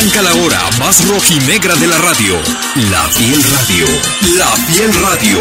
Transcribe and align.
Arranca 0.00 0.22
la 0.22 0.32
hora 0.32 0.58
más 0.78 1.06
rojinegra 1.08 1.74
de 1.74 1.86
la 1.86 1.98
radio. 1.98 2.40
La 2.90 3.02
Fiel 3.10 3.44
Radio. 3.44 3.86
La 4.38 4.46
Fiel 4.46 4.94
Radio. 4.94 5.38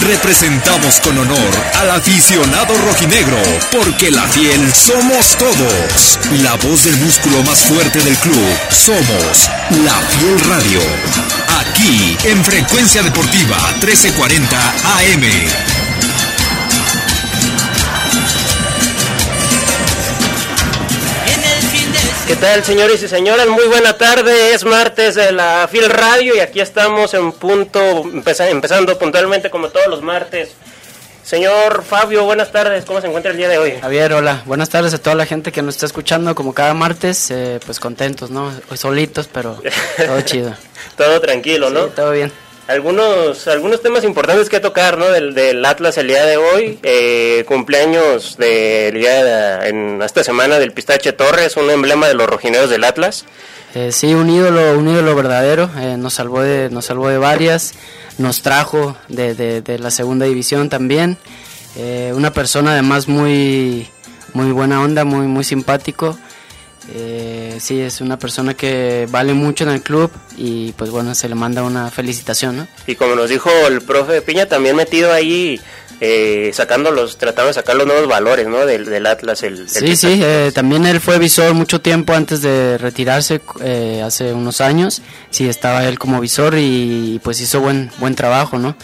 Representamos 0.00 1.00
con 1.00 1.16
honor 1.16 1.50
al 1.80 1.90
aficionado 1.90 2.76
rojinegro, 2.84 3.38
porque 3.72 4.10
la 4.10 4.28
fiel 4.28 4.74
somos 4.74 5.38
todos. 5.38 6.18
La 6.42 6.52
voz 6.56 6.84
del 6.84 6.98
músculo 6.98 7.42
más 7.44 7.60
fuerte 7.60 7.98
del 8.00 8.16
club 8.18 8.44
somos 8.68 9.48
la 9.70 9.94
Fiel 9.94 10.38
Radio. 10.50 10.80
Aquí 11.60 12.18
en 12.24 12.44
Frecuencia 12.44 13.02
Deportiva 13.02 13.56
1340 13.80 14.70
AM. 14.98 15.73
¿Qué 22.26 22.36
tal, 22.36 22.64
señores 22.64 23.02
y 23.02 23.08
señoras? 23.08 23.46
Muy 23.48 23.66
buena 23.66 23.98
tarde. 23.98 24.54
Es 24.54 24.64
martes 24.64 25.14
de 25.14 25.30
la 25.30 25.68
Fiel 25.70 25.90
Radio 25.90 26.34
y 26.34 26.40
aquí 26.40 26.58
estamos 26.58 27.12
en 27.12 27.32
punto, 27.32 28.02
empezando 28.02 28.98
puntualmente 28.98 29.50
como 29.50 29.68
todos 29.68 29.88
los 29.88 30.00
martes. 30.00 30.52
Señor 31.22 31.84
Fabio, 31.84 32.24
buenas 32.24 32.50
tardes. 32.50 32.86
¿Cómo 32.86 33.02
se 33.02 33.08
encuentra 33.08 33.30
el 33.32 33.36
día 33.36 33.48
de 33.48 33.58
hoy? 33.58 33.74
Javier, 33.80 34.14
hola. 34.14 34.42
Buenas 34.46 34.70
tardes 34.70 34.94
a 34.94 34.98
toda 34.98 35.16
la 35.16 35.26
gente 35.26 35.52
que 35.52 35.60
nos 35.60 35.74
está 35.74 35.84
escuchando 35.86 36.34
como 36.34 36.54
cada 36.54 36.72
martes. 36.72 37.30
Eh, 37.30 37.60
pues 37.64 37.78
contentos, 37.78 38.30
¿no? 38.30 38.52
Solitos, 38.74 39.28
pero 39.30 39.60
todo 40.06 40.20
chido. 40.22 40.54
todo 40.96 41.20
tranquilo, 41.20 41.68
¿no? 41.68 41.84
Sí, 41.86 41.92
todo 41.94 42.10
bien 42.12 42.32
algunos 42.66 43.46
algunos 43.48 43.82
temas 43.82 44.04
importantes 44.04 44.48
que 44.48 44.60
tocar 44.60 44.96
¿no? 44.96 45.10
del, 45.10 45.34
del 45.34 45.64
Atlas 45.64 45.98
el 45.98 46.08
día 46.08 46.24
de 46.24 46.36
hoy 46.36 46.78
eh, 46.82 47.44
cumpleaños 47.46 48.36
del 48.38 48.94
día 48.94 49.66
en 49.66 50.00
esta 50.02 50.24
semana 50.24 50.58
del 50.58 50.72
Pistache 50.72 51.12
Torres 51.12 51.56
un 51.56 51.70
emblema 51.70 52.08
de 52.08 52.14
los 52.14 52.26
rojineros 52.26 52.70
del 52.70 52.84
Atlas. 52.84 53.26
Eh, 53.74 53.92
sí 53.92 54.14
un 54.14 54.30
ídolo 54.30 54.78
un 54.78 54.88
ídolo 54.88 55.14
verdadero 55.14 55.68
eh, 55.78 55.96
nos 55.98 56.14
salvó 56.14 56.40
de 56.40 56.70
nos 56.70 56.86
salvó 56.86 57.08
de 57.08 57.18
varias 57.18 57.74
nos 58.18 58.42
trajo 58.42 58.96
de, 59.08 59.34
de, 59.34 59.78
la 59.78 59.90
segunda 59.90 60.24
división 60.26 60.68
también. 60.68 61.18
Eh, 61.76 62.12
una 62.14 62.32
persona 62.32 62.72
además 62.72 63.08
muy 63.08 63.88
muy 64.32 64.52
buena 64.52 64.80
onda 64.80 65.04
muy 65.04 65.26
muy 65.26 65.44
simpático 65.44 66.16
eh, 66.92 67.56
sí, 67.60 67.80
es 67.80 68.00
una 68.00 68.18
persona 68.18 68.54
que 68.54 69.08
vale 69.10 69.32
mucho 69.32 69.64
en 69.64 69.70
el 69.70 69.82
club 69.82 70.10
y 70.36 70.72
pues 70.72 70.90
bueno, 70.90 71.14
se 71.14 71.28
le 71.28 71.34
manda 71.34 71.62
una 71.62 71.90
felicitación, 71.90 72.56
¿no? 72.56 72.66
Y 72.86 72.94
como 72.94 73.14
nos 73.14 73.30
dijo 73.30 73.50
el 73.66 73.80
profe 73.80 74.20
Piña, 74.20 74.46
también 74.46 74.76
metido 74.76 75.12
ahí, 75.12 75.60
eh, 76.00 76.50
sacando 76.52 76.90
los, 76.90 77.18
tratando 77.18 77.48
de 77.48 77.54
sacar 77.54 77.76
los 77.76 77.86
nuevos 77.86 78.08
valores, 78.08 78.46
¿no? 78.48 78.66
Del, 78.66 79.06
Atlas. 79.06 79.42
El, 79.42 79.68
sí, 79.68 79.96
sí, 79.96 80.20
eh, 80.22 80.50
también 80.52 80.84
él 80.86 81.00
fue 81.00 81.18
visor 81.18 81.54
mucho 81.54 81.80
tiempo 81.80 82.12
antes 82.12 82.42
de 82.42 82.76
retirarse, 82.78 83.40
eh, 83.62 84.02
hace 84.04 84.32
unos 84.32 84.60
años. 84.60 85.02
Sí, 85.30 85.48
estaba 85.48 85.86
él 85.88 85.98
como 85.98 86.20
visor 86.20 86.56
y 86.58 87.20
pues 87.22 87.40
hizo 87.40 87.60
buen, 87.60 87.90
buen 87.98 88.14
trabajo, 88.14 88.58
¿no? 88.58 88.76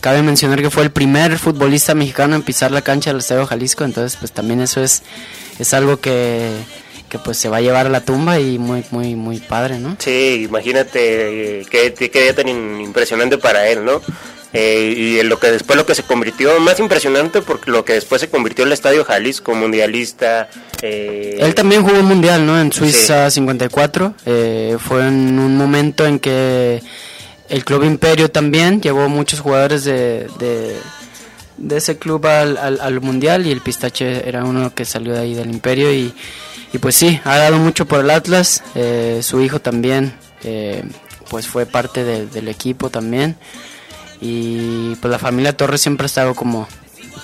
cabe 0.00 0.22
mencionar 0.22 0.62
que 0.62 0.70
fue 0.70 0.84
el 0.84 0.92
primer 0.92 1.36
futbolista 1.36 1.92
mexicano 1.92 2.36
en 2.36 2.42
pisar 2.42 2.70
la 2.70 2.82
cancha 2.82 3.10
del 3.10 3.18
Estadio 3.18 3.44
Jalisco, 3.44 3.82
entonces 3.82 4.16
pues 4.16 4.30
también 4.30 4.60
eso 4.60 4.80
es, 4.80 5.02
es 5.58 5.74
algo 5.74 5.96
que 6.00 6.52
que 7.08 7.18
pues 7.18 7.36
se 7.38 7.48
va 7.48 7.58
a 7.58 7.60
llevar 7.60 7.86
a 7.86 7.90
la 7.90 8.00
tumba 8.00 8.38
y 8.38 8.58
muy 8.58 8.84
muy 8.90 9.14
muy 9.14 9.38
padre, 9.38 9.78
¿no? 9.78 9.96
Sí, 9.98 10.44
imagínate 10.44 11.60
eh, 11.60 11.66
qué, 11.70 11.90
día 11.90 12.34
tan 12.34 12.48
impresionante 12.48 13.38
para 13.38 13.68
él, 13.68 13.84
¿no? 13.84 14.00
Eh, 14.52 14.94
y 14.96 15.22
lo 15.24 15.38
que 15.38 15.50
después 15.50 15.76
lo 15.76 15.84
que 15.84 15.94
se 15.94 16.04
convirtió 16.04 16.58
más 16.60 16.80
impresionante 16.80 17.42
porque 17.42 17.70
lo 17.70 17.84
que 17.84 17.92
después 17.92 18.22
se 18.22 18.30
convirtió 18.30 18.64
el 18.64 18.72
Estadio 18.72 19.04
Jalisco 19.04 19.54
mundialista 19.54 20.48
eh, 20.80 21.36
él 21.38 21.54
también 21.54 21.82
jugó 21.82 22.00
un 22.00 22.06
mundial 22.06 22.46
no 22.46 22.58
en 22.58 22.72
Suiza 22.72 23.30
54 23.30 24.14
fue 24.78 25.06
en 25.06 25.38
un 25.38 25.54
momento 25.54 26.06
en 26.06 26.18
que 26.18 26.80
el 27.50 27.62
club 27.62 27.84
Imperio 27.84 28.30
también 28.30 28.80
llevó 28.80 29.10
muchos 29.10 29.40
jugadores 29.40 29.84
de, 29.84 30.26
de, 31.58 31.76
ese 31.76 31.98
club 31.98 32.26
al, 32.26 32.56
al, 32.56 32.80
al 32.80 33.00
mundial 33.02 33.46
y 33.46 33.50
el 33.50 33.60
Pistache 33.60 34.26
era 34.26 34.44
uno 34.44 34.74
que 34.74 34.86
salió 34.86 35.12
de 35.12 35.20
ahí 35.20 35.34
del 35.34 35.50
Imperio 35.50 35.92
y 35.92 36.14
y 36.72 36.78
pues 36.78 36.94
sí, 36.94 37.20
ha 37.24 37.38
dado 37.38 37.58
mucho 37.58 37.86
por 37.86 38.00
el 38.00 38.10
Atlas, 38.10 38.62
eh, 38.74 39.20
su 39.22 39.40
hijo 39.40 39.60
también, 39.60 40.12
eh, 40.44 40.82
pues 41.30 41.46
fue 41.46 41.66
parte 41.66 42.04
del 42.04 42.48
equipo 42.48 42.90
también. 42.90 43.36
Y 44.20 44.96
pues 44.96 45.10
la 45.10 45.18
familia 45.18 45.56
Torres 45.56 45.80
siempre 45.80 46.04
ha 46.04 46.06
estado 46.06 46.34
como, 46.34 46.68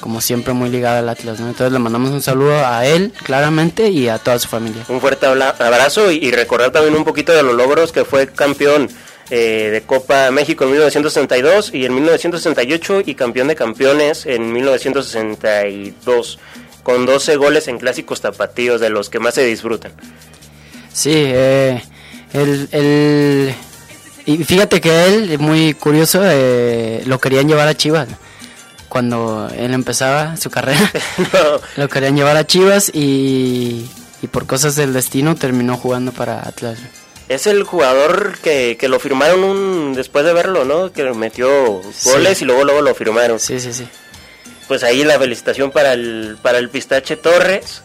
como 0.00 0.20
siempre 0.20 0.52
muy 0.54 0.70
ligada 0.70 1.00
al 1.00 1.08
Atlas, 1.08 1.40
Entonces 1.40 1.72
le 1.72 1.78
mandamos 1.78 2.10
un 2.10 2.22
saludo 2.22 2.64
a 2.64 2.86
él, 2.86 3.12
claramente, 3.24 3.90
y 3.90 4.08
a 4.08 4.18
toda 4.18 4.38
su 4.38 4.48
familia. 4.48 4.84
Un 4.88 5.00
fuerte 5.00 5.26
abrazo 5.26 6.10
y, 6.10 6.30
recordar 6.30 6.70
también 6.70 6.94
un 6.94 7.04
poquito 7.04 7.32
de 7.32 7.42
los 7.42 7.54
logros 7.54 7.92
que 7.92 8.04
fue 8.04 8.28
campeón 8.28 8.88
eh, 9.30 9.70
de 9.72 9.82
Copa 9.82 10.30
México 10.30 10.64
en 10.64 10.70
1962 10.70 11.74
y 11.74 11.84
en 11.84 11.94
1968 11.94 13.02
y 13.06 13.14
campeón 13.14 13.48
de 13.48 13.56
campeones 13.56 14.26
en 14.26 14.52
1962 14.52 16.38
con 16.84 17.06
12 17.06 17.36
goles 17.36 17.66
en 17.66 17.78
clásicos 17.78 18.20
tapatíos, 18.20 18.80
de 18.80 18.90
los 18.90 19.10
que 19.10 19.18
más 19.18 19.34
se 19.34 19.44
disfrutan. 19.44 19.92
Sí, 20.92 21.12
eh, 21.12 21.82
el, 22.32 23.52
y 24.26 24.44
fíjate 24.44 24.80
que 24.80 25.06
él, 25.06 25.38
muy 25.38 25.74
curioso, 25.74 26.20
eh, 26.22 27.02
lo 27.06 27.18
querían 27.18 27.48
llevar 27.48 27.66
a 27.66 27.74
Chivas. 27.74 28.08
Cuando 28.88 29.50
él 29.56 29.74
empezaba 29.74 30.36
su 30.36 30.50
carrera, 30.50 30.92
lo 31.76 31.88
querían 31.88 32.16
llevar 32.16 32.36
a 32.36 32.46
Chivas 32.46 32.90
y, 32.94 33.90
y 34.22 34.26
por 34.28 34.46
cosas 34.46 34.76
del 34.76 34.92
destino 34.92 35.34
terminó 35.34 35.76
jugando 35.76 36.12
para 36.12 36.46
Atlas. 36.46 36.78
Es 37.28 37.46
el 37.46 37.64
jugador 37.64 38.38
que, 38.42 38.76
que 38.78 38.88
lo 38.88 39.00
firmaron 39.00 39.42
un, 39.42 39.94
después 39.94 40.26
de 40.26 40.34
verlo, 40.34 40.66
¿no? 40.66 40.92
Que 40.92 41.04
metió 41.14 41.80
goles 42.04 42.42
y 42.42 42.44
luego 42.44 42.64
luego 42.64 42.82
lo 42.82 42.94
firmaron. 42.94 43.40
Sí, 43.40 43.58
sí, 43.58 43.72
sí 43.72 43.88
pues 44.68 44.82
ahí 44.82 45.04
la 45.04 45.18
felicitación 45.18 45.70
para 45.70 45.92
el, 45.92 46.36
para 46.42 46.58
el 46.58 46.68
Pistache 46.68 47.16
Torres. 47.16 47.82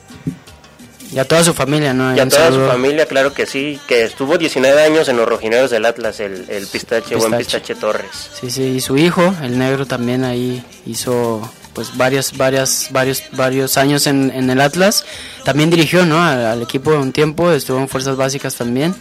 Y 1.12 1.18
a 1.18 1.26
toda 1.26 1.44
su 1.44 1.54
familia, 1.54 1.94
¿no? 1.94 2.16
Y 2.16 2.20
a 2.20 2.28
toda 2.28 2.52
su 2.52 2.68
familia, 2.68 3.08
claro 3.08 3.34
que 3.34 3.48
sí, 3.48 3.80
que 3.88 4.04
estuvo 4.04 4.38
19 4.38 4.82
años 4.82 5.10
en 5.10 5.18
los 5.18 5.28
rojineros 5.28 5.72
del 5.72 5.86
Atlas, 5.86 6.20
el, 6.20 6.46
el 6.50 6.68
pistache, 6.68 7.16
buen 7.16 7.36
Pistache 7.36 7.74
Torres. 7.74 8.30
Sí, 8.40 8.52
sí, 8.52 8.64
y 8.64 8.80
su 8.80 8.96
hijo, 8.96 9.34
el 9.42 9.58
negro, 9.58 9.88
también 9.88 10.24
ahí 10.24 10.64
hizo 10.86 11.42
pues 11.74 11.98
varios, 11.98 12.38
varias, 12.38 12.90
varios, 12.92 13.24
varios 13.32 13.78
años 13.78 14.06
en, 14.06 14.32
en 14.32 14.50
el 14.52 14.62
Atlas. 14.62 15.04
También 15.46 15.72
dirigió, 15.72 16.06
¿no? 16.06 16.22
Al, 16.22 16.62
equipo 16.62 16.92
un 16.92 17.12
tiempo, 17.12 17.52
estuvo 17.52 17.80
en 17.80 17.88
Fuerzas 17.88 18.16
Básicas 18.16 18.56
también. 18.56 18.94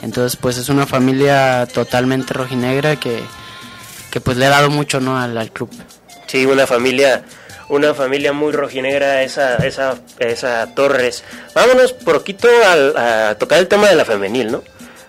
Entonces, 0.00 0.36
pues 0.36 0.56
es 0.56 0.70
una 0.70 0.86
familia 0.86 1.66
totalmente 1.66 2.32
rojinegra 2.32 2.96
que, 2.96 3.20
que 4.10 4.20
pues 4.20 4.38
le 4.38 4.46
ha 4.46 4.50
dado 4.50 4.70
mucho, 4.70 5.00
¿no? 5.00 5.18
Al, 5.18 5.36
al 5.36 5.52
club. 5.52 5.70
Sí, 6.30 6.46
una 6.46 6.64
familia, 6.64 7.24
una 7.68 7.92
familia 7.92 8.32
muy 8.32 8.52
rojinegra, 8.52 9.24
esa, 9.24 9.56
esa, 9.56 9.98
esa 10.20 10.72
Torres. 10.76 11.24
Vámonos 11.56 11.92
poquito 11.92 12.46
a, 12.94 13.30
a 13.30 13.34
tocar 13.34 13.58
el 13.58 13.66
tema 13.66 13.88
de 13.88 13.96
la 13.96 14.04
femenil, 14.04 14.52
¿no? 14.52 14.62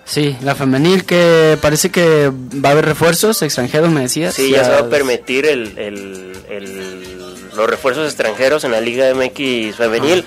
Sí, 0.03 0.35
la 0.41 0.55
femenil 0.55 1.05
que 1.05 1.59
parece 1.61 1.91
que 1.91 2.31
va 2.33 2.69
a 2.69 2.71
haber 2.71 2.85
refuerzos 2.85 3.43
extranjeros, 3.43 3.91
me 3.91 4.01
decías. 4.01 4.33
Sí, 4.33 4.49
ya 4.49 4.65
se 4.65 4.71
va 4.71 4.79
a 4.79 4.89
permitir 4.89 5.45
el, 5.45 5.77
el, 5.77 6.33
los 7.55 7.69
refuerzos 7.69 8.07
extranjeros 8.07 8.63
en 8.63 8.71
la 8.71 8.81
Liga 8.81 9.13
MX 9.13 9.75
femenil. 9.75 10.25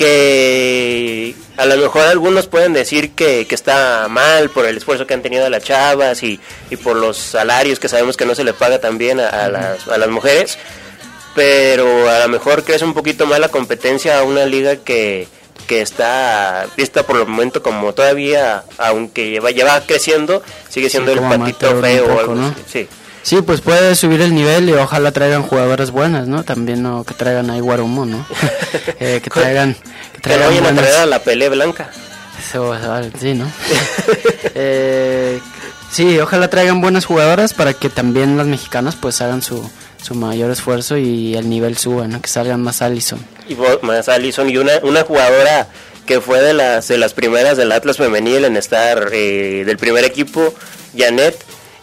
Que 0.00 1.34
a 1.58 1.66
lo 1.66 1.76
mejor 1.76 2.06
algunos 2.06 2.46
pueden 2.46 2.72
decir 2.72 3.10
que, 3.10 3.46
que, 3.46 3.54
está 3.54 4.06
mal 4.08 4.48
por 4.48 4.64
el 4.64 4.78
esfuerzo 4.78 5.06
que 5.06 5.12
han 5.12 5.20
tenido 5.20 5.48
las 5.50 5.62
chavas 5.62 6.22
y, 6.22 6.40
y, 6.70 6.76
por 6.76 6.96
los 6.96 7.18
salarios 7.18 7.78
que 7.78 7.88
sabemos 7.90 8.16
que 8.16 8.24
no 8.24 8.34
se 8.34 8.42
le 8.42 8.54
paga 8.54 8.80
también 8.80 9.20
a, 9.20 9.48
las, 9.48 9.86
a 9.86 9.98
las 9.98 10.08
mujeres, 10.08 10.56
pero 11.34 12.08
a 12.08 12.18
lo 12.20 12.28
mejor 12.28 12.64
crece 12.64 12.86
un 12.86 12.94
poquito 12.94 13.26
más 13.26 13.40
la 13.40 13.50
competencia 13.50 14.18
a 14.18 14.22
una 14.22 14.46
liga 14.46 14.76
que, 14.76 15.28
que 15.66 15.82
está 15.82 16.66
vista 16.78 17.02
por 17.02 17.16
el 17.16 17.26
momento 17.26 17.62
como 17.62 17.92
todavía, 17.92 18.64
aunque 18.78 19.28
lleva, 19.28 19.50
lleva 19.50 19.80
creciendo, 19.82 20.42
sigue 20.70 20.88
siendo 20.88 21.12
el 21.12 21.20
patito 21.20 21.78
feo 21.80 22.06
o 22.06 22.18
algo 22.20 22.34
¿no? 22.34 22.54
Sí. 22.66 22.88
Sí, 23.22 23.42
pues 23.42 23.60
puede 23.60 23.94
subir 23.94 24.20
el 24.22 24.34
nivel 24.34 24.68
y 24.68 24.72
ojalá 24.72 25.12
traigan 25.12 25.42
jugadoras 25.42 25.90
buenas, 25.90 26.26
¿no? 26.26 26.42
También 26.42 26.82
no 26.82 27.04
que 27.04 27.14
traigan 27.14 27.50
ahí 27.50 27.60
Guarumo, 27.60 28.06
¿no? 28.06 28.26
eh, 29.00 29.20
que 29.22 29.30
traigan 29.30 29.74
que 30.14 30.20
traigan 30.20 30.52
que 30.52 30.60
buenas... 30.60 30.96
a 30.96 31.06
la 31.06 31.18
pelea 31.22 31.50
blanca. 31.50 31.90
sí, 33.20 33.34
¿no? 33.34 33.50
eh, 34.54 35.40
sí, 35.92 36.18
ojalá 36.18 36.48
traigan 36.48 36.80
buenas 36.80 37.04
jugadoras 37.04 37.52
para 37.52 37.74
que 37.74 37.90
también 37.90 38.36
las 38.36 38.46
mexicanas 38.46 38.96
pues 38.96 39.20
hagan 39.20 39.42
su, 39.42 39.70
su 40.02 40.14
mayor 40.14 40.50
esfuerzo 40.50 40.96
y 40.96 41.36
el 41.36 41.50
nivel 41.50 41.76
suba, 41.76 42.08
¿no? 42.08 42.22
Que 42.22 42.28
salgan 42.28 42.62
más 42.62 42.80
Allison. 42.80 43.24
Y 43.48 43.56
más 43.82 44.08
Allison 44.08 44.48
y 44.48 44.56
una, 44.56 44.72
una 44.82 45.02
jugadora 45.02 45.68
que 46.06 46.20
fue 46.20 46.40
de 46.40 46.54
las 46.54 46.88
de 46.88 46.96
las 46.96 47.12
primeras 47.12 47.58
del 47.58 47.70
Atlas 47.70 47.98
femenil 47.98 48.44
en 48.46 48.56
estar 48.56 49.10
eh, 49.12 49.64
del 49.66 49.76
primer 49.76 50.04
equipo, 50.04 50.54
Janet 50.96 51.36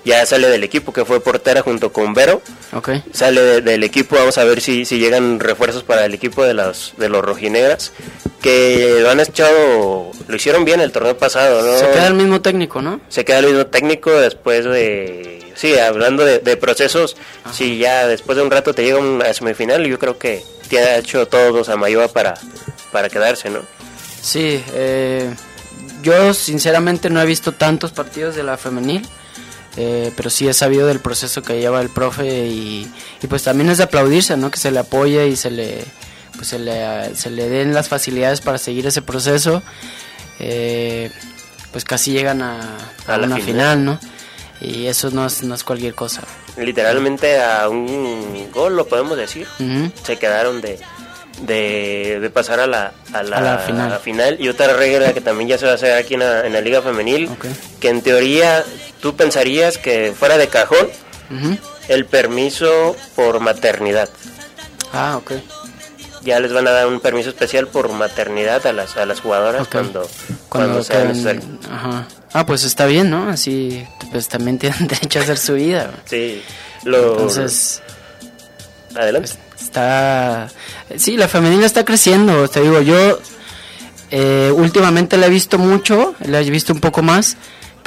ya 0.08 0.26
sale 0.26 0.48
del 0.48 0.64
equipo 0.64 0.94
que 0.94 1.06
fue 1.06 1.20
portera 1.20 1.62
junto 1.62 1.92
con 1.92 2.14
Vero. 2.14 2.42
Okay. 2.74 3.04
Sale 3.12 3.62
del 3.62 3.84
equipo, 3.84 4.16
vamos 4.16 4.38
a 4.38 4.44
ver 4.44 4.62
si, 4.62 4.86
si 4.86 5.00
llegan 5.00 5.40
refuerzos 5.40 5.84
para 5.84 6.06
el 6.06 6.14
equipo 6.14 6.44
de 6.44 6.54
los, 6.54 6.94
de 6.98 7.10
los 7.10 7.24
rojinegras. 7.24 7.92
Que 8.42 9.00
lo 9.02 9.10
han 9.10 9.20
echado, 9.20 10.12
lo 10.28 10.36
hicieron 10.36 10.64
bien 10.64 10.80
el 10.80 10.92
torneo 10.92 11.18
pasado, 11.18 11.62
¿no? 11.62 11.78
Se 11.78 11.92
queda 11.92 12.08
el 12.08 12.14
mismo 12.14 12.42
técnico, 12.42 12.82
¿no? 12.82 13.02
Se 13.10 13.26
queda 13.26 13.40
el 13.40 13.48
mismo 13.48 13.68
técnico 13.68 14.12
después 14.12 14.64
de, 14.64 15.52
sí, 15.56 15.78
hablando 15.78 16.24
de, 16.24 16.58
procesos, 16.58 17.18
si 17.52 17.78
ya 17.78 18.08
después 18.08 18.38
de 18.38 18.44
un 18.44 18.52
rato 18.52 18.74
te 18.74 18.84
llega 18.84 19.00
a 19.28 19.34
semifinal, 19.34 19.86
yo 19.86 20.00
creo 20.00 20.18
que 20.18 20.44
tiene 20.70 20.98
hecho 20.98 21.28
todos 21.28 21.68
a 21.70 21.76
Mayoa 21.76 22.08
para, 22.08 22.36
para 22.92 23.10
quedarse, 23.10 23.50
¿no? 23.50 23.60
Sí, 24.22 24.64
eh, 24.74 25.34
yo 26.04 26.34
sinceramente 26.34 27.10
no 27.10 27.22
he 27.22 27.26
visto 27.26 27.52
tantos 27.52 27.92
partidos 27.92 28.36
de 28.36 28.44
la 28.44 28.58
femenil. 28.58 29.08
Eh, 29.78 30.12
pero 30.16 30.30
sí 30.32 30.48
he 30.48 30.54
sabido 30.54 30.88
del 30.88 31.00
proceso 31.00 31.44
que 31.44 31.60
lleva 31.60 31.82
el 31.82 31.90
profe 31.90 32.48
y, 32.48 32.92
y, 33.22 33.28
pues 33.28 33.44
también 33.44 33.70
es 33.70 33.78
de 33.78 33.84
aplaudirse, 33.84 34.36
¿no? 34.36 34.50
Que 34.50 34.58
se 34.58 34.72
le 34.72 34.80
apoye 34.80 35.28
y 35.28 35.36
se 35.36 35.52
le, 35.52 35.84
pues 36.36 36.48
se 36.48 36.58
le, 36.58 37.16
se 37.16 37.30
le 37.30 37.48
den 37.48 37.74
las 37.74 37.88
facilidades 37.88 38.42
para 38.42 38.58
seguir 38.58 38.88
ese 38.88 39.04
proceso. 39.04 39.62
Eh, 40.40 41.12
pues 41.72 41.84
casi 41.86 42.12
llegan 42.12 42.42
a, 42.42 42.78
a, 43.08 43.18
una 43.18 43.38
final. 43.38 43.86
¿no? 43.86 44.00
Y 44.62 44.88
eso 44.88 45.12
no 45.12 45.26
es, 45.26 45.44
no 45.44 45.54
es 45.54 45.64
cualquier 45.64 45.94
cosa. 45.94 46.22
Literalmente 46.58 47.40
a 47.40 47.70
un 47.70 48.50
gol, 48.52 48.76
lo 48.76 48.88
podemos 48.88 49.18
decir. 49.18 49.48
Se 50.04 50.18
quedaron 50.18 50.62
de, 50.62 50.80
de, 51.42 52.32
pasar 52.34 52.60
a 52.60 52.68
la, 52.68 52.94
a 53.14 53.24
la, 53.24 54.00
final. 54.00 54.38
Y 54.40 54.50
otra 54.50 54.74
regla 54.74 55.14
que 55.14 55.22
también 55.22 55.50
ya 55.50 55.58
se 55.58 55.66
va 55.66 55.74
a 55.74 55.76
hacer 55.76 55.94
aquí 55.94 56.16
en 56.16 56.22
la, 56.22 56.62
Liga 56.62 56.82
Femenil, 56.82 57.30
que 57.80 57.90
en 57.90 58.02
teoría 58.02 58.64
tú 59.00 59.16
pensarías 59.16 59.78
que 59.78 60.14
fuera 60.18 60.38
de 60.38 60.48
cajón 60.48 60.88
el 61.88 62.06
permiso 62.06 62.96
por 63.16 63.40
maternidad. 63.40 64.10
Ah, 64.94 65.18
ok. 65.18 65.34
Ya 66.24 66.40
les 66.40 66.52
van 66.52 66.68
a 66.68 66.72
dar 66.72 66.88
un 66.88 67.00
permiso 67.00 67.30
especial 67.30 67.68
por 67.68 67.90
maternidad 67.92 68.66
a 68.68 68.74
las, 68.74 68.98
a 68.98 69.06
las 69.06 69.22
jugadoras 69.22 69.68
cuando, 69.68 70.10
cuando, 70.50 70.80
Ajá. 71.72 72.08
Ah, 72.34 72.46
pues 72.46 72.64
está 72.64 72.86
bien, 72.86 73.10
¿no? 73.10 73.30
Así 73.30 73.86
pues 74.12 74.28
también 74.28 74.58
tienen 74.60 74.88
derecho 74.88 75.20
a 75.20 75.24
hacer 75.24 75.38
su 75.38 75.54
vida. 75.54 75.92
Sí. 76.06 76.42
Lo... 76.84 77.14
Entonces... 77.14 77.82
Adelante. 78.96 79.32
Pues, 79.52 79.64
está... 79.64 80.50
Sí, 80.98 81.18
la 81.18 81.28
femenina 81.28 81.66
está 81.66 81.86
creciendo, 81.86 82.48
te 82.48 82.62
digo, 82.62 82.82
yo 82.82 83.20
eh, 84.12 84.52
últimamente 84.56 85.18
la 85.18 85.28
he 85.28 85.30
visto 85.30 85.58
mucho, 85.58 86.16
la 86.26 86.42
he 86.42 86.50
visto 86.50 86.74
un 86.74 86.80
poco 86.80 87.02
más 87.02 87.38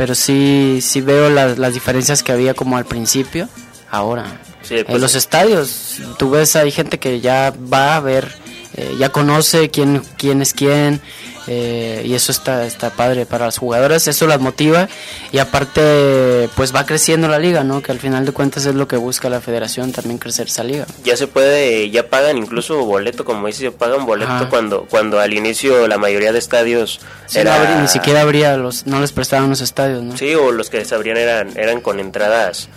pero 0.01 0.15
sí, 0.15 0.79
sí 0.81 1.03
veo 1.03 1.29
las, 1.29 1.59
las 1.59 1.75
diferencias 1.75 2.23
que 2.23 2.33
había 2.33 2.55
como 2.55 2.79
al 2.79 2.87
principio, 2.87 3.51
ahora. 3.91 4.41
en 4.71 4.87
pues 4.87 4.99
los 4.99 5.15
estadios, 5.15 5.99
tú 6.19 6.31
ves, 6.31 6.57
hay 6.57 6.71
gente 6.71 6.99
que 6.99 7.21
ya 7.21 7.53
va 7.71 7.97
a 7.97 8.01
ver, 8.01 8.35
eh, 8.77 8.97
ya 8.99 9.11
conoce 9.11 9.69
quién, 9.69 10.01
quién 10.17 10.41
es 10.41 10.55
quién, 10.55 11.03
eh, 11.47 12.03
y 12.05 12.15
eso 12.15 12.33
está, 12.33 12.67
está 12.67 12.91
padre 12.91 13.27
para 13.27 13.47
las 13.47 13.59
jugadoras, 13.59 14.07
eso 14.09 14.27
las 14.27 14.41
motiva 14.41 14.89
y 15.33 15.39
aparte 15.39 16.49
pues 16.55 16.75
va 16.75 16.87
creciendo 16.87 17.29
la 17.29 17.39
liga, 17.39 17.65
¿no? 17.65 17.83
Que 17.83 17.93
al 17.93 17.99
final 17.99 18.25
de 18.25 18.33
cuentas 18.33 18.67
es 18.67 18.75
lo 18.75 18.89
que 18.89 18.97
busca 18.97 19.29
la 19.29 19.41
federación, 19.41 19.93
también 19.93 20.19
crecer 20.19 20.47
esa 20.49 20.65
liga. 20.65 20.87
Ya 21.05 21.17
se 21.17 21.27
puede, 21.27 21.91
ya 21.91 22.09
pagan 22.09 22.39
incluso 22.39 22.85
boleto, 22.85 23.25
como 23.25 23.47
dice, 23.47 23.71
pagan 23.71 24.07
boleto 24.07 24.49
cuando 24.49 24.85
cuando 24.85 25.21
al 25.21 25.33
inicio 25.35 25.87
la 25.89 25.99
mayoría 25.99 26.33
de 26.33 26.39
estadios 26.39 27.01
ni 27.81 27.89
siquiera 27.89 28.23
habría 28.23 28.57
los, 28.57 28.87
no 28.87 29.01
les 29.01 29.13
prestaban 29.13 29.49
los 29.49 29.61
estadios, 29.61 30.03
¿no? 30.03 30.17
Sí, 30.17 30.35
o 30.35 30.51
los 30.51 30.71
que 30.71 30.85
se 30.85 30.95
abrían 30.95 31.17
eran, 31.17 31.57
eran 31.57 31.81
con 31.81 32.01
entradas, 32.01 32.69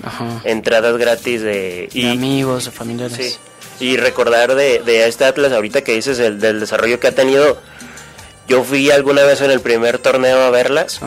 entradas 0.44 0.98
gratis 0.98 1.42
de... 1.42 1.90
Y, 1.94 2.10
amigos 2.10 2.68
o 2.68 2.72
familiares. 2.72 3.40
Sí. 3.80 3.86
Y 3.86 3.98
recordar 3.98 4.56
de, 4.56 4.80
de 4.80 5.08
este 5.08 5.26
Atlas 5.26 5.52
ahorita 5.52 5.82
que 5.82 5.94
dices 5.94 6.20
el, 6.20 6.40
del 6.40 6.60
desarrollo 6.60 7.00
que 7.00 7.08
ha 7.08 7.16
tenido 7.16 7.58
yo 8.48 8.64
fui 8.64 8.92
alguna 8.92 9.24
vez 9.24 9.42
en 9.42 9.52
el 9.52 9.62
primer 9.62 10.00
torneo 10.00 10.42
a 10.42 10.50
verlas 10.50 11.00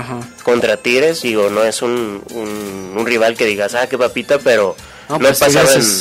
contra 0.42 0.76
Tigres, 0.76 1.22
digo, 1.22 1.50
no 1.50 1.64
es 1.64 1.82
un, 1.82 2.22
un, 2.34 3.06
rival 3.06 3.36
que 3.36 3.44
digas, 3.44 3.74
ah, 3.74 3.86
qué 3.88 3.98
papita, 3.98 4.38
pero 4.38 4.76
no, 5.08 5.18
pues 5.18 5.40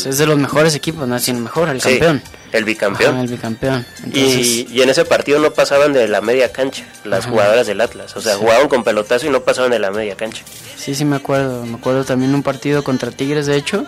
es, 0.05 0.17
de 0.17 0.25
los 0.25 0.37
mejores 0.37 0.73
equipos, 0.75 1.07
no 1.07 1.15
es 1.15 1.27
el 1.27 1.37
mejor, 1.37 1.69
el 1.69 1.81
campeón. 1.81 2.21
El 2.51 2.63
bicampeón. 2.63 3.17
el 3.17 3.27
bicampeón. 3.27 3.85
Y, 4.13 4.65
y, 4.71 4.81
en 4.81 4.89
ese 4.89 5.03
partido 5.03 5.39
no 5.39 5.51
pasaban 5.51 5.91
de 5.91 6.07
la 6.07 6.21
media 6.21 6.53
cancha, 6.53 6.85
las 7.03 7.25
jugadoras 7.25 7.67
del 7.67 7.81
Atlas. 7.81 8.15
O 8.15 8.21
sea, 8.21 8.37
jugaban 8.37 8.69
con 8.69 8.85
pelotazo 8.85 9.27
y 9.27 9.29
no 9.29 9.41
pasaban 9.41 9.71
de 9.71 9.79
la 9.79 9.91
media 9.91 10.15
cancha. 10.15 10.43
Sí, 10.77 10.95
sí, 10.95 11.03
me 11.03 11.17
acuerdo. 11.17 11.65
Me 11.65 11.75
acuerdo 11.75 12.05
también 12.05 12.33
un 12.33 12.43
partido 12.43 12.81
contra 12.83 13.11
Tigres, 13.11 13.45
de 13.45 13.57
hecho, 13.57 13.85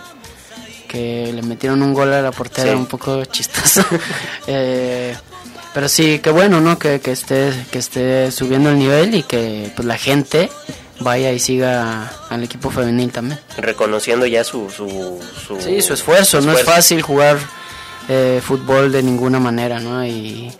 que 0.88 1.30
le 1.32 1.42
metieron 1.42 1.82
un 1.82 1.94
gol 1.94 2.12
a 2.12 2.22
la 2.22 2.32
portera 2.32 2.76
un 2.76 2.86
poco 2.86 3.24
chistoso. 3.26 3.84
eh, 4.46 5.14
pero 5.74 5.88
sí, 5.88 6.18
qué 6.20 6.30
bueno, 6.30 6.60
¿no? 6.60 6.78
Que, 6.78 7.00
que, 7.00 7.12
esté, 7.12 7.52
que 7.70 7.78
esté 7.78 8.32
subiendo 8.32 8.70
el 8.70 8.78
nivel 8.78 9.14
y 9.14 9.22
que 9.22 9.70
pues, 9.76 9.86
la 9.86 9.98
gente 9.98 10.50
vaya 11.00 11.30
y 11.30 11.38
siga 11.38 12.10
al 12.28 12.42
equipo 12.42 12.70
femenil 12.70 13.12
también. 13.12 13.38
Reconociendo 13.56 14.26
ya 14.26 14.42
su... 14.42 14.70
su, 14.70 15.20
su 15.46 15.60
sí, 15.60 15.80
su 15.82 15.92
esfuerzo. 15.92 16.40
No 16.40 16.52
es 16.52 16.64
fácil 16.64 17.02
jugar 17.02 17.38
eh, 18.08 18.40
fútbol 18.42 18.90
de 18.90 19.02
ninguna 19.02 19.38
manera, 19.38 19.78
¿no? 19.78 20.04
Y, 20.04 20.50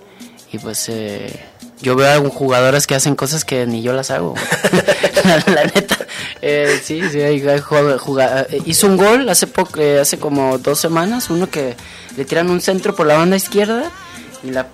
y 0.52 0.58
pues 0.58 0.88
eh, 0.88 1.44
yo 1.80 1.96
veo 1.96 2.08
a 2.08 2.30
jugadoras 2.30 2.86
que 2.86 2.94
hacen 2.94 3.14
cosas 3.14 3.44
que 3.44 3.66
ni 3.66 3.82
yo 3.82 3.92
las 3.92 4.10
hago. 4.10 4.34
la, 5.24 5.64
neta. 5.64 5.96
Eh, 6.42 6.80
sí, 6.82 7.02
sí, 7.10 7.20
hay, 7.20 7.44
hizo 8.64 8.86
un 8.86 8.96
gol 8.96 9.28
hace, 9.28 9.46
poco, 9.46 9.80
hace 10.00 10.18
como 10.18 10.58
dos 10.58 10.78
semanas, 10.78 11.30
uno 11.30 11.50
que 11.50 11.76
le 12.16 12.24
tiran 12.24 12.50
un 12.50 12.60
centro 12.60 12.94
por 12.94 13.06
la 13.06 13.16
banda 13.16 13.36
izquierda 13.36 13.90
y 14.42 14.50
la, 14.50 14.68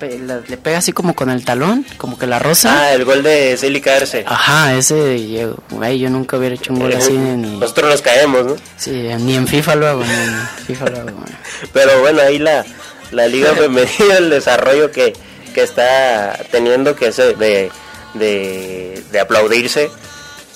le 0.46 0.56
pega 0.58 0.78
así 0.78 0.92
como 0.92 1.14
con 1.14 1.30
el 1.30 1.44
talón, 1.44 1.86
como 1.96 2.18
que 2.18 2.26
la 2.26 2.38
rosa. 2.38 2.82
Ah, 2.82 2.92
el 2.92 3.04
gol 3.04 3.22
de 3.22 3.56
Celi 3.56 3.80
caerse. 3.80 4.24
Ajá, 4.26 4.74
ese, 4.76 5.28
yo, 5.30 5.56
yo 5.70 6.10
nunca 6.10 6.36
hubiera 6.36 6.54
hecho 6.54 6.72
un 6.72 6.80
gol 6.80 6.92
así. 6.92 7.12
Ni, 7.12 7.58
Nosotros 7.58 7.90
nos 7.90 8.02
caemos, 8.02 8.44
¿no? 8.44 8.56
Sí, 8.76 8.90
ni 9.20 9.36
en 9.36 9.46
FIFA 9.46 9.74
lo 9.76 9.86
hago, 9.88 10.04
ni 10.04 10.12
en 10.12 10.48
FIFA 10.66 10.90
lo 10.90 10.98
hago. 10.98 11.24
Pero 11.72 12.00
bueno, 12.00 12.20
ahí 12.20 12.38
la, 12.38 12.64
la 13.10 13.26
Liga 13.26 13.54
Femenina, 13.56 14.18
el 14.18 14.30
desarrollo 14.30 14.90
que, 14.90 15.14
que 15.54 15.62
está 15.62 16.38
teniendo, 16.50 16.94
que 16.96 17.06
es 17.06 17.16
de, 17.16 17.70
de, 18.14 19.02
de 19.10 19.20
aplaudirse. 19.20 19.90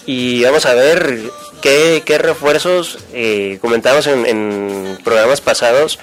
Y 0.05 0.43
vamos 0.45 0.67
a 0.67 0.75
ver 0.75 1.21
qué, 1.63 2.03
qué 2.05 2.19
refuerzos 2.19 2.99
eh, 3.13 3.59
comentamos 3.61 4.07
en, 4.07 4.27
en 4.27 4.99
programas 5.05 5.41
pasados 5.41 5.99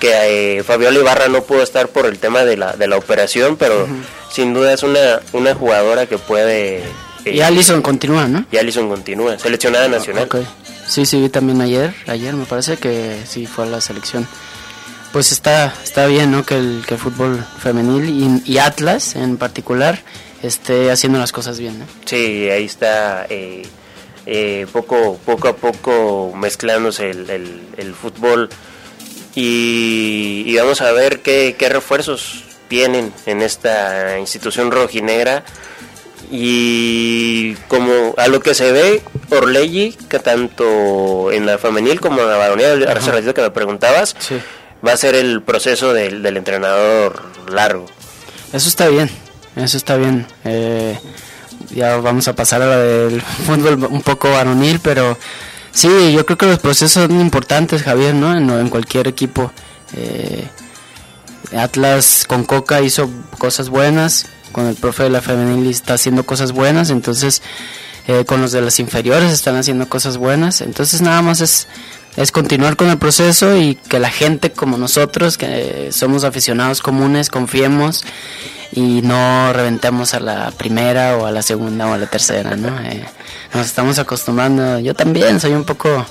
que 0.00 0.58
eh, 0.58 0.62
Fabiola 0.64 0.98
Ibarra 0.98 1.28
no 1.28 1.44
pudo 1.44 1.62
estar 1.62 1.88
por 1.88 2.06
el 2.06 2.18
tema 2.18 2.44
de 2.44 2.56
la, 2.56 2.72
de 2.72 2.88
la 2.88 2.96
operación, 2.96 3.56
pero 3.56 3.86
sin 4.32 4.52
duda 4.52 4.72
es 4.72 4.82
una, 4.82 5.20
una 5.32 5.54
jugadora 5.54 6.06
que 6.06 6.18
puede... 6.18 6.78
Eh, 7.24 7.34
y 7.36 7.40
Alison 7.40 7.80
continúa, 7.82 8.26
¿no? 8.26 8.44
Y 8.50 8.56
Alison 8.56 8.88
continúa, 8.88 9.38
seleccionada 9.38 9.86
nacional. 9.86 10.28
Sí, 10.88 11.06
sí, 11.06 11.20
vi 11.20 11.28
también 11.28 11.60
ayer, 11.60 11.94
ayer 12.08 12.34
me 12.34 12.46
parece 12.46 12.78
que 12.78 13.16
sí 13.28 13.46
fue 13.46 13.64
a 13.64 13.68
la 13.68 13.80
selección. 13.80 14.26
Pues 15.12 15.30
está, 15.30 15.74
está 15.84 16.06
bien, 16.06 16.30
¿no? 16.30 16.44
Que 16.44 16.56
el, 16.56 16.84
que 16.86 16.94
el 16.94 17.00
fútbol 17.00 17.44
femenil 17.58 18.42
y, 18.46 18.58
Atlas 18.58 19.14
en 19.14 19.36
particular 19.36 19.98
esté 20.42 20.90
haciendo 20.90 21.18
las 21.18 21.32
cosas 21.32 21.58
bien, 21.58 21.78
¿no? 21.78 21.86
Sí, 22.06 22.48
ahí 22.50 22.64
está 22.64 23.26
eh, 23.28 23.62
eh, 24.26 24.66
poco, 24.72 25.18
poco 25.24 25.48
a 25.48 25.56
poco 25.56 26.32
mezclándose 26.34 27.10
el, 27.10 27.28
el, 27.28 27.60
el 27.76 27.94
fútbol 27.94 28.48
y, 29.34 30.56
vamos 30.56 30.80
a 30.80 30.92
ver 30.92 31.20
qué, 31.20 31.54
refuerzos 31.70 32.44
vienen 32.68 33.12
en 33.26 33.42
esta 33.42 34.18
institución 34.18 34.70
rojinegra 34.70 35.44
y 36.30 37.54
como 37.68 38.14
a 38.16 38.28
lo 38.28 38.40
que 38.40 38.54
se 38.54 38.72
ve 38.72 39.02
por 39.28 39.48
ley 39.48 39.96
que 40.08 40.18
tanto 40.18 41.30
en 41.30 41.44
la 41.44 41.58
femenil 41.58 42.00
como 42.00 42.22
en 42.22 42.28
la 42.28 42.36
varonil 42.36 42.86
hace 42.88 43.10
ratito 43.10 43.34
que 43.34 43.42
me 43.42 43.50
preguntabas 43.50 44.16
va 44.86 44.92
a 44.92 44.96
ser 44.96 45.14
el 45.14 45.42
proceso 45.42 45.92
del, 45.92 46.24
entrenador 46.36 47.22
largo 47.48 47.86
eso 48.52 48.68
está 48.68 48.88
bien 48.88 49.10
eso 49.56 49.76
está 49.76 49.96
bien 49.96 50.26
eh, 50.44 50.98
ya 51.70 51.96
vamos 51.98 52.28
a 52.28 52.34
pasar 52.34 52.62
a 52.62 52.66
la 52.66 52.78
del 52.78 53.20
fútbol 53.20 53.84
un 53.90 54.02
poco 54.02 54.30
varonil 54.30 54.80
pero 54.80 55.16
Sí, 55.72 56.12
yo 56.12 56.26
creo 56.26 56.36
que 56.36 56.46
los 56.46 56.58
procesos 56.58 56.92
son 56.92 57.20
importantes, 57.20 57.82
Javier, 57.82 58.14
¿no? 58.14 58.36
En, 58.36 58.68
cualquier 58.68 59.08
equipo. 59.08 59.50
Eh, 59.94 60.46
Atlas 61.56 62.24
con 62.28 62.44
Coca 62.44 62.80
hizo 62.82 63.10
cosas 63.38 63.70
buenas, 63.70 64.26
con 64.52 64.66
el 64.66 64.76
profe 64.76 65.04
de 65.04 65.10
la 65.10 65.22
femenil 65.22 65.70
está 65.70 65.94
haciendo 65.94 66.24
cosas 66.24 66.52
buenas, 66.52 66.90
entonces 66.90 67.42
eh, 68.06 68.24
con 68.24 68.40
los 68.40 68.52
de 68.52 68.60
las 68.60 68.80
inferiores 68.80 69.32
están 69.32 69.56
haciendo 69.56 69.88
cosas 69.88 70.18
buenas, 70.18 70.60
entonces 70.60 71.00
nada 71.00 71.20
más 71.20 71.40
es, 71.40 71.68
es 72.16 72.32
continuar 72.32 72.76
con 72.76 72.90
el 72.90 72.98
proceso 72.98 73.56
y 73.56 73.74
que 73.74 73.98
la 73.98 74.10
gente 74.10 74.50
como 74.50 74.76
nosotros, 74.78 75.38
que 75.38 75.90
somos 75.92 76.24
aficionados 76.24 76.82
comunes, 76.82 77.30
confiemos 77.30 78.04
y 78.72 79.02
no 79.02 79.52
reventemos 79.52 80.14
a 80.14 80.20
la 80.20 80.50
primera 80.50 81.16
o 81.16 81.26
a 81.26 81.30
la 81.30 81.42
segunda 81.42 81.86
o 81.86 81.92
a 81.92 81.98
la 81.98 82.06
tercera, 82.06 82.56
¿no? 82.56 82.72
Eh, 82.84 83.04
nos 83.54 83.66
estamos 83.66 83.98
acostumbrando, 83.98 84.78
yo 84.78 84.94
también 84.94 85.38
soy 85.38 85.52
un 85.52 85.64
poco 85.64 86.06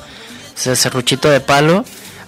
serruchito 0.55 1.29
de 1.29 1.39
palo, 1.39 1.83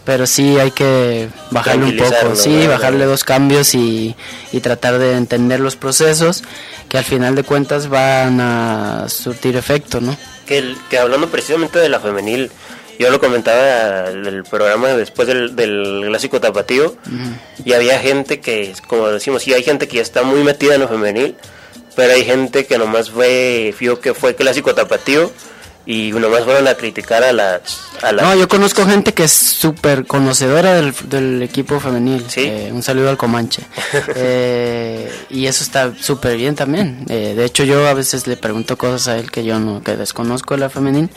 pero 0.05 0.25
sí 0.25 0.57
hay 0.59 0.71
que 0.71 1.29
bajarle 1.51 1.85
un 1.85 1.97
poco, 1.97 2.35
sí, 2.35 2.65
bajarle 2.67 3.05
dos 3.05 3.23
cambios 3.23 3.75
y, 3.75 4.15
y 4.51 4.59
tratar 4.59 4.97
de 4.97 5.15
entender 5.15 5.59
los 5.59 5.75
procesos 5.75 6.43
que 6.89 6.97
al 6.97 7.03
final 7.03 7.35
de 7.35 7.43
cuentas 7.43 7.89
van 7.89 8.41
a 8.41 9.05
surtir 9.07 9.55
efecto, 9.55 10.01
¿no? 10.01 10.17
Que, 10.47 10.57
el, 10.57 10.77
que 10.89 10.97
hablando 10.97 11.29
precisamente 11.29 11.79
de 11.79 11.89
la 11.89 11.99
femenil, 11.99 12.51
yo 12.99 13.09
lo 13.09 13.19
comentaba 13.19 14.09
en 14.09 14.25
el 14.25 14.43
programa 14.43 14.89
después 14.89 15.27
del, 15.27 15.55
del 15.55 16.03
clásico 16.07 16.39
tapatío 16.39 16.95
y 17.63 17.73
había 17.73 17.99
gente 17.99 18.39
que, 18.39 18.73
como 18.87 19.09
decimos, 19.09 19.43
sí 19.43 19.53
hay 19.53 19.63
gente 19.63 19.87
que 19.87 19.97
ya 19.97 20.01
está 20.01 20.23
muy 20.23 20.43
metida 20.43 20.75
en 20.75 20.81
lo 20.81 20.87
femenil, 20.87 21.35
pero 21.95 22.13
hay 22.13 22.23
gente 22.23 22.65
que 22.65 22.77
nomás 22.77 23.09
fue, 23.09 23.73
vio 23.79 23.99
que 23.99 24.13
fue 24.13 24.35
clásico 24.35 24.73
tapatío 24.73 25.31
y 25.85 26.11
nomás 26.13 26.45
fueron 26.45 26.67
a 26.67 26.75
criticar 26.75 27.23
a 27.23 27.33
las... 27.33 27.61
No, 28.15 28.35
yo 28.35 28.47
conozco 28.47 28.85
gente 28.85 29.13
que 29.13 29.25
es 29.25 29.33
súper 29.33 30.05
conocedora 30.05 30.75
del, 30.75 30.93
del, 31.09 31.43
equipo 31.43 31.79
femenil. 31.79 32.23
¿Sí? 32.29 32.41
Eh, 32.45 32.69
un 32.71 32.81
saludo 32.81 33.09
al 33.09 33.17
Comanche. 33.17 33.63
eh, 34.15 35.11
y 35.29 35.45
eso 35.45 35.63
está 35.63 35.93
súper 35.99 36.37
bien 36.37 36.55
también. 36.55 37.05
Eh, 37.09 37.33
de 37.35 37.45
hecho, 37.45 37.65
yo 37.65 37.85
a 37.87 37.93
veces 37.93 38.27
le 38.27 38.37
pregunto 38.37 38.77
cosas 38.77 39.09
a 39.09 39.17
él 39.17 39.29
que 39.29 39.43
yo 39.43 39.59
no, 39.59 39.83
que 39.83 39.97
desconozco 39.97 40.53
de 40.53 40.61
la 40.61 40.69
femenil 40.69 41.09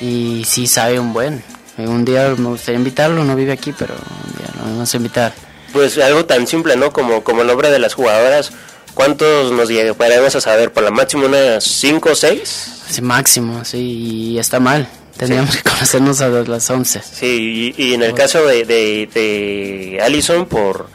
y 0.00 0.44
sí 0.44 0.66
sabe 0.66 0.98
un 0.98 1.12
buen. 1.12 1.42
Un 1.78 2.04
día 2.04 2.34
me 2.36 2.48
gustaría 2.48 2.78
invitarlo, 2.78 3.24
no 3.24 3.36
vive 3.36 3.52
aquí, 3.52 3.74
pero 3.76 3.94
un 3.94 4.36
día 4.38 4.48
lo 4.56 4.64
vamos 4.64 4.92
a 4.92 4.96
invitar. 4.96 5.34
Pues 5.72 5.98
algo 5.98 6.24
tan 6.24 6.46
simple, 6.46 6.76
¿no? 6.76 6.92
Como, 6.92 7.22
como 7.22 7.42
el 7.42 7.48
nombre 7.48 7.70
de 7.70 7.78
las 7.78 7.94
jugadoras. 7.94 8.52
¿Cuántos 8.94 9.52
nos 9.52 9.68
llegaremos 9.68 10.34
a 10.36 10.40
saber? 10.40 10.72
¿Por 10.72 10.82
la 10.82 10.90
máxima 10.90 11.26
unas 11.26 11.62
5 11.64 12.10
o 12.10 12.14
6? 12.14 12.82
Sí, 12.88 13.02
máximo, 13.02 13.62
sí, 13.62 13.78
y 13.78 14.38
está 14.38 14.58
mal. 14.58 14.88
Teníamos 15.18 15.56
que 15.56 15.62
conocernos 15.68 16.20
a 16.22 16.28
las 16.28 16.70
11. 16.70 17.02
Sí, 17.02 17.74
y, 17.76 17.94
en 17.94 18.02
el 18.02 18.14
caso 18.14 18.46
de, 18.46 18.64
de, 18.64 19.08
de, 19.12 20.00
Allison, 20.02 20.46
por 20.46 20.88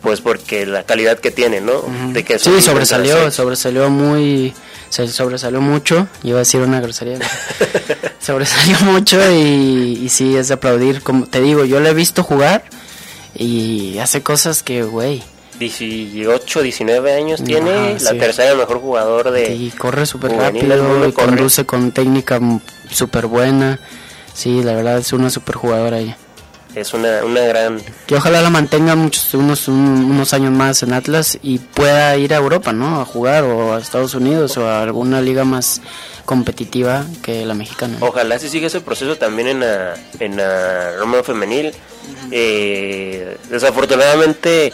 pues 0.00 0.20
porque 0.20 0.66
la 0.66 0.84
calidad 0.84 1.18
que 1.18 1.30
tiene, 1.30 1.60
¿no? 1.60 1.82
de 2.12 2.24
que 2.24 2.38
sí, 2.38 2.60
sobresalió, 2.60 3.30
sobresalió 3.30 3.90
muy 3.90 4.54
se 4.90 5.06
sobresalió 5.06 5.60
mucho, 5.60 6.08
iba 6.24 6.36
a 6.36 6.40
decir 6.40 6.60
una 6.60 6.80
grosería, 6.80 7.18
sobresalió 8.20 8.76
mucho 8.80 9.18
y, 9.30 10.00
y, 10.02 10.08
sí, 10.08 10.36
es 10.36 10.48
de 10.48 10.54
aplaudir, 10.54 11.02
como 11.02 11.26
te 11.26 11.40
digo, 11.40 11.64
yo 11.64 11.78
le 11.78 11.90
he 11.90 11.94
visto 11.94 12.24
jugar 12.24 12.64
y 13.34 13.98
hace 13.98 14.22
cosas 14.22 14.64
que, 14.64 14.82
güey. 14.82 15.22
18, 15.60 16.62
19 16.62 17.14
años 17.14 17.44
tiene, 17.44 17.98
la 18.00 18.14
tercera 18.14 18.54
mejor 18.54 18.80
jugador 18.80 19.30
de... 19.30 19.54
Y 19.54 19.70
corre 19.70 20.06
súper 20.06 20.32
rápido, 20.32 21.06
y 21.06 21.12
conduce 21.12 21.64
con 21.66 21.92
técnica 21.92 22.40
súper 22.90 23.26
buena, 23.26 23.78
sí, 24.34 24.62
la 24.64 24.74
verdad 24.74 24.98
es 24.98 25.12
una 25.12 25.30
súper 25.30 25.54
jugadora 25.54 25.98
ella 25.98 26.16
es 26.74 26.94
una, 26.94 27.24
una 27.24 27.40
gran... 27.40 27.80
Que 28.06 28.16
ojalá 28.16 28.42
la 28.42 28.50
mantenga 28.50 28.94
muchos, 28.94 29.34
unos, 29.34 29.68
unos 29.68 30.32
años 30.34 30.52
más 30.52 30.82
en 30.82 30.92
Atlas 30.92 31.38
y 31.42 31.58
pueda 31.58 32.16
ir 32.16 32.34
a 32.34 32.36
Europa, 32.36 32.72
¿no? 32.72 33.00
A 33.00 33.04
jugar 33.04 33.44
o 33.44 33.74
a 33.74 33.78
Estados 33.78 34.14
Unidos 34.14 34.56
o 34.56 34.66
a 34.66 34.82
alguna 34.82 35.20
liga 35.20 35.44
más 35.44 35.80
competitiva 36.24 37.04
que 37.22 37.44
la 37.44 37.54
mexicana. 37.54 37.96
Ojalá 38.00 38.38
se 38.38 38.48
siga 38.48 38.68
ese 38.68 38.80
proceso 38.80 39.16
también 39.16 39.48
en 39.48 39.60
la, 39.60 39.94
en 40.20 40.36
la 40.36 40.96
Roma 40.96 41.22
femenil. 41.22 41.72
Eh, 42.30 43.36
desafortunadamente 43.50 44.72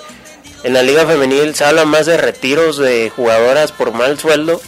en 0.64 0.72
la 0.74 0.82
liga 0.82 1.06
femenil 1.06 1.54
se 1.54 1.64
habla 1.64 1.84
más 1.84 2.06
de 2.06 2.16
retiros 2.16 2.76
de 2.76 3.10
jugadoras 3.14 3.72
por 3.72 3.92
mal 3.92 4.18
sueldo 4.18 4.60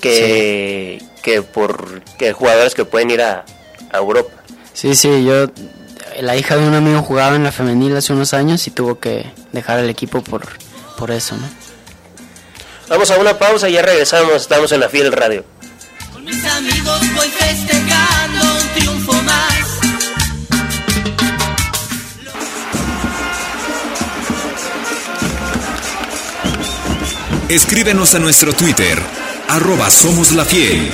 que, 0.00 1.02
que 1.22 1.42
por 1.42 2.02
que 2.18 2.32
jugadores 2.32 2.74
que 2.74 2.84
pueden 2.84 3.10
ir 3.10 3.22
a, 3.22 3.44
a 3.90 3.96
Europa. 3.98 4.37
Sí, 4.80 4.94
sí, 4.94 5.24
yo 5.24 5.46
la 6.20 6.36
hija 6.36 6.56
de 6.56 6.64
un 6.64 6.72
amigo 6.72 7.02
jugaba 7.02 7.34
en 7.34 7.42
la 7.42 7.50
femenil 7.50 7.96
hace 7.96 8.12
unos 8.12 8.32
años 8.32 8.64
y 8.68 8.70
tuvo 8.70 9.00
que 9.00 9.28
dejar 9.50 9.80
el 9.80 9.90
equipo 9.90 10.22
por, 10.22 10.46
por 10.96 11.10
eso, 11.10 11.36
¿no? 11.36 11.48
Vamos 12.88 13.10
a 13.10 13.16
una 13.16 13.36
pausa 13.36 13.68
y 13.68 13.72
ya 13.72 13.82
regresamos, 13.82 14.36
estamos 14.36 14.70
en 14.70 14.78
la 14.78 14.88
Fiel 14.88 15.10
Radio. 15.10 15.44
Con 16.12 16.24
mis 16.24 16.44
amigos 16.44 17.00
voy 17.16 17.28
festejando 17.28 18.44
un 18.54 18.68
triunfo 18.78 19.12
más. 19.24 19.80
Escríbenos 27.48 28.14
a 28.14 28.20
nuestro 28.20 28.52
Twitter, 28.52 28.96
arroba 29.48 29.90
Somos 29.90 30.30
la 30.30 30.44
Fiel. 30.44 30.88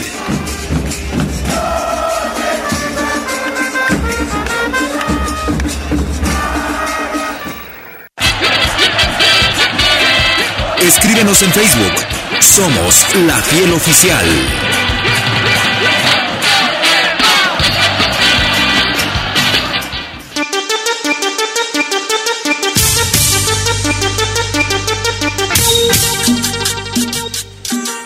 Escríbenos 11.05 11.43
en 11.43 11.53
Facebook. 11.53 11.93
Somos 12.41 13.15
La 13.27 13.37
Fiel 13.43 13.75
Oficial. 13.75 14.25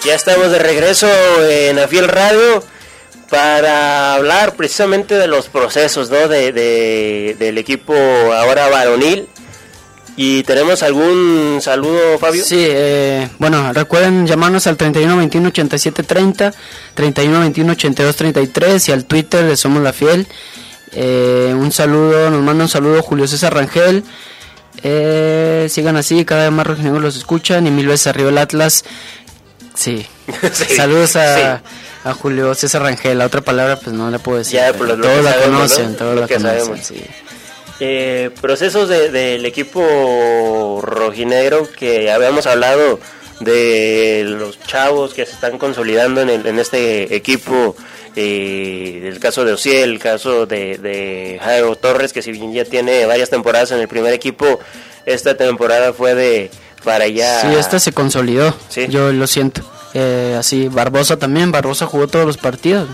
Ya 0.05 0.15
estamos 0.17 0.51
de 0.51 0.59
regreso 0.59 1.07
en 1.49 1.77
La 1.77 1.87
Fiel 1.87 2.09
Radio 2.09 2.65
para 3.31 4.15
hablar 4.15 4.57
precisamente 4.57 5.15
de 5.15 5.29
los 5.29 5.47
procesos 5.47 6.11
¿no? 6.11 6.27
de, 6.27 7.37
del 7.39 7.59
equipo 7.59 7.95
ahora 7.95 8.69
varonil 8.69 9.29
¿Y 10.21 10.43
tenemos 10.43 10.83
algún 10.83 11.61
saludo, 11.63 12.19
Fabio? 12.19 12.45
Sí, 12.45 12.57
eh, 12.59 13.29
bueno, 13.39 13.73
recuerden 13.73 14.27
llamarnos 14.27 14.67
al 14.67 14.77
3121-8730, 14.77 16.53
3121-8233 16.97 18.89
y 18.89 18.93
al 18.93 19.05
Twitter 19.05 19.45
de 19.45 19.57
Somos 19.57 19.81
la 19.81 19.93
Fiel. 19.93 20.27
Eh, 20.91 21.55
un 21.57 21.71
saludo, 21.71 22.31
nos 22.31 22.43
manda 22.43 22.65
un 22.65 22.69
saludo 22.69 23.01
Julio 23.01 23.29
César 23.29 23.55
Rangel. 23.55 24.03
Eh, 24.83 25.69
sigan 25.71 25.97
así, 25.97 26.25
cada 26.25 26.43
vez 26.43 26.53
más 26.53 26.67
rojinegros 26.67 27.01
los 27.01 27.17
escuchan 27.17 27.69
y 27.69 27.71
mil 27.71 27.87
veces 27.87 28.09
arriba 28.09 28.31
el 28.31 28.39
Atlas. 28.39 28.85
Sí. 29.77 30.05
Saludos 30.77 31.15
a, 31.15 31.63
a, 32.03 32.13
Julio 32.15 32.57
César 32.57 32.83
Rangel. 32.83 33.19
La 33.19 33.27
otra 33.27 33.43
palabra, 33.43 33.79
pues 33.79 33.95
no 33.95 34.11
le 34.11 34.19
puedo 34.19 34.39
decir. 34.39 34.55
Ya, 34.55 34.73
todos 34.73 34.99
la 34.99 35.37
conocen, 35.45 35.97
todos 35.97 36.19
la 36.19 36.27
conocen. 36.27 36.83
Sí. 36.83 37.05
Eh, 37.81 38.31
procesos 38.41 38.89
del 38.89 39.47
equipo 39.47 40.81
rojinegro 40.83 41.69
que 41.71 42.11
habíamos 42.11 42.47
hablado 42.47 42.99
de 43.41 44.25
los 44.27 44.59
chavos 44.61 45.15
que 45.15 45.25
se 45.25 45.33
están 45.33 45.59
consolidando 45.59 46.21
en, 46.21 46.29
en 46.31 46.59
este 46.59 47.15
equipo. 47.15 47.77
Eh, 48.17 49.03
el 49.05 49.21
caso 49.21 49.45
de 49.45 49.53
Ociel, 49.53 49.91
el 49.91 49.99
caso 50.01 50.47
de, 50.47 50.79
de 50.79 51.39
Jairo 51.41 51.77
Torres, 51.77 52.13
que 52.13 52.23
si 52.23 52.33
bien 52.33 52.53
ya 52.53 52.65
tiene 52.65 53.07
varias 53.07 53.31
temporadas 53.31 53.71
en 53.71 53.79
el 53.79 53.87
primer 53.87 54.13
equipo, 54.13 54.59
esta 55.07 55.37
temporada 55.37 55.93
fue 55.93 56.15
de 56.15 56.51
para 56.85 57.05
allá. 57.05 57.43
Sí, 57.43 57.55
esta 57.57 57.79
se 57.79 57.93
consolidó. 57.93 58.55
Yo 58.89 59.13
lo 59.13 59.27
siento. 59.27 59.63
Eh, 59.95 60.37
así, 60.39 60.69
Barbosa 60.69 61.17
también. 61.19 61.53
Barbosa 61.53 61.87
jugó 61.87 62.09
todos 62.09 62.27
los 62.27 62.37
partidos. 62.39 62.89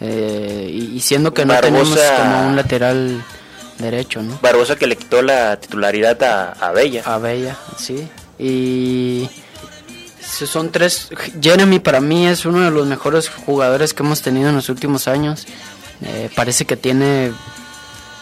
Eh, 0.00 0.70
y, 0.72 1.00
siendo 1.00 1.34
que 1.34 1.44
no 1.44 1.60
tenemos 1.60 1.90
como 1.90 2.46
un 2.48 2.56
lateral 2.56 3.22
derecho, 3.80 4.22
¿no? 4.22 4.38
Barbosa 4.42 4.76
que 4.76 4.86
le 4.86 4.96
quitó 4.96 5.22
la 5.22 5.58
titularidad 5.58 6.22
a, 6.22 6.52
a 6.52 6.72
Bella. 6.72 7.02
A 7.04 7.18
Bella, 7.18 7.56
sí. 7.76 8.08
Y 8.38 9.28
son 10.46 10.70
tres. 10.70 11.08
Jeremy 11.40 11.78
para 11.78 12.00
mí 12.00 12.26
es 12.26 12.44
uno 12.44 12.60
de 12.60 12.70
los 12.70 12.86
mejores 12.86 13.28
jugadores 13.28 13.94
que 13.94 14.02
hemos 14.02 14.22
tenido 14.22 14.48
en 14.48 14.56
los 14.56 14.68
últimos 14.68 15.08
años. 15.08 15.46
Eh, 16.02 16.30
parece 16.34 16.64
que 16.64 16.76
tiene 16.76 17.32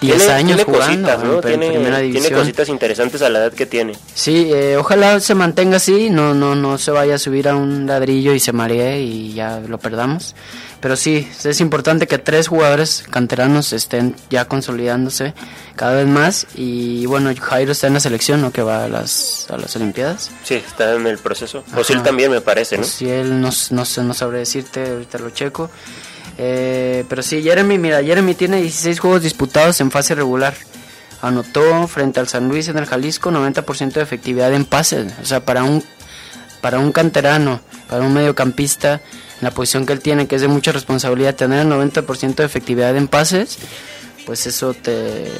10 0.01 0.29
años 0.29 0.65
jugando 0.65 1.17
¿no? 1.19 1.41
tiene, 1.41 1.71
primera 1.71 1.99
división. 1.99 2.25
Tiene 2.25 2.39
cositas 2.39 2.69
interesantes 2.69 3.23
a 3.23 3.29
la 3.29 3.41
edad 3.41 3.53
que 3.53 3.67
tiene. 3.67 3.95
Sí, 4.15 4.51
eh, 4.53 4.77
ojalá 4.77 5.21
se 5.21 5.35
mantenga 5.35 5.77
así, 5.77 6.11
no, 6.11 6.35
no, 6.35 6.55
no 6.55 6.79
se 6.79 6.91
vaya 6.91 7.17
a 7.17 7.19
subir 7.19 7.49
a 7.49 7.57
un 7.57 7.87
ladrillo 7.87 8.33
y 8.33 8.41
se 8.41 8.53
maree 8.53 9.01
y 9.01 9.35
ya 9.35 9.61
lo 9.61 9.79
perdamos. 9.79 10.35
Pero 10.81 10.97
sí, 10.97 11.29
es 11.45 11.61
importante 11.61 12.07
que 12.07 12.19
tres 12.19 12.47
jugadores 12.47 13.05
canteranos 13.11 13.73
estén 13.73 14.15
ya 14.31 14.45
consolidándose 14.45 15.35
cada 15.75 15.95
vez 15.95 16.07
más. 16.07 16.47
Y 16.55 17.05
bueno, 17.07 17.33
Jairo 17.39 17.73
está 17.73 17.89
en 17.89 17.95
la 17.95 18.01
selección, 18.01 18.41
¿no? 18.41 18.53
Que 18.53 18.63
va 18.63 18.85
a 18.85 18.89
las, 18.89 19.47
a 19.51 19.57
las 19.57 19.75
Olimpiadas. 19.75 20.31
Sí, 20.45 20.55
está 20.55 20.95
en 20.95 21.07
el 21.07 21.19
proceso. 21.19 21.65
Osil 21.77 22.03
también 22.03 22.31
me 22.31 22.41
parece, 22.41 22.79
¿no? 22.79 22.85
Sí, 22.85 23.09
él 23.09 23.41
no, 23.41 23.51
no, 23.71 23.83
no 24.03 24.15
sabré 24.15 24.39
decirte, 24.39 24.89
ahorita 24.89 25.19
lo 25.19 25.31
checo. 25.31 25.69
Eh, 26.39 27.05
pero 27.09 27.23
sí, 27.23 27.43
Jeremy, 27.43 27.79
mira, 27.79 28.03
Jeremy 28.03 28.35
tiene 28.35 28.63
16 28.63 29.01
juegos 29.01 29.23
disputados 29.23 29.81
en 29.81 29.91
fase 29.91 30.15
regular. 30.15 30.55
Anotó 31.21 31.89
frente 31.89 32.21
al 32.21 32.29
San 32.29 32.49
Luis 32.49 32.69
en 32.69 32.79
el 32.79 32.87
Jalisco 32.87 33.33
90% 33.33 33.95
de 33.95 34.03
efectividad 34.03 34.55
en 34.55 34.65
pases. 34.65 35.13
O 35.21 35.25
sea, 35.25 35.45
para 35.45 35.65
un, 35.65 35.83
para 36.61 36.79
un 36.79 36.93
canterano, 36.93 37.61
para 37.89 38.05
un 38.05 38.15
mediocampista, 38.15 39.01
la 39.41 39.51
posición 39.51 39.87
que 39.87 39.93
él 39.93 40.01
tiene, 40.01 40.27
que 40.27 40.37
es 40.37 40.43
de 40.43 40.49
mucha 40.49 40.73
responsabilidad, 40.73 41.35
tener 41.35 41.67
el 41.67 41.73
90% 41.73 42.35
de 42.35 42.45
efectividad 42.45 42.97
en 42.97 43.09
pases, 43.09 43.59
pues 44.27 44.47
eso 44.47 44.75
te... 44.75 45.31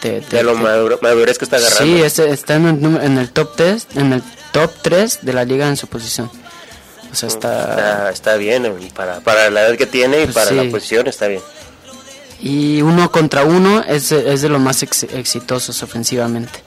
te, 0.00 0.20
de 0.20 0.42
lo 0.42 0.54
madurez 0.56 1.38
que 1.38 1.44
está 1.44 1.56
agarrando. 1.56 1.84
Sí, 1.84 2.02
está 2.02 2.54
en 2.54 2.66
el, 2.66 3.02
en 3.02 3.18
el 3.18 3.30
top 3.30 3.56
3, 3.56 3.88
en 3.96 4.12
el 4.12 4.22
top 4.52 4.70
3 4.82 5.18
de 5.22 5.32
la 5.32 5.44
liga 5.44 5.68
en 5.68 5.76
su 5.76 5.86
posición. 5.86 6.30
O 7.10 7.14
sea, 7.14 7.28
está... 7.28 8.10
Está, 8.10 8.36
bien, 8.36 8.72
para, 8.94 9.20
para 9.20 9.50
la 9.50 9.68
edad 9.68 9.76
que 9.76 9.86
tiene 9.86 10.22
y 10.22 10.26
para 10.26 10.50
la 10.52 10.70
posición 10.70 11.06
está 11.06 11.28
bien. 11.28 11.42
Y 12.40 12.82
uno 12.82 13.10
contra 13.10 13.44
uno 13.44 13.82
es, 13.86 14.10
es 14.12 14.42
de 14.42 14.48
los 14.48 14.60
más 14.60 14.82
exitosos 14.82 15.82
ofensivamente. 15.82 16.62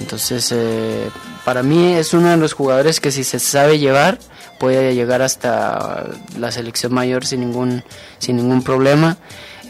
Entonces, 0.00 0.52
eh, 0.52 1.10
para 1.44 1.62
mí 1.62 1.94
es 1.94 2.14
uno 2.14 2.30
de 2.30 2.36
los 2.36 2.52
jugadores 2.52 3.00
que 3.00 3.10
si 3.10 3.24
se 3.24 3.38
sabe 3.38 3.78
llevar, 3.78 4.18
puede 4.58 4.94
llegar 4.94 5.22
hasta 5.22 6.06
la 6.38 6.50
selección 6.50 6.92
mayor 6.92 7.24
sin 7.24 7.40
ningún, 7.40 7.84
sin 8.18 8.36
ningún 8.36 8.62
problema. 8.62 9.16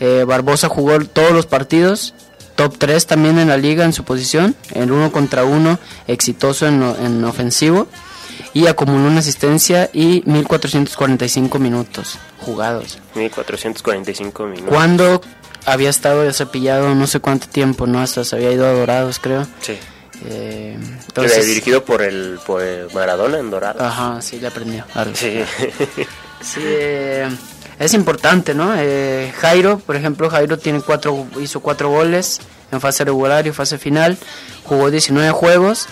Eh, 0.01 0.25
Barbosa 0.27 0.69
jugó 0.69 0.99
todos 1.01 1.33
los 1.33 1.47
partidos, 1.47 2.15
top 2.57 2.77
3 2.79 3.07
también 3.07 3.39
en 3.39 3.49
la 3.49 3.57
liga 3.57 3.85
en 3.85 3.93
su 3.93 4.05
posición, 4.05 4.55
el 4.75 4.93
uno 4.93 5.13
contra 5.13 5.45
uno, 5.45 5.79
exitoso 6.07 6.67
en, 6.67 6.83
en 6.83 7.25
ofensivo 7.25 7.89
y 8.55 8.67
acumuló 8.67 9.09
una 9.09 9.21
asistencia 9.21 9.91
y 9.93 10.23
1445 10.27 11.59
minutos 11.59 12.19
jugados. 12.41 12.99
1445 13.15 14.47
minutos. 14.47 14.69
Cuando 14.69 15.21
había 15.67 15.91
estado 15.91 16.33
cepillado 16.33 16.95
no 16.95 17.07
sé 17.07 17.21
cuánto 17.21 17.49
tiempo, 17.49 17.87
¿no? 17.87 18.01
Hasta 18.01 18.25
se 18.25 18.37
había 18.37 18.53
ido 18.53 18.67
a 18.67 18.73
Dorados, 18.73 19.19
creo. 19.19 19.47
Sí. 19.61 19.79
Eh, 20.27 20.77
entonces, 21.09 21.47
dirigido 21.47 21.85
por 21.85 22.03
el, 22.03 22.39
por 22.47 22.63
Maradona 22.95 23.39
en 23.39 23.51
Dorados. 23.51 23.81
Ajá, 23.83 24.21
sí, 24.21 24.41
le 24.41 24.49
aprendió. 24.49 24.85
Sí. 25.15 25.41
sí 26.41 26.61
eh, 26.65 27.29
es 27.79 27.95
importante, 27.95 28.55
¿no? 28.55 28.75
Eh, 28.77 29.33
Jairo, 29.39 29.79
por 29.79 29.97
ejemplo, 29.97 30.29
Jairo 30.29 30.59
tiene 30.59 30.81
cuatro, 30.81 31.27
hizo 31.41 31.61
cuatro 31.61 31.91
goles 31.91 32.41
en 32.73 32.81
fase 32.81 33.05
regular 33.05 33.47
y 33.47 33.53
fase 33.53 33.79
final, 33.79 34.19
jugó 34.65 34.91
19 34.91 35.31
juegos 35.31 35.87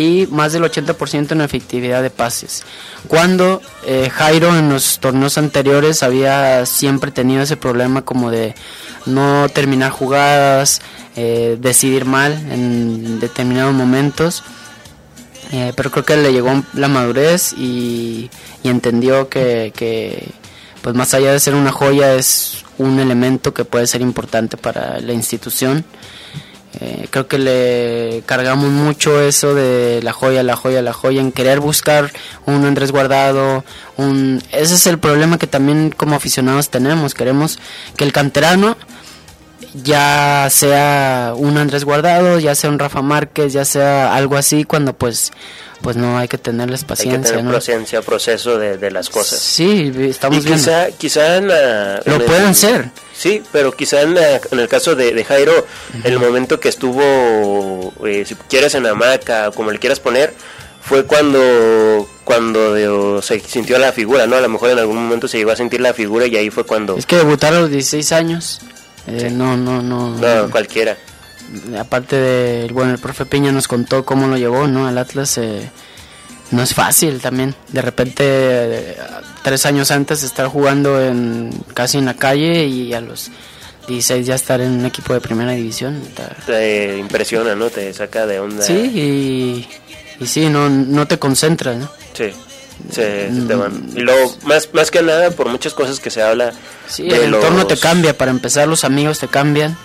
y 0.00 0.26
más 0.30 0.54
del 0.54 0.62
80% 0.62 1.32
en 1.32 1.42
efectividad 1.42 2.02
de 2.02 2.08
pases. 2.08 2.64
Cuando 3.06 3.60
eh, 3.84 4.08
Jairo 4.10 4.56
en 4.56 4.70
los 4.70 4.98
torneos 4.98 5.36
anteriores 5.36 6.02
había 6.02 6.64
siempre 6.64 7.10
tenido 7.10 7.42
ese 7.42 7.58
problema 7.58 8.02
como 8.02 8.30
de 8.30 8.54
no 9.04 9.50
terminar 9.50 9.90
jugadas, 9.90 10.80
eh, 11.16 11.58
decidir 11.60 12.06
mal 12.06 12.32
en 12.50 13.20
determinados 13.20 13.74
momentos. 13.74 14.42
pero 15.76 15.90
creo 15.90 16.04
que 16.04 16.16
le 16.16 16.32
llegó 16.32 16.62
la 16.74 16.88
madurez 16.88 17.52
y, 17.52 18.30
entendió 18.62 19.28
que, 19.28 19.72
que 19.76 20.28
pues 20.80 20.94
más 20.94 21.12
allá 21.12 21.32
de 21.32 21.40
ser 21.40 21.54
una 21.54 21.72
joya 21.72 22.14
es 22.14 22.64
un 22.78 23.00
elemento 23.00 23.52
que 23.52 23.64
puede 23.66 23.86
ser 23.86 24.00
importante 24.00 24.56
para 24.56 24.98
la 25.00 25.12
institución. 25.12 25.84
Eh, 26.78 27.08
creo 27.10 27.26
que 27.26 27.38
le 27.38 28.22
cargamos 28.26 28.70
mucho 28.70 29.20
eso 29.20 29.54
de 29.54 30.00
la 30.02 30.12
joya, 30.12 30.44
la 30.44 30.54
joya, 30.54 30.82
la 30.82 30.92
joya, 30.92 31.20
en 31.20 31.32
querer 31.32 31.58
buscar 31.58 32.12
un 32.46 32.64
Andrés 32.64 32.92
Guardado, 32.92 33.64
un... 33.96 34.40
Ese 34.52 34.74
es 34.74 34.86
el 34.86 34.98
problema 34.98 35.36
que 35.36 35.48
también 35.48 35.90
como 35.90 36.14
aficionados 36.14 36.70
tenemos, 36.70 37.14
queremos 37.14 37.58
que 37.96 38.04
el 38.04 38.12
canterano 38.12 38.76
ya 39.74 40.48
sea 40.50 41.32
un 41.36 41.58
Andrés 41.58 41.84
Guardado, 41.84 42.38
ya 42.38 42.54
sea 42.54 42.70
un 42.70 42.78
Rafa 42.78 43.02
Márquez, 43.02 43.52
ya 43.52 43.64
sea 43.64 44.14
algo 44.14 44.36
así, 44.36 44.64
cuando 44.64 44.92
pues 44.92 45.32
pues 45.82 45.96
no 45.96 46.18
hay 46.18 46.28
que 46.28 46.38
tenerles 46.38 46.84
paciencia. 46.84 47.18
Hay 47.18 47.22
que 47.22 47.38
tener 47.38 47.54
paciencia, 47.54 48.02
proceso 48.02 48.58
de, 48.58 48.90
las 48.90 49.08
cosas. 49.08 49.38
Sí, 49.38 49.92
estamos 50.00 50.44
y 50.44 50.48
quizá, 50.48 50.90
Quizá 50.92 51.36
en 51.36 51.48
Lo 51.48 52.24
pueden 52.26 52.54
ser. 52.54 52.90
Sí, 53.14 53.42
pero 53.52 53.72
quizá 53.72 54.02
en, 54.02 54.16
el 54.16 54.68
caso 54.68 54.94
de, 54.94 55.24
Jairo, 55.24 55.66
el 56.04 56.18
momento 56.18 56.60
que 56.60 56.68
estuvo, 56.68 57.92
eh, 58.06 58.24
si 58.26 58.34
quieres 58.48 58.74
en 58.74 58.86
hamaca, 58.86 59.50
como 59.50 59.70
le 59.70 59.78
quieras 59.78 60.00
poner, 60.00 60.34
fue 60.80 61.04
cuando 61.04 62.08
cuando 62.24 63.20
se 63.22 63.40
sintió 63.40 63.78
la 63.78 63.92
figura, 63.92 64.26
¿no? 64.26 64.36
A 64.36 64.40
lo 64.40 64.48
mejor 64.48 64.70
en 64.70 64.78
algún 64.78 64.96
momento 64.96 65.28
se 65.28 65.38
llegó 65.38 65.50
a 65.50 65.56
sentir 65.56 65.80
la 65.80 65.92
figura 65.92 66.26
y 66.26 66.36
ahí 66.36 66.48
fue 66.48 66.64
cuando... 66.64 66.96
Es 66.96 67.04
que 67.04 67.16
debutaron 67.16 67.58
a 67.58 67.60
los 67.62 67.70
16 67.70 68.12
años. 68.12 68.60
Eh, 69.08 69.30
no, 69.32 69.56
no, 69.56 69.82
no. 69.82 70.16
No, 70.16 70.50
cualquiera 70.50 70.96
aparte 71.78 72.16
de, 72.16 72.72
bueno, 72.72 72.92
el 72.92 72.98
profe 72.98 73.26
Piña 73.26 73.52
nos 73.52 73.68
contó 73.68 74.04
cómo 74.04 74.26
lo 74.26 74.36
llevó, 74.36 74.66
¿no? 74.66 74.86
Al 74.86 74.98
Atlas 74.98 75.38
eh, 75.38 75.70
no 76.50 76.62
es 76.62 76.74
fácil 76.74 77.20
también. 77.20 77.54
De 77.68 77.82
repente, 77.82 78.24
eh, 78.24 78.96
tres 79.42 79.66
años 79.66 79.90
antes 79.90 80.22
estar 80.22 80.46
jugando 80.46 81.00
en 81.00 81.50
casi 81.74 81.98
en 81.98 82.06
la 82.06 82.14
calle 82.14 82.66
y 82.66 82.92
a 82.94 83.00
los 83.00 83.30
16 83.88 84.26
ya 84.26 84.34
estar 84.34 84.60
en 84.60 84.72
un 84.72 84.86
equipo 84.86 85.12
de 85.12 85.20
primera 85.20 85.52
división. 85.52 86.00
Te 86.46 86.98
impresiona, 86.98 87.54
¿no? 87.54 87.70
Te 87.70 87.92
saca 87.92 88.26
de 88.26 88.40
onda. 88.40 88.64
Sí, 88.64 88.74
y, 88.74 89.68
y 90.22 90.26
sí, 90.26 90.48
no, 90.48 90.68
no 90.68 91.06
te 91.06 91.18
concentras, 91.18 91.76
¿no? 91.76 91.90
Sí. 92.14 92.32
Se, 92.90 93.30
te 93.46 93.54
van. 93.54 93.90
Y 93.94 94.00
luego, 94.00 94.34
más, 94.44 94.70
más 94.72 94.90
que 94.90 95.02
nada, 95.02 95.30
por 95.32 95.48
muchas 95.48 95.74
cosas 95.74 96.00
que 96.00 96.10
se 96.10 96.22
habla. 96.22 96.52
Sí, 96.88 97.06
el 97.08 97.34
entorno 97.34 97.66
te 97.66 97.76
cambia. 97.76 98.16
Para 98.16 98.30
empezar, 98.30 98.66
los 98.68 98.84
amigos 98.84 99.18
te 99.18 99.28
cambian. 99.28 99.76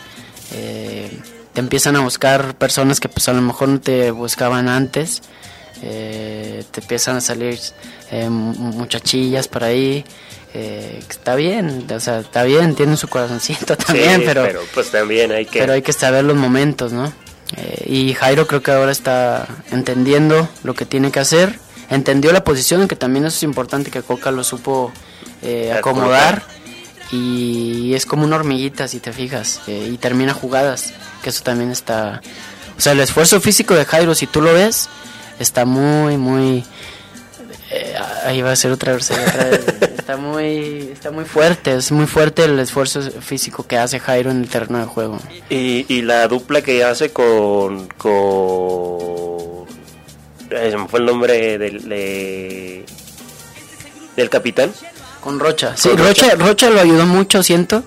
Eh, 0.54 1.12
te 1.56 1.62
empiezan 1.62 1.96
a 1.96 2.02
buscar 2.02 2.56
personas 2.56 3.00
que 3.00 3.08
pues 3.08 3.30
a 3.30 3.34
lo 3.34 3.41
mejor 3.41 3.70
no 3.70 3.80
te 3.80 4.12
buscaban 4.12 4.68
antes, 4.68 5.22
eh, 5.82 6.65
te 6.70 6.82
empiezan 6.82 7.15
a 7.15 7.22
salir 7.22 7.58
eh, 8.12 8.30
muchachillas 8.30 9.48
por 9.48 9.63
ahí, 9.63 10.04
eh, 10.54 11.02
está 11.10 11.34
bien, 11.36 11.88
o 11.89 12.00
sea, 12.02 12.20
está 12.20 12.44
bien, 12.44 12.76
tienen 12.76 12.98
su 12.98 13.08
corazoncito 13.08 13.78
también, 13.88 14.22
pero, 14.26 14.44
pero 14.44 14.62
pues 14.74 14.91
también 14.91 15.32
hay 15.32 15.46
que... 15.46 15.60
Pero 15.60 15.72
hay 15.72 15.82
que 15.82 15.94
saber 15.94 16.26
los 16.26 16.36
momentos, 16.36 16.91
¿no? 16.91 17.12
y 17.86 18.13
Jairo 18.15 18.48
creo 18.48 18.62
que 18.63 18.72
ahora 18.72 18.91
está 18.91 19.48
entendiendo 19.72 20.50
lo 20.63 20.74
que 20.74 20.86
tiene 20.86 21.12
que 21.12 21.20
hacer, 21.22 21.58
entendió 21.89 22.34
la 22.34 22.44
posición, 22.44 22.88
que 22.89 22.98
también 22.98 23.24
eso 23.24 23.38
es 23.38 23.44
importante, 23.44 23.91
que 23.91 24.02
Coca 24.02 24.32
lo 24.32 24.44
supo 24.44 24.91
acomodar 25.74 26.44
y 27.12 27.94
es 27.94 28.06
como 28.06 28.24
una 28.24 28.36
hormiguita 28.36 28.88
si 28.88 29.00
te 29.00 29.12
fijas 29.12 29.62
y 29.68 29.98
termina 29.98 30.34
jugadas 30.34 30.94
que 31.26 31.30
eso 31.30 31.44
también 31.44 31.72
está... 31.72 32.22
O 32.78 32.82
sea, 32.82 32.91
el 32.91 33.00
esfuerzo 33.00 33.41
físico 33.41 33.74
de 33.74 33.86
Jairo, 33.86 34.13
si 34.13 34.28
tú 34.28 34.41
lo 34.41 34.54
ves, 34.54 34.89
está 35.39 35.65
muy, 35.65 36.18
muy... 36.18 36.63
Eh, 37.72 37.96
ahí 38.26 38.41
va 38.44 38.52
a 38.52 38.56
ser 38.56 38.72
otra 38.72 38.94
vez, 38.94 39.10
está 39.98 40.18
muy 40.18 40.91
está 40.94 41.10
muy 41.10 41.26
fuerte 41.26 41.76
es 41.76 41.91
muy 41.91 42.06
fuerte 42.06 42.44
el 42.44 42.60
esfuerzo 42.60 43.02
físico 43.02 43.65
que 43.65 43.80
hace 43.80 44.00
Jairo 44.00 44.30
en 44.30 44.41
el 44.41 44.48
terreno 44.48 44.78
de 44.78 44.86
juego. 44.86 45.20
Y, 45.50 45.86
y 45.89 46.04
la 46.04 46.28
dupla 46.28 46.62
que 46.62 46.84
hace 46.84 47.10
con 47.10 47.88
con 47.98 49.65
se 50.50 50.78
me 50.78 50.88
fue 50.88 51.00
el 51.00 51.08
nombre 51.08 51.58
del 51.58 52.86
del 54.15 54.30
capitán 54.30 54.72
con 55.26 55.40
Rocha. 55.40 55.76
Sí 55.76 55.90
Rocha. 55.90 56.36
Rocha 56.36 56.70
lo 56.70 56.80
ayudó 56.80 57.08
mucho 57.08 57.42
siento. 57.42 57.84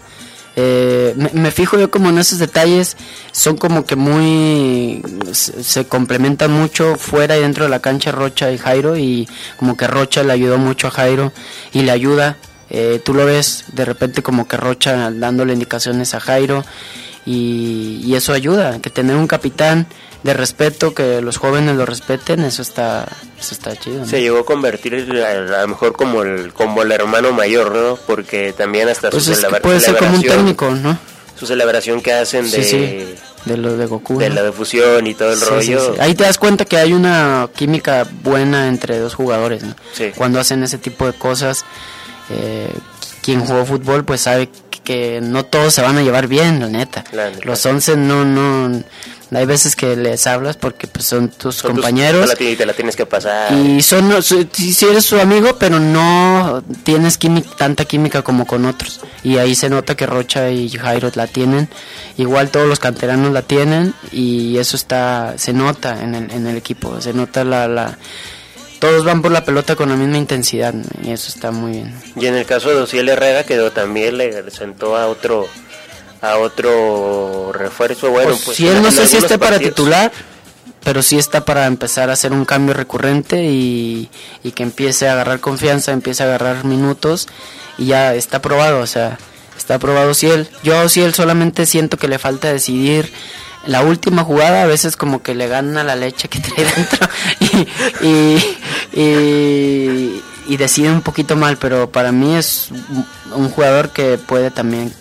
Eh, 0.57 1.15
me, 1.35 1.53
fijo 1.53 1.79
yo 1.79 1.89
como 1.89 2.11
en 2.11 2.19
esos 2.19 2.41
detalles, 2.41 2.97
son 3.31 3.57
como 3.57 3.87
que 3.87 3.95
muy, 3.95 5.01
se, 5.31 5.87
complementan 5.87 6.51
mucho 6.51 6.97
fuera 6.97 7.37
y 7.39 7.43
dentro 7.43 7.63
de 7.63 7.71
la 7.71 7.79
cancha 7.79 8.11
Rocha 8.11 8.51
y 8.51 8.59
Jairo 8.59 8.97
y 8.97 9.29
como 9.57 9.77
que 9.77 9.87
Rocha 9.87 10.25
le 10.25 10.33
ayudó 10.33 10.59
mucho 10.59 10.89
a 10.89 10.91
Jairo 10.91 11.33
y 11.73 11.83
le 11.83 11.93
ayuda, 11.93 12.39
eh, 12.71 13.01
tú 13.05 13.15
lo 13.15 13.25
ves 13.25 13.67
de 13.73 13.85
repente 13.85 14.21
como 14.21 14.49
que 14.49 14.57
Rocha 14.57 15.13
dándole 15.13 15.53
indicaciones 15.53 16.15
a 16.15 16.19
Jairo 16.19 16.65
y, 17.25 18.01
y 18.03 18.17
eso 18.17 18.33
ayuda, 18.33 18.81
que 18.81 18.91
tener 18.91 19.15
un 19.15 19.29
capitán 19.29 19.87
de 20.23 20.35
respeto, 20.35 20.95
que 20.95 21.21
los 21.21 21.37
jóvenes 21.37 21.77
lo 21.77 21.87
respeten, 21.87 22.41
eso 22.41 22.63
está, 22.63 23.07
eso 23.39 23.55
está 23.55 23.77
chido. 23.77 24.05
Se 24.07 24.21
llegó 24.21 24.41
a 24.41 24.45
convertir 24.45 24.95
a, 24.95 25.35
lo 25.35 25.69
mejor 25.69 25.93
como 25.93 26.23
el, 26.23 26.53
como 26.53 26.83
el 26.83 26.93
hermano 26.93 27.33
mayor, 27.33 27.75
¿no? 27.75 27.97
Porque 28.07 28.53
también 28.53 28.89
hasta 28.89 29.11
pues 29.11 29.25
su 29.25 29.33
puede 29.63 29.81
ser 29.81 29.97
como 29.97 30.17
un 30.17 30.23
técnico, 30.23 30.71
¿no? 30.71 30.99
Su 31.39 31.47
celebración 31.47 32.01
que 32.01 32.13
hacen 32.13 32.51
de... 32.51 33.17
De 33.45 33.57
lo 33.57 33.77
de 33.77 33.87
Goku. 33.87 34.19
De 34.19 34.29
la 34.29 34.45
difusión 34.45 35.07
y 35.07 35.15
todo 35.15 35.33
el 35.33 35.41
rollo. 35.41 35.95
Ahí 36.01 36.15
te 36.15 36.25
das 36.25 36.37
cuenta 36.37 36.65
que 36.65 36.77
hay 36.77 36.93
una 36.93 37.49
química 37.55 38.07
buena 38.23 38.69
entre 38.69 38.99
dos 38.99 39.15
jugadores, 39.15 39.63
¿no? 39.63 39.75
Cuando 40.17 40.41
hacen 40.41 40.63
ese 40.65 40.77
tipo 40.77 41.07
de 41.07 41.13
cosas, 41.13 41.65
eh, 42.31 42.73
quien 43.23 43.41
jugó 43.41 43.65
fútbol 43.65 44.05
pues 44.05 44.23
sabe 44.23 44.51
que 44.83 45.21
no 45.23 45.45
todos 45.45 45.73
se 45.73 45.83
van 45.83 45.97
a 45.99 46.03
llevar 46.03 46.27
bien, 46.27 46.61
la 46.61 46.69
neta. 46.69 47.05
Los 47.45 47.65
once 47.65 47.97
no, 47.97 48.25
no 48.25 48.83
hay 49.31 49.45
veces 49.45 49.77
que 49.77 49.95
les 49.97 50.27
hablas 50.27 50.57
porque 50.57 50.87
pues 50.87 51.05
son 51.05 51.29
tus 51.29 51.63
compañeros. 51.63 52.33
y 52.39 52.57
te 52.57 52.65
la 52.65 52.73
tienes 52.73 52.97
que 52.97 53.05
pasar. 53.05 53.53
Y 53.53 53.83
son, 53.83 54.23
si 54.23 54.87
eres 54.87 55.05
su 55.05 55.21
amigo, 55.21 55.57
pero 55.59 55.79
no 55.79 56.63
tienes 56.83 57.19
química, 57.19 57.51
tanta 57.57 57.85
química 57.85 58.23
como 58.23 58.47
con 58.47 58.65
otros. 58.65 59.01
Y 59.23 59.37
ahí 59.37 59.55
se 59.55 59.69
nota 59.69 59.97
que 59.97 60.07
Rocha 60.07 60.51
y 60.51 60.71
Jairo 60.71 61.11
la 61.15 61.27
tienen. 61.27 61.69
Igual 62.17 62.51
todos 62.51 62.67
los 62.67 62.79
canteranos 62.79 63.33
la 63.33 63.43
tienen 63.43 63.95
y 64.13 64.57
eso 64.57 64.77
está, 64.77 65.35
se 65.37 65.53
nota 65.53 66.03
en 66.03 66.15
el, 66.15 66.31
en 66.31 66.47
el 66.47 66.57
equipo. 66.57 67.01
Se 67.01 67.13
nota 67.13 67.45
la, 67.45 67.69
la 67.69 67.99
todos 68.79 69.05
van 69.05 69.21
por 69.21 69.33
la 69.33 69.45
pelota 69.45 69.77
con 69.77 69.91
la 69.91 69.97
misma 69.97 70.19
intensidad 70.19 70.73
y 71.03 71.11
eso 71.11 71.29
está 71.29 71.51
muy 71.51 71.73
bien. 71.73 71.95
Y 72.17 72.27
en 72.27 72.35
el 72.35 72.47
caso 72.47 72.71
de 72.71 72.77
Ociel 72.77 73.09
Herrera, 73.09 73.45
que 73.45 73.59
también 73.71 74.17
le 74.17 74.51
sentó 74.51 74.97
a 74.97 75.07
otro 75.09 75.49
a 76.21 76.37
otro 76.39 77.53
refuerzo. 77.53 78.11
Bueno, 78.11 78.31
Pues, 78.31 78.43
pues, 78.45 78.57
si 78.57 78.67
él 78.69 78.83
no 78.83 78.91
sé 78.91 79.07
si 79.07 79.17
esté 79.17 79.39
para 79.39 79.59
titular, 79.59 80.13
pero 80.85 81.03
sí 81.03 81.19
está 81.19 81.45
para 81.45 81.67
empezar 81.67 82.11
a 82.11 82.15
hacer 82.15 82.33
un 82.33 82.45
cambio 82.45 82.75
recurrente 82.75 83.45
y, 83.45 84.09
y 84.43 84.53
que 84.53 84.63
empiece 84.63 85.09
a 85.09 85.13
agarrar 85.13 85.41
confianza, 85.41 85.93
empiece 85.93 86.23
a 86.23 86.27
agarrar 86.27 86.65
minutos 86.65 87.29
y 87.77 87.87
ya 87.87 88.15
está 88.15 88.41
probado, 88.41 88.81
o 88.81 88.87
sea, 88.87 89.19
está 89.57 89.79
probado 89.79 90.15
si 90.15 90.29
él. 90.29 90.49
Yo 90.63 90.89
si 90.89 91.03
él 91.03 91.15
solamente 91.15 91.67
siento 91.67 91.97
que 91.97 92.09
le 92.09 92.19
falta 92.19 92.53
decidir 92.53 93.13
la 93.67 93.83
última 93.83 94.25
jugada, 94.25 94.63
a 94.63 94.67
veces 94.67 94.97
como 94.97 95.23
que 95.23 95.35
le 95.35 95.47
gana 95.49 95.85
la 95.85 95.95
leche 95.97 96.29
que 96.29 96.41
trae 96.41 96.65
dentro 96.65 97.09
y, 98.03 98.97
y, 98.99 99.01
y- 99.01 100.23
y 100.51 100.57
decide 100.57 100.91
un 100.91 101.03
poquito 101.03 101.37
mal, 101.37 101.59
pero 101.59 101.91
para 101.93 102.11
mí 102.11 102.35
es 102.35 102.69
un 103.35 103.51
jugador 103.51 103.91
que 103.91 104.17
puede 104.17 104.51
también 104.51 104.95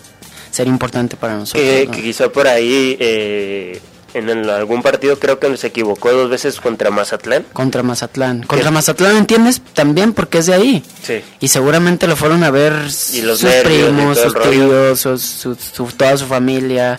ser 0.50 0.66
importante 0.66 1.16
para 1.16 1.34
nosotros. 1.36 1.62
que, 1.62 1.86
¿no? 1.86 1.92
que 1.92 2.02
quizá 2.02 2.28
por 2.30 2.46
ahí 2.48 2.96
eh, 3.00 3.80
en 4.14 4.28
el- 4.30 4.48
algún 4.50 4.82
partido 4.82 5.18
creo 5.18 5.38
que 5.38 5.54
se 5.56 5.66
equivocó 5.68 6.10
dos 6.12 6.30
veces 6.30 6.60
contra 6.60 6.90
Mazatlán. 6.90 7.44
Contra 7.52 7.82
Mazatlán. 7.82 8.42
Contra 8.42 8.68
Que- 8.68 8.74
Mazatlán, 8.74 9.16
¿entiendes? 9.16 9.60
También 9.74 10.12
porque 10.14 10.38
es 10.38 10.46
de 10.46 10.54
ahí. 10.54 10.82
Sí. 11.02 11.20
Y 11.40 11.48
seguramente 11.48 12.06
lo 12.06 12.16
fueron 12.16 12.42
a 12.44 12.50
ver 12.50 12.72
Y 13.12 13.20
los 13.22 13.38
sus 13.40 13.50
primos, 13.64 14.18
sus 14.18 14.34
tíos, 14.42 15.00
sus- 15.00 15.22
su- 15.22 15.54
su- 15.56 15.86
toda 15.96 16.16
su 16.16 16.26
familia. 16.26 16.98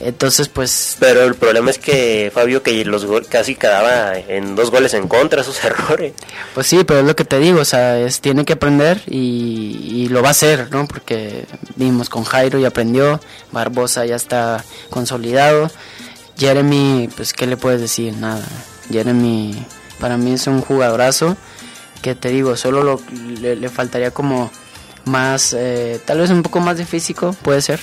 Entonces, 0.00 0.48
pues, 0.48 0.96
Pero 0.98 1.22
el 1.22 1.34
problema 1.34 1.70
es 1.70 1.78
que 1.78 2.30
Fabio 2.34 2.62
que 2.62 2.84
los 2.84 3.06
casi 3.28 3.54
quedaba 3.54 4.18
en 4.18 4.56
dos 4.56 4.70
goles 4.70 4.94
en 4.94 5.06
contra 5.08 5.44
sus 5.44 5.62
errores. 5.64 6.14
pues 6.54 6.66
sí, 6.66 6.82
pero 6.84 7.00
es 7.00 7.06
lo 7.06 7.14
que 7.14 7.24
te 7.24 7.38
digo, 7.38 7.60
o 7.60 7.64
sea, 7.64 7.98
es, 7.98 8.20
tiene 8.20 8.44
que 8.44 8.54
aprender 8.54 9.02
y, 9.06 9.80
y 9.92 10.08
lo 10.08 10.22
va 10.22 10.28
a 10.28 10.32
hacer, 10.32 10.68
¿no? 10.70 10.86
Porque 10.86 11.46
vimos 11.76 12.08
con 12.08 12.24
Jairo 12.24 12.58
y 12.58 12.64
aprendió, 12.64 13.20
Barbosa 13.52 14.04
ya 14.04 14.16
está 14.16 14.64
consolidado, 14.90 15.70
Jeremy, 16.36 17.08
pues, 17.14 17.32
¿qué 17.32 17.46
le 17.46 17.56
puedes 17.56 17.80
decir? 17.80 18.14
Nada, 18.16 18.44
Jeremy 18.90 19.64
para 20.00 20.16
mí 20.16 20.32
es 20.32 20.46
un 20.46 20.60
jugadorazo 20.60 21.36
que 22.02 22.14
te 22.14 22.28
digo, 22.28 22.56
solo 22.56 22.82
lo, 22.82 23.00
le, 23.40 23.56
le 23.56 23.68
faltaría 23.70 24.10
como 24.10 24.50
más, 25.04 25.54
eh, 25.56 26.00
tal 26.04 26.18
vez 26.18 26.30
un 26.30 26.42
poco 26.42 26.60
más 26.60 26.76
de 26.76 26.84
físico, 26.84 27.34
puede 27.42 27.62
ser, 27.62 27.80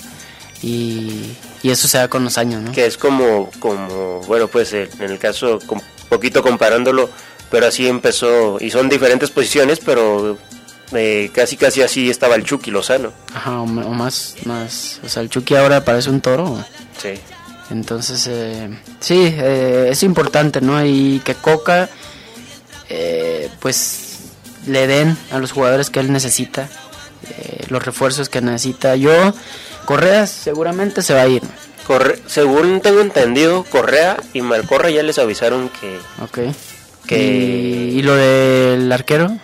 y, 0.62 1.32
y 1.64 1.70
eso 1.70 1.88
se 1.88 1.98
da 1.98 2.08
con 2.08 2.24
los 2.24 2.38
años, 2.38 2.62
¿no? 2.62 2.72
Que 2.72 2.86
es 2.86 2.98
como, 2.98 3.50
como 3.60 4.22
bueno, 4.22 4.48
pues 4.48 4.74
eh, 4.74 4.90
en 5.00 5.12
el 5.12 5.20
caso, 5.20 5.60
un 5.68 5.82
poquito 6.10 6.42
comparándolo, 6.42 7.10
pero 7.50 7.68
así 7.68 7.88
empezó, 7.88 8.58
y 8.60 8.70
son 8.72 8.90
diferentes 8.90 9.30
posiciones, 9.32 9.80
pero 9.80 10.38
eh, 10.94 11.30
casi 11.34 11.58
casi 11.58 11.82
así 11.82 12.10
estaba 12.10 12.36
el 12.36 12.44
Chucky 12.44 12.72
Lozano. 12.72 13.12
Ajá, 13.34 13.60
o, 13.60 13.64
o 13.64 13.68
más, 13.68 14.36
más, 14.46 15.00
o 15.04 15.10
sea, 15.10 15.22
el 15.24 15.30
Chucky 15.30 15.56
ahora 15.56 15.84
parece 15.84 16.10
un 16.10 16.22
toro, 16.22 16.64
Sí. 17.02 17.14
Entonces, 17.72 18.28
eh, 18.28 18.70
sí, 19.00 19.34
eh, 19.34 19.88
es 19.92 20.04
importante, 20.04 20.60
¿no? 20.60 20.84
Y 20.86 21.22
que 21.24 21.36
Coca, 21.36 21.90
eh, 22.90 23.50
pues, 23.62 24.20
le 24.68 24.88
den 24.88 25.18
a 25.32 25.40
los 25.40 25.54
jugadores 25.54 25.90
que 25.90 26.02
él 26.02 26.12
necesita, 26.12 26.68
eh, 27.30 27.64
los 27.70 27.84
refuerzos 27.86 28.28
que 28.28 28.42
necesita. 28.42 28.98
Yo, 28.98 29.34
Correa 29.86 30.28
seguramente 30.28 31.02
se 31.02 31.14
va 31.14 31.22
a 31.22 31.28
ir, 31.28 31.42
Corre- 31.88 32.20
según 32.28 32.82
tengo 32.82 33.02
entendido, 33.02 33.64
Correa 33.64 34.18
y 34.34 34.42
Malcorra 34.42 34.90
ya 34.90 35.04
les 35.04 35.18
avisaron 35.20 35.70
que, 35.70 35.98
¿ok? 36.22 36.56
Que- 37.08 37.18
Y, 37.94 38.00
y 38.00 38.02
lo 38.04 38.16
del 38.16 38.92
arquero, 38.92 39.36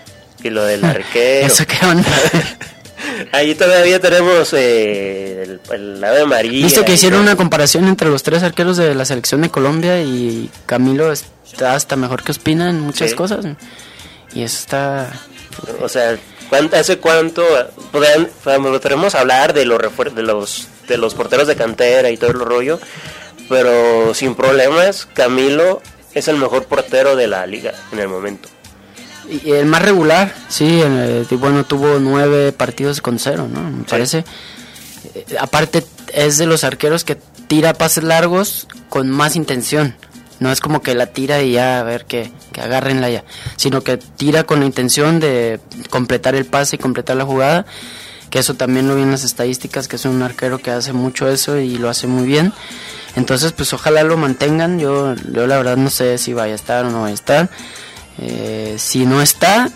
que 0.42 0.52
lo 0.52 0.64
del 0.64 0.84
arquero. 0.86 1.48
¿eso 1.48 1.66
qué 1.66 1.86
onda? 1.86 2.08
Ahí 3.32 3.56
todavía 3.56 4.00
tenemos 4.00 4.54
eh, 4.54 5.44
el, 5.44 5.62
el 5.74 6.04
ave 6.04 6.26
María. 6.26 6.66
Viste 6.66 6.84
que 6.86 6.92
y 6.92 6.96
hicieron 6.96 7.22
una 7.22 7.36
comparación 7.36 7.88
entre 7.88 8.10
los 8.10 8.24
tres 8.24 8.44
arqueros 8.44 8.78
de 8.78 8.94
la 8.96 9.06
selección 9.06 9.42
de 9.42 9.50
Colombia 9.50 10.02
y 10.02 10.50
Camilo 10.66 11.12
está 11.12 11.74
hasta 11.76 11.96
mejor 11.96 12.24
que 12.24 12.32
Ospina 12.32 12.70
en 12.70 12.80
muchas 12.82 13.12
Sí. 13.12 13.16
cosas. 13.16 13.46
Y 14.34 14.44
eso 14.44 14.58
está... 14.60 15.12
O 15.82 15.90
sea, 15.90 16.18
¿cuánto, 16.50 16.76
¿hace 16.76 16.98
cuánto 16.98 17.44
podremos 17.92 19.16
hablar 19.16 19.54
de 19.54 19.66
los, 19.66 19.82
de 20.16 20.24
los 20.24 20.68
de 20.88 20.98
los 20.98 21.14
porteros 21.14 21.48
de 21.48 21.56
cantera 21.56 22.10
y 22.10 22.18
todo 22.18 22.32
el 22.32 22.40
rollo? 22.40 22.80
Pero 23.50 24.14
sin 24.14 24.36
problemas, 24.36 25.06
Camilo 25.14 25.82
es 26.14 26.28
el 26.28 26.38
mejor 26.38 26.66
portero 26.66 27.16
de 27.16 27.28
la 27.28 27.46
liga 27.46 27.74
en 27.92 28.00
el 28.00 28.08
momento. 28.08 28.50
Y 29.30 29.52
el 29.52 29.66
más 29.66 29.82
regular, 29.82 30.34
sí, 30.48 30.80
eh, 30.82 31.26
y 31.30 31.36
bueno, 31.36 31.66
tuvo 31.66 32.00
nueve 32.00 32.54
partidos 32.54 33.02
con 33.02 33.20
cero, 33.20 33.48
¿no? 33.52 33.62
Me 33.70 33.84
parece. 33.84 34.24
Eh, 35.14 35.26
aparte, 35.40 35.84
es 36.14 36.38
de 36.38 36.46
los 36.46 36.64
arqueros 36.64 37.04
que 37.04 37.18
tira 37.48 37.74
pases 37.74 38.04
largos 38.04 38.68
con 38.90 39.10
más 39.10 39.36
intención. 39.36 39.96
No 40.40 40.52
es 40.52 40.60
como 40.60 40.82
que 40.82 40.96
la 40.96 41.08
tira 41.08 41.42
y 41.42 41.54
ya, 41.54 41.80
a 41.80 41.84
ver, 41.84 42.06
que, 42.06 42.32
que 42.52 42.62
agárrenla 42.62 43.10
ya. 43.10 43.24
Sino 43.56 43.82
que 43.82 43.98
tira 43.98 44.44
con 44.44 44.60
la 44.60 44.66
intención 44.66 45.20
de 45.20 45.60
completar 45.90 46.36
el 46.36 46.46
pase 46.46 46.76
y 46.76 46.80
completar 46.80 47.18
la 47.18 47.26
jugada. 47.26 47.66
Que 48.30 48.40
eso 48.40 48.56
también 48.56 48.88
lo 48.88 48.96
vi 48.96 49.04
en 49.04 49.12
las 49.12 49.24
estadísticas, 49.24 49.88
que 49.88 49.96
es 49.96 50.06
un 50.06 50.22
arquero 50.22 50.60
que 50.60 50.72
hace 50.72 50.94
mucho 50.94 51.30
eso 51.30 51.58
y 51.58 51.78
lo 51.78 51.90
hace 51.90 52.08
muy 52.08 52.28
bien. 52.28 52.54
Entonces, 53.16 53.52
pues 53.52 53.74
ojalá 53.74 54.04
lo 54.04 54.18
mantengan. 54.18 54.80
Yo, 54.80 55.16
yo 55.16 55.48
la 55.48 55.58
verdad 55.58 55.78
no 55.78 55.90
sé 55.90 56.18
si 56.18 56.34
vaya 56.34 56.54
a 56.54 56.56
estar 56.56 56.86
o 56.86 56.92
no 56.92 57.02
vaya 57.02 57.12
a 57.12 57.16
estar. 57.16 57.50
Eh, 58.20 58.76
si 58.78 59.06
no 59.06 59.22
está, 59.22 59.70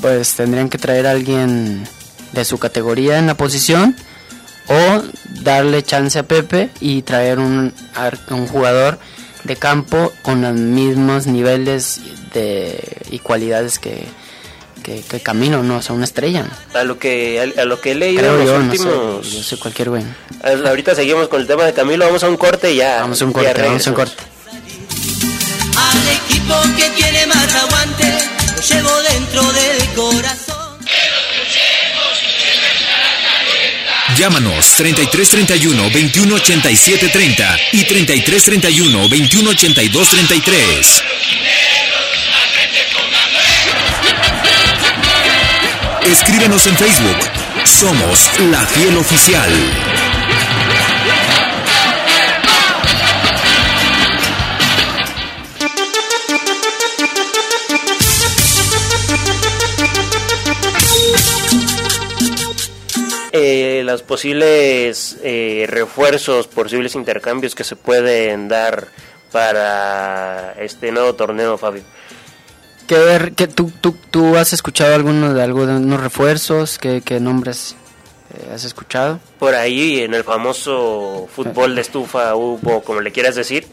pues 0.00 0.34
tendrían 0.34 0.68
que 0.68 0.78
traer 0.78 1.06
a 1.06 1.12
alguien 1.12 1.86
de 2.32 2.44
su 2.44 2.58
categoría 2.58 3.18
en 3.18 3.26
la 3.26 3.34
posición 3.34 3.96
o 4.68 5.02
darle 5.42 5.82
chance 5.82 6.18
a 6.18 6.22
Pepe 6.22 6.70
y 6.80 7.02
traer 7.02 7.38
un, 7.38 7.72
un 8.30 8.46
jugador 8.46 8.98
de 9.44 9.56
campo 9.56 10.12
con 10.22 10.42
los 10.42 10.54
mismos 10.54 11.26
niveles 11.26 12.00
de, 12.32 12.78
y 13.10 13.18
cualidades 13.20 13.78
que, 13.78 14.04
que, 14.82 15.02
que 15.02 15.20
Camino, 15.20 15.62
¿no? 15.62 15.76
O 15.78 15.82
sea, 15.82 15.94
una 15.94 16.04
estrella. 16.04 16.46
A 16.74 16.84
lo 16.84 16.98
que 16.98 17.52
a, 17.56 17.64
lo 17.64 17.80
que 17.80 17.92
he 17.92 17.94
leído 17.94 18.20
Creo 18.20 18.32
en 18.34 18.38
los 18.40 18.48
yo, 18.48 18.58
no 18.58 18.64
últimos... 18.64 19.26
sé, 19.26 19.36
yo 19.36 19.42
sé 19.42 19.56
cualquier 19.58 19.90
güey. 19.90 20.04
Ahorita 20.66 20.94
seguimos 20.94 21.28
con 21.28 21.40
el 21.40 21.46
tema 21.46 21.64
de 21.64 21.72
Camilo, 21.72 22.04
vamos 22.06 22.22
a 22.24 22.28
un 22.28 22.36
corte 22.36 22.72
y 22.72 22.76
ya. 22.76 23.00
Vamos 23.00 23.20
a 23.20 23.24
un 23.24 23.32
corte, 23.32 23.62
vamos 23.62 23.86
a 23.86 23.90
un 23.90 23.96
corte. 23.96 24.22
Al 25.76 26.08
equipo 26.08 26.54
que 26.76 26.90
tiene 26.90 27.26
más 27.26 27.54
aguante, 27.54 28.18
lo 28.54 28.62
llevo 28.62 28.90
dentro 29.10 29.42
del 29.52 29.88
corazón. 29.94 30.59
Llámanos 34.16 34.74
3331 34.76 35.82
2187 35.90 37.08
30 37.08 37.56
y 37.72 37.84
3331 37.84 39.08
2182 39.08 40.08
33. 40.08 41.04
Escríbenos 46.02 46.66
en 46.66 46.76
Facebook. 46.76 47.18
Somos 47.64 48.30
La 48.50 48.66
Fiel 48.66 48.96
Oficial. 48.96 50.09
Eh, 63.90 63.92
los 63.92 64.02
posibles 64.02 65.16
eh, 65.22 65.66
refuerzos, 65.68 66.46
posibles 66.46 66.94
intercambios 66.94 67.54
que 67.54 67.64
se 67.64 67.76
pueden 67.76 68.48
dar 68.48 68.88
para 69.32 70.54
este 70.60 70.92
nuevo 70.92 71.14
torneo, 71.14 71.58
Fabio. 71.58 71.82
¿Qué, 72.86 72.98
ver- 72.98 73.32
qué- 73.34 73.46
tú, 73.48 73.70
tú, 73.80 73.96
¿Tú 74.10 74.36
has 74.36 74.52
escuchado 74.52 74.94
alguno 74.94 75.32
de 75.34 75.42
algunos 75.42 76.00
refuerzos? 76.00 76.78
¿Qué, 76.78 77.02
qué 77.04 77.20
nombres 77.20 77.76
eh, 78.34 78.50
has 78.54 78.64
escuchado? 78.64 79.20
Por 79.38 79.54
ahí 79.54 80.00
en 80.00 80.14
el 80.14 80.24
famoso 80.24 81.28
fútbol 81.34 81.74
de 81.74 81.80
estufa 81.82 82.34
hubo, 82.34 82.82
como 82.82 83.00
le 83.00 83.12
quieras 83.12 83.34
decir, 83.36 83.66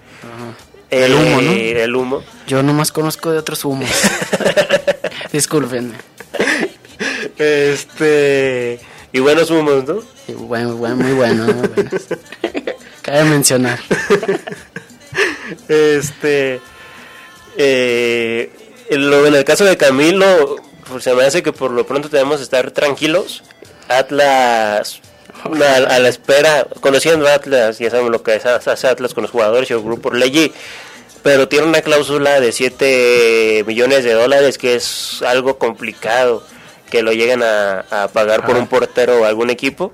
El 0.92 1.14
humo, 1.14 1.42
¿no? 1.42 1.52
El 1.52 1.96
humo. 1.96 2.24
Yo 2.48 2.62
nomás 2.64 2.92
conozco 2.92 3.32
de 3.32 3.40
otros 3.40 3.66
humos. 3.66 3.90
Discúlpenme. 5.32 5.96
Este 7.38 8.80
y 9.14 9.20
buenos 9.20 9.50
humos, 9.52 9.86
¿no? 9.86 10.02
Bueno, 10.36 10.76
bueno, 10.76 10.96
muy 10.98 11.14
bueno, 11.14 11.46
muy 11.46 11.68
bueno. 11.68 11.90
Cabe 13.02 13.24
mencionar. 13.26 13.80
Este 15.70 16.60
eh, 17.58 18.52
en 18.90 19.10
lo- 19.10 19.26
en 19.26 19.36
el 19.36 19.44
caso 19.44 19.66
de 19.66 19.78
Camilo, 19.78 20.58
pues 20.90 21.04
se 21.04 21.14
me 21.14 21.24
hace 21.24 21.42
que 21.44 21.52
por 21.54 21.72
lo 21.72 21.86
pronto 21.86 22.10
debemos 22.10 22.42
estar 22.42 22.72
tranquilos. 22.72 23.44
Atlas 23.88 25.00
a, 25.44 25.76
a 25.78 26.00
la 26.00 26.10
espera, 26.10 26.68
conociendo 26.82 27.28
a 27.28 27.34
Atlas, 27.36 27.80
ya 27.80 27.90
saben 27.90 28.12
lo 28.12 28.22
que 28.24 28.36
es, 28.36 28.46
hace 28.46 28.88
Atlas 28.88 29.14
con 29.14 29.22
los 29.24 29.32
jugadores 29.32 29.70
y 29.70 29.74
el 29.74 29.82
grupo 29.82 30.12
Ley, 30.12 30.52
pero 31.24 31.48
tiene 31.48 31.66
una 31.68 31.82
cláusula 31.82 32.42
de 32.42 32.52
7 32.52 33.64
millones 33.66 34.04
de 34.04 34.12
dólares 34.14 34.58
que 34.58 34.76
es 34.76 35.22
algo 35.26 35.58
complicado 35.58 36.44
que 36.90 37.04
lo 37.04 37.12
lleguen 37.12 37.44
a, 37.44 37.82
a 37.92 38.08
pagar 38.08 38.42
por 38.42 38.52
Ajá. 38.56 38.60
un 38.60 38.68
portero 38.68 39.22
o 39.22 39.26
algún 39.26 39.50
equipo. 39.50 39.94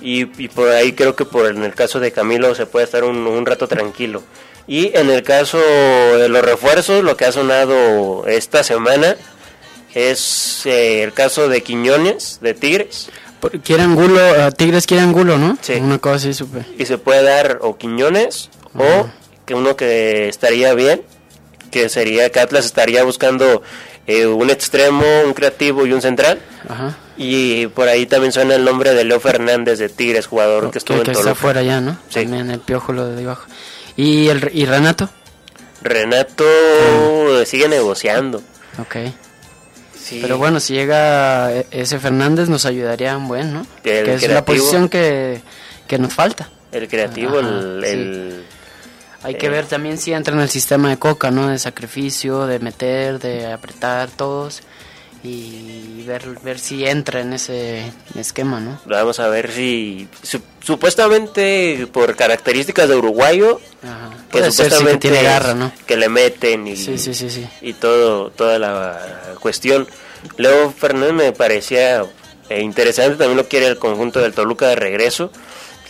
Y, 0.00 0.22
y 0.42 0.48
por 0.48 0.68
ahí 0.68 0.92
creo 0.92 1.16
que 1.16 1.24
por 1.24 1.46
en 1.46 1.62
el 1.62 1.74
caso 1.74 2.00
de 2.00 2.12
Camilo 2.12 2.54
se 2.54 2.66
puede 2.66 2.84
estar 2.84 3.04
un, 3.04 3.16
un 3.26 3.46
rato 3.46 3.66
tranquilo. 3.66 4.22
Y 4.66 4.96
en 4.96 5.10
el 5.10 5.22
caso 5.22 5.58
de 5.58 6.28
los 6.28 6.42
refuerzos, 6.44 7.02
lo 7.04 7.16
que 7.16 7.24
ha 7.24 7.32
sonado 7.32 8.26
esta 8.26 8.62
semana 8.64 9.16
es 9.94 10.66
eh, 10.66 11.02
el 11.02 11.12
caso 11.12 11.48
de 11.48 11.62
Quiñones, 11.62 12.38
de 12.42 12.54
Tigres. 12.54 13.08
Por- 13.40 13.58
Quiere 13.60 13.82
Angulo, 13.82 14.20
eh, 14.20 14.50
Tigres 14.52 14.86
quiere 14.86 15.02
Angulo, 15.02 15.38
¿no? 15.38 15.56
Sí. 15.60 15.74
Una 15.74 15.98
cosa 15.98 16.16
así 16.16 16.34
supe. 16.34 16.64
Y 16.78 16.84
se 16.86 16.98
puede 16.98 17.22
dar 17.22 17.58
o 17.62 17.76
Quiñones 17.78 18.50
o 18.74 19.06
que 19.46 19.54
uno 19.54 19.76
que 19.76 20.28
estaría 20.28 20.74
bien, 20.74 21.02
que 21.70 21.88
sería 21.88 22.30
que 22.30 22.40
Atlas 22.40 22.66
estaría 22.66 23.04
buscando 23.04 23.62
eh, 24.06 24.26
un 24.26 24.50
extremo, 24.50 25.04
un 25.24 25.34
creativo 25.34 25.86
y 25.86 25.92
un 25.92 26.00
central. 26.02 26.38
Ajá. 26.68 26.96
Y 27.18 27.66
por 27.68 27.88
ahí 27.88 28.06
también 28.06 28.32
suena 28.32 28.54
el 28.56 28.64
nombre 28.64 28.92
de 28.94 29.04
Leo 29.04 29.20
Fernández 29.20 29.78
de 29.78 29.88
Tigres, 29.88 30.26
jugador 30.26 30.70
que 30.70 30.78
estuvo 30.78 30.96
que, 30.96 31.00
en 31.00 31.04
que 31.06 31.10
está 31.12 31.22
Toluca. 31.22 31.38
afuera 31.38 31.62
ya, 31.62 31.80
¿no? 31.80 31.98
Sí. 32.08 32.22
También 32.22 32.50
el 32.50 32.60
piojo 32.60 32.92
lo 32.92 33.06
de 33.08 33.24
abajo. 33.24 33.46
¿Y, 33.96 34.28
el, 34.28 34.50
¿Y 34.52 34.66
Renato? 34.66 35.08
Renato 35.82 36.44
sigue 37.44 37.68
negociando. 37.68 38.42
Ok. 38.78 38.96
Sí. 39.98 40.18
Pero 40.22 40.38
bueno, 40.38 40.60
si 40.60 40.74
llega 40.74 41.52
e- 41.52 41.66
ese 41.70 41.98
Fernández 41.98 42.48
nos 42.48 42.64
ayudaría 42.66 43.16
un 43.16 43.28
buen, 43.28 43.52
¿no? 43.52 43.66
Que 43.82 44.00
el 44.00 44.04
que 44.06 44.14
es 44.14 44.28
la 44.28 44.44
posición 44.44 44.88
que, 44.88 45.40
que 45.88 45.98
nos 45.98 46.12
falta. 46.14 46.48
El 46.72 46.86
creativo, 46.88 47.38
Ajá, 47.38 47.48
el, 47.48 47.80
sí. 47.84 47.90
el- 47.90 48.44
Hay 49.26 49.34
que 49.34 49.46
Eh. 49.46 49.50
ver 49.50 49.66
también 49.66 49.98
si 49.98 50.12
entra 50.12 50.34
en 50.34 50.40
el 50.40 50.48
sistema 50.48 50.88
de 50.88 50.98
Coca, 50.98 51.30
¿no? 51.30 51.48
De 51.48 51.58
sacrificio, 51.58 52.46
de 52.46 52.58
meter, 52.60 53.18
de 53.18 53.52
apretar 53.52 54.08
todos 54.10 54.62
y 55.24 56.04
ver, 56.06 56.22
ver 56.44 56.58
si 56.58 56.86
entra 56.86 57.20
en 57.20 57.32
ese 57.32 57.90
esquema, 58.16 58.60
¿no? 58.60 58.78
Vamos 58.86 59.18
a 59.18 59.28
ver 59.28 59.50
si... 59.50 60.08
su- 60.22 60.40
supuestamente 60.62 61.86
por 61.92 62.14
características 62.16 62.88
de 62.88 62.96
uruguayo, 62.96 63.60
Ajá. 63.82 64.10
que 64.30 64.38
Puede 64.38 64.50
sí, 64.52 64.58
que 64.58 64.64
supuestamente 64.64 65.08
tiene 65.08 65.22
garra, 65.22 65.54
¿no? 65.54 65.72
que 65.86 65.96
le 65.96 66.08
meten 66.08 66.66
y, 66.68 66.76
Sí, 66.76 66.98
sí, 66.98 67.14
sí, 67.14 67.30
sí. 67.30 67.46
y 67.60 67.72
todo 67.74 68.30
toda 68.30 68.58
la 68.58 69.00
cuestión. 69.40 69.86
Leo 70.36 70.70
Fernández 70.70 71.12
me 71.12 71.32
parecía 71.32 72.04
eh, 72.48 72.60
interesante, 72.60 73.16
también 73.16 73.36
lo 73.36 73.48
quiere 73.48 73.66
el 73.66 73.78
conjunto 73.78 74.20
del 74.20 74.32
Toluca 74.32 74.68
de 74.68 74.76
regreso, 74.76 75.30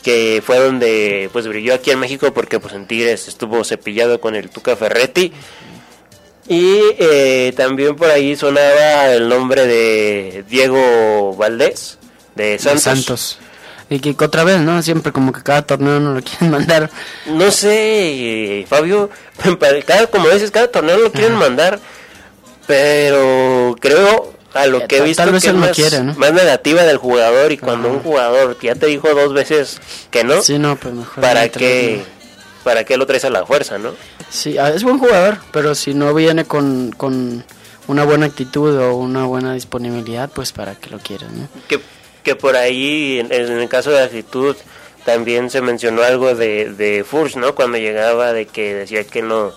que 0.06 0.40
fue 0.40 0.60
donde 0.60 1.28
pues 1.32 1.48
brilló 1.48 1.74
aquí 1.74 1.90
en 1.90 1.98
México 1.98 2.32
porque 2.32 2.60
pues 2.60 2.74
en 2.74 2.86
Tigres 2.86 3.26
estuvo 3.26 3.64
cepillado 3.64 4.20
con 4.20 4.36
el 4.36 4.50
Tuca 4.50 4.76
Ferretti. 4.76 5.32
Y 6.46 6.78
eh, 7.00 7.52
también 7.56 7.96
por 7.96 8.08
ahí 8.08 8.36
sonaba 8.36 9.08
el 9.08 9.28
nombre 9.28 9.66
de 9.66 10.44
Diego 10.48 11.34
Valdés, 11.34 11.98
de 12.36 12.50
De 12.50 12.58
Santos. 12.60 12.82
Santos. 12.82 13.38
Y 13.90 13.98
que 13.98 14.14
otra 14.24 14.44
vez, 14.44 14.60
¿no? 14.60 14.80
Siempre 14.80 15.10
como 15.10 15.32
que 15.32 15.42
cada 15.42 15.62
torneo 15.62 15.98
no 15.98 16.14
lo 16.14 16.22
quieren 16.22 16.52
mandar. 16.52 16.88
No 17.26 17.50
sé, 17.50 18.60
eh, 18.60 18.66
Fabio, 18.68 19.10
cada, 19.86 20.06
como 20.06 20.28
dices, 20.28 20.52
cada 20.52 20.70
torneo 20.70 20.98
lo 20.98 21.10
quieren 21.10 21.34
mandar, 21.34 21.80
pero 22.68 23.74
creo 23.80 24.35
a 24.56 24.66
lo 24.66 24.86
que 24.86 24.98
he 24.98 25.00
visto 25.02 25.22
tal 25.22 25.32
vez 25.32 25.42
que 25.42 25.48
es 25.50 25.54
no 25.54 25.60
más, 25.60 25.70
quiere, 25.70 26.00
¿no? 26.02 26.14
más 26.14 26.32
negativa 26.32 26.82
del 26.82 26.96
jugador 26.98 27.52
y 27.52 27.58
cuando 27.58 27.88
un 27.88 28.00
jugador 28.00 28.56
ya 28.60 28.74
te 28.74 28.86
dijo 28.86 29.08
dos 29.14 29.32
veces 29.32 29.78
que 30.10 30.24
no, 30.24 30.42
Sí, 30.42 30.58
no, 30.58 30.76
pues 30.76 30.94
mejor. 30.94 31.22
¿para 31.22 31.48
qué, 31.48 32.02
para 32.64 32.84
qué 32.84 32.96
lo 32.96 33.06
traes 33.06 33.24
a 33.24 33.30
la 33.30 33.46
fuerza, 33.46 33.78
no? 33.78 33.92
Sí, 34.30 34.58
ah, 34.58 34.70
es 34.70 34.82
buen 34.82 34.98
jugador, 34.98 35.38
pero 35.52 35.74
si 35.74 35.94
no 35.94 36.12
viene 36.14 36.44
con, 36.44 36.92
con 36.96 37.44
una 37.86 38.04
buena 38.04 38.26
actitud 38.26 38.76
o 38.78 38.96
una 38.96 39.24
buena 39.26 39.54
disponibilidad, 39.54 40.28
pues 40.34 40.52
para 40.52 40.74
qué 40.74 40.90
lo 40.90 40.98
quieres, 40.98 41.30
¿no? 41.30 41.48
Que, 41.68 41.80
que 42.24 42.34
por 42.34 42.56
ahí, 42.56 43.20
en, 43.20 43.32
en 43.32 43.58
el 43.58 43.68
caso 43.68 43.90
de 43.90 44.02
actitud, 44.02 44.56
también 45.04 45.50
se 45.50 45.60
mencionó 45.60 46.02
algo 46.02 46.34
de, 46.34 46.72
de 46.72 47.04
Furch, 47.04 47.36
¿no? 47.36 47.54
Cuando 47.54 47.78
llegaba, 47.78 48.32
de 48.32 48.46
que 48.46 48.74
decía 48.74 49.04
que 49.04 49.22
no 49.22 49.52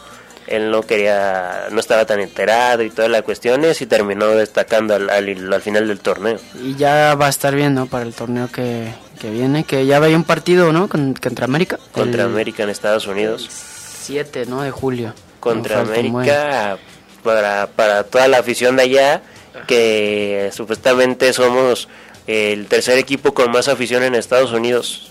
él 0.49 0.71
no 0.71 0.81
quería, 0.81 1.67
no 1.71 1.79
estaba 1.79 2.05
tan 2.05 2.19
enterado 2.19 2.83
y 2.83 2.89
todas 2.89 3.09
las 3.11 3.21
cuestiones 3.21 3.81
y 3.81 3.85
terminó 3.85 4.27
destacando 4.29 4.95
al, 4.95 5.09
al, 5.09 5.53
al 5.53 5.61
final 5.61 5.87
del 5.87 5.99
torneo. 5.99 6.37
Y 6.61 6.75
ya 6.75 7.15
va 7.15 7.27
a 7.27 7.29
estar 7.29 7.55
bien, 7.55 7.75
¿no? 7.75 7.85
Para 7.85 8.03
el 8.05 8.13
torneo 8.13 8.49
que, 8.51 8.91
que 9.21 9.29
viene, 9.29 9.63
que 9.63 9.85
ya 9.85 9.99
vaya 9.99 10.15
un 10.15 10.23
partido, 10.23 10.73
¿no? 10.73 10.89
Con- 10.89 11.13
contra 11.13 11.45
América. 11.45 11.77
Contra 11.91 12.23
El 12.23 12.29
América 12.31 12.63
en 12.63 12.69
Estados 12.69 13.07
Unidos. 13.07 13.47
7, 13.49 14.45
¿no? 14.47 14.63
De 14.63 14.71
julio. 14.71 15.13
Contra. 15.39 15.81
América 15.81 16.77
para, 17.23 17.67
para 17.67 18.03
toda 18.03 18.27
la 18.27 18.39
afición 18.39 18.75
de 18.75 18.83
allá, 18.83 19.21
que 19.67 20.49
supuestamente 20.53 21.31
somos 21.33 21.87
el 22.27 22.65
tercer 22.67 22.97
equipo 22.97 23.33
con 23.33 23.51
más 23.51 23.67
afición 23.67 24.03
en 24.03 24.15
Estados 24.15 24.51
Unidos. 24.51 25.09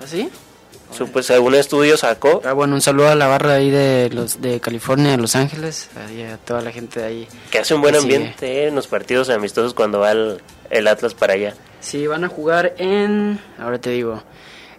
¿Ah, 0.00 0.04
sí? 0.06 0.28
Sup- 0.96 1.22
según 1.22 1.54
estudio 1.54 1.96
sacó 1.96 2.40
Ah, 2.44 2.52
bueno, 2.54 2.74
un 2.74 2.80
saludo 2.80 3.08
a 3.08 3.14
la 3.14 3.26
barra 3.26 3.54
ahí 3.54 3.70
de 3.70 4.10
los 4.12 4.40
de 4.40 4.58
California, 4.60 5.10
de 5.12 5.18
Los 5.18 5.36
Ángeles, 5.36 5.88
ahí 6.08 6.22
a 6.22 6.36
toda 6.38 6.60
la 6.62 6.72
gente 6.72 7.00
de 7.00 7.06
ahí. 7.06 7.28
que 7.50 7.58
hace 7.58 7.74
un 7.74 7.82
buen 7.82 7.94
ambiente 7.96 8.64
eh, 8.64 8.68
en 8.68 8.74
los 8.74 8.86
partidos 8.86 9.28
amistosos 9.30 9.74
cuando 9.74 10.00
va 10.00 10.12
el, 10.12 10.40
el 10.70 10.86
Atlas 10.88 11.14
para 11.14 11.34
allá. 11.34 11.54
Sí, 11.80 12.06
van 12.06 12.24
a 12.24 12.28
jugar 12.28 12.74
en, 12.78 13.38
ahora 13.58 13.78
te 13.78 13.90
digo, 13.90 14.22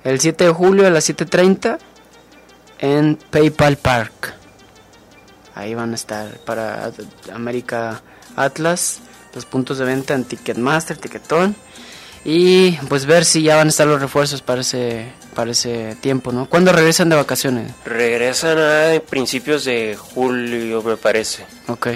el 0.04 0.19
7 0.19 0.45
de 0.45 0.50
julio 0.52 0.88
a 0.88 0.89
las 0.89 1.10
7.30 1.10 1.78
en 2.80 3.17
PayPal 3.30 3.78
Park. 3.78 4.34
Ahí 5.56 5.76
van 5.76 5.91
a 5.91 5.95
estar 5.95 6.28
para 6.45 6.91
América 7.34 8.02
Atlas, 8.36 9.00
los 9.36 9.45
puntos 9.45 9.78
de 9.78 9.86
venta 9.86 10.13
en 10.13 10.24
Ticketmaster, 10.24 10.98
Ticketón. 10.98 11.56
Y 12.26 12.72
pues 12.89 13.06
ver 13.06 13.26
si 13.26 13.43
ya 13.43 13.56
van 13.58 13.67
a 13.67 13.69
estar 13.69 13.88
los 13.88 14.02
refuerzos 14.02 14.41
para 14.41 14.62
ese, 14.62 15.12
para 15.39 15.52
ese 15.52 15.95
tiempo, 16.02 16.34
¿no? 16.34 16.47
¿Cuándo 16.49 16.73
regresan 16.73 17.08
de 17.08 17.15
vacaciones? 17.15 17.71
Regresan 17.86 18.58
a 18.58 18.99
principios 19.10 19.63
de 19.63 19.95
julio, 19.97 20.84
me 20.84 20.97
parece. 20.97 21.45
Ok, 21.69 21.88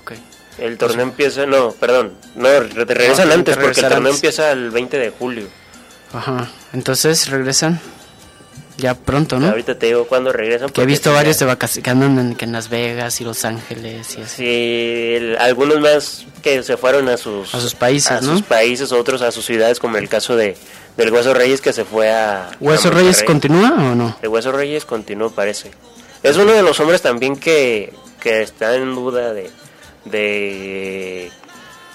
ok. 0.00 0.12
El 0.56 0.78
torneo 0.78 1.02
empieza, 1.02 1.44
no, 1.44 1.72
perdón, 1.72 2.14
no, 2.36 2.48
re- 2.48 2.68
regresan 2.86 3.16
tienen 3.16 3.32
antes 3.40 3.56
que 3.58 3.62
porque 3.62 3.80
el 3.80 3.86
torneo 3.88 3.98
antes. 4.12 4.14
empieza 4.14 4.50
el 4.52 4.70
20 4.70 4.98
de 4.98 5.10
julio. 5.10 5.46
Ajá, 6.14 6.50
entonces 6.72 7.28
regresan 7.28 7.78
ya 8.78 8.94
pronto, 8.94 9.38
¿no? 9.38 9.48
Ahorita 9.50 9.78
te 9.78 9.86
digo 9.86 10.06
cuándo 10.06 10.32
regresan. 10.32 10.70
Que 10.70 10.80
he 10.82 10.86
visto 10.86 11.10
sí, 11.10 11.14
varios 11.16 11.38
de 11.38 11.44
vacaciones 11.44 11.84
que 11.84 11.90
andan 11.90 12.18
en, 12.18 12.34
que 12.34 12.46
en 12.46 12.52
Las 12.52 12.70
Vegas 12.70 13.20
y 13.20 13.24
Los 13.24 13.44
Ángeles 13.44 14.16
y 14.16 14.22
así. 14.22 14.36
Sí, 14.36 15.14
el- 15.16 15.36
algunos 15.38 15.80
más 15.80 16.24
que 16.42 16.62
se 16.62 16.78
fueron 16.78 17.10
a 17.10 17.18
sus, 17.18 17.54
A 17.54 17.60
sus 17.60 17.74
países, 17.74 18.10
a 18.10 18.20
¿no? 18.22 18.32
sus 18.32 18.42
países, 18.42 18.90
otros 18.92 19.20
a 19.20 19.30
sus 19.32 19.44
ciudades, 19.44 19.78
como 19.78 19.98
el 19.98 20.08
caso 20.08 20.34
de 20.34 20.56
del 20.96 21.12
Hueso 21.12 21.34
Reyes 21.34 21.60
que 21.60 21.72
se 21.72 21.84
fue 21.84 22.10
a 22.10 22.50
¿Hueso 22.60 22.88
a 22.88 22.92
Reyes 22.92 23.22
continúa 23.22 23.72
o 23.92 23.94
no? 23.94 24.16
El 24.22 24.28
Hueso 24.28 24.52
Reyes 24.52 24.84
continuó, 24.84 25.30
parece. 25.30 25.70
Es 26.22 26.36
uno 26.36 26.52
de 26.52 26.62
los 26.62 26.78
hombres 26.80 27.02
también 27.02 27.36
que, 27.36 27.92
que 28.20 28.42
está 28.42 28.74
en 28.74 28.94
duda 28.94 29.32
de 29.32 29.50
de 30.04 31.30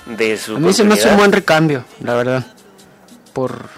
de 0.06 0.38
su 0.38 0.56
A 0.56 0.60
mí 0.60 0.74
se 0.74 0.84
me 0.84 0.96
hace 0.96 1.10
un 1.10 1.18
buen 1.18 1.32
recambio, 1.32 1.86
la 2.04 2.16
verdad. 2.16 2.46
Por, 3.34 3.70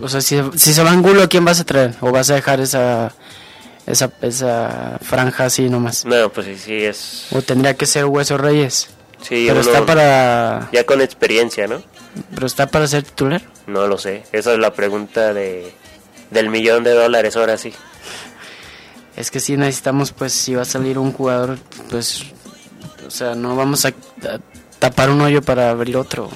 o 0.00 0.08
sea, 0.08 0.20
si, 0.20 0.40
si 0.56 0.72
se 0.72 0.82
va 0.82 0.90
Angulo, 0.90 1.22
¿a 1.22 1.28
quién 1.28 1.44
vas 1.44 1.60
a 1.60 1.64
traer? 1.64 1.94
¿O 2.00 2.10
vas 2.10 2.30
a 2.30 2.34
dejar 2.34 2.60
esa, 2.60 3.12
esa, 3.86 4.10
esa 4.22 4.98
franja 5.02 5.46
así 5.46 5.68
nomás? 5.68 6.04
No, 6.04 6.30
pues 6.30 6.46
sí, 6.46 6.56
sí 6.56 6.84
es. 6.84 7.26
¿O 7.32 7.42
tendría 7.42 7.74
que 7.74 7.86
ser 7.86 8.04
Hueso 8.06 8.38
Reyes? 8.38 8.88
Sí, 9.20 9.46
pero 9.48 9.60
uno 9.60 9.70
está 9.70 9.86
para, 9.86 10.68
ya 10.72 10.84
con 10.84 11.00
experiencia, 11.00 11.66
¿no? 11.66 11.82
Pero 12.34 12.46
está 12.46 12.66
para 12.66 12.86
ser 12.86 13.02
titular. 13.02 13.42
No 13.66 13.86
lo 13.86 13.98
sé. 13.98 14.22
Esa 14.32 14.52
es 14.52 14.58
la 14.58 14.72
pregunta 14.72 15.32
de 15.32 15.72
del 16.30 16.48
millón 16.50 16.84
de 16.84 16.92
dólares 16.92 17.36
ahora 17.36 17.56
sí. 17.58 17.72
Es 19.16 19.30
que 19.30 19.38
si 19.40 19.56
necesitamos, 19.56 20.10
pues, 20.12 20.32
si 20.32 20.54
va 20.54 20.62
a 20.62 20.66
salir 20.66 20.98
un 20.98 21.12
jugador, 21.12 21.58
pues, 21.90 22.24
o 23.06 23.10
sea, 23.10 23.34
no 23.36 23.54
vamos 23.54 23.84
a, 23.84 23.88
a 23.88 24.38
tapar 24.80 25.10
un 25.10 25.20
hoyo 25.20 25.40
para 25.42 25.70
abrir 25.70 25.96
otro. 25.96 26.28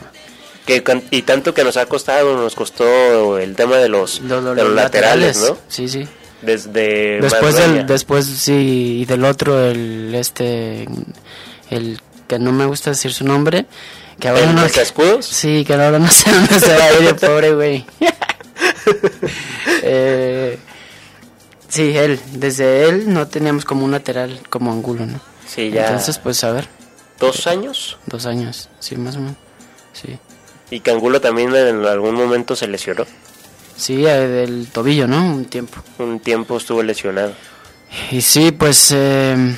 Que 0.65 0.85
y 1.11 1.23
tanto 1.23 1.55
que 1.55 1.65
nos 1.65 1.77
ha 1.77 1.87
costado, 1.87 2.37
nos 2.37 2.55
costó 2.55 3.39
el 3.39 3.57
tema 3.57 3.79
de 3.79 3.89
los, 3.89 4.21
Los, 4.21 4.45
los- 4.45 4.55
de 4.57 4.63
los 4.65 4.75
laterales, 4.75 5.39
¿no? 5.41 5.57
Sí, 5.69 5.89
sí. 5.89 6.07
Desde 6.43 7.21
después 7.21 7.57
del 7.57 7.85
después 7.87 8.25
sí 8.27 8.99
y 9.01 9.05
del 9.07 9.25
otro 9.25 9.59
el 9.67 10.15
este 10.15 10.87
el 11.69 11.99
que 12.29 12.39
no 12.39 12.53
me 12.53 12.65
gusta 12.65 12.91
decir 12.91 13.13
su 13.13 13.25
nombre 13.25 13.67
que 14.21 14.29
ahora 14.29 14.43
¿El 14.45 14.55
no 14.55 14.65
Escudos? 14.65 15.27
sí 15.27 15.65
que 15.65 15.75
ahora 15.75 15.99
no 15.99 16.09
sé 16.11 16.31
dónde 16.35 16.59
se 16.61 16.77
va 16.77 16.85
a 16.85 16.93
ir 16.95 17.09
el 17.09 17.17
pobre 17.17 17.55
güey 17.55 17.85
eh, 19.83 20.59
sí 21.69 21.97
él 21.97 22.19
desde 22.33 22.89
él 22.89 23.13
no 23.13 23.29
teníamos 23.29 23.65
como 23.65 23.85
un 23.85 23.91
lateral 23.93 24.41
como 24.51 24.73
Angulo 24.73 25.07
no 25.07 25.21
Sí, 25.47 25.71
ya 25.71 25.87
entonces 25.87 26.19
pues 26.19 26.45
a 26.45 26.53
ver 26.53 26.69
dos 27.19 27.47
años. 27.47 27.97
dos 28.07 28.27
años 28.27 28.69
sí 28.81 28.97
más 28.97 29.17
o 29.17 29.21
menos 29.21 29.37
sí 29.95 30.19
Y 30.71 30.81
que 30.81 30.91
Angulo 30.91 31.21
también 31.21 31.55
en 31.57 31.85
algún 31.87 32.15
momento 32.15 32.55
se 32.55 32.69
lesionó. 32.69 33.07
sí 33.77 34.05
eh, 34.07 34.29
del 34.29 34.69
tobillo 34.71 35.07
no 35.07 35.25
un 35.35 35.45
tiempo 35.47 35.79
Un 35.99 36.21
tiempo 36.21 36.57
estuvo 36.59 36.83
lesionado. 36.83 37.33
Y 38.11 38.21
sí, 38.21 38.53
pues 38.53 38.91
eh, 38.95 39.57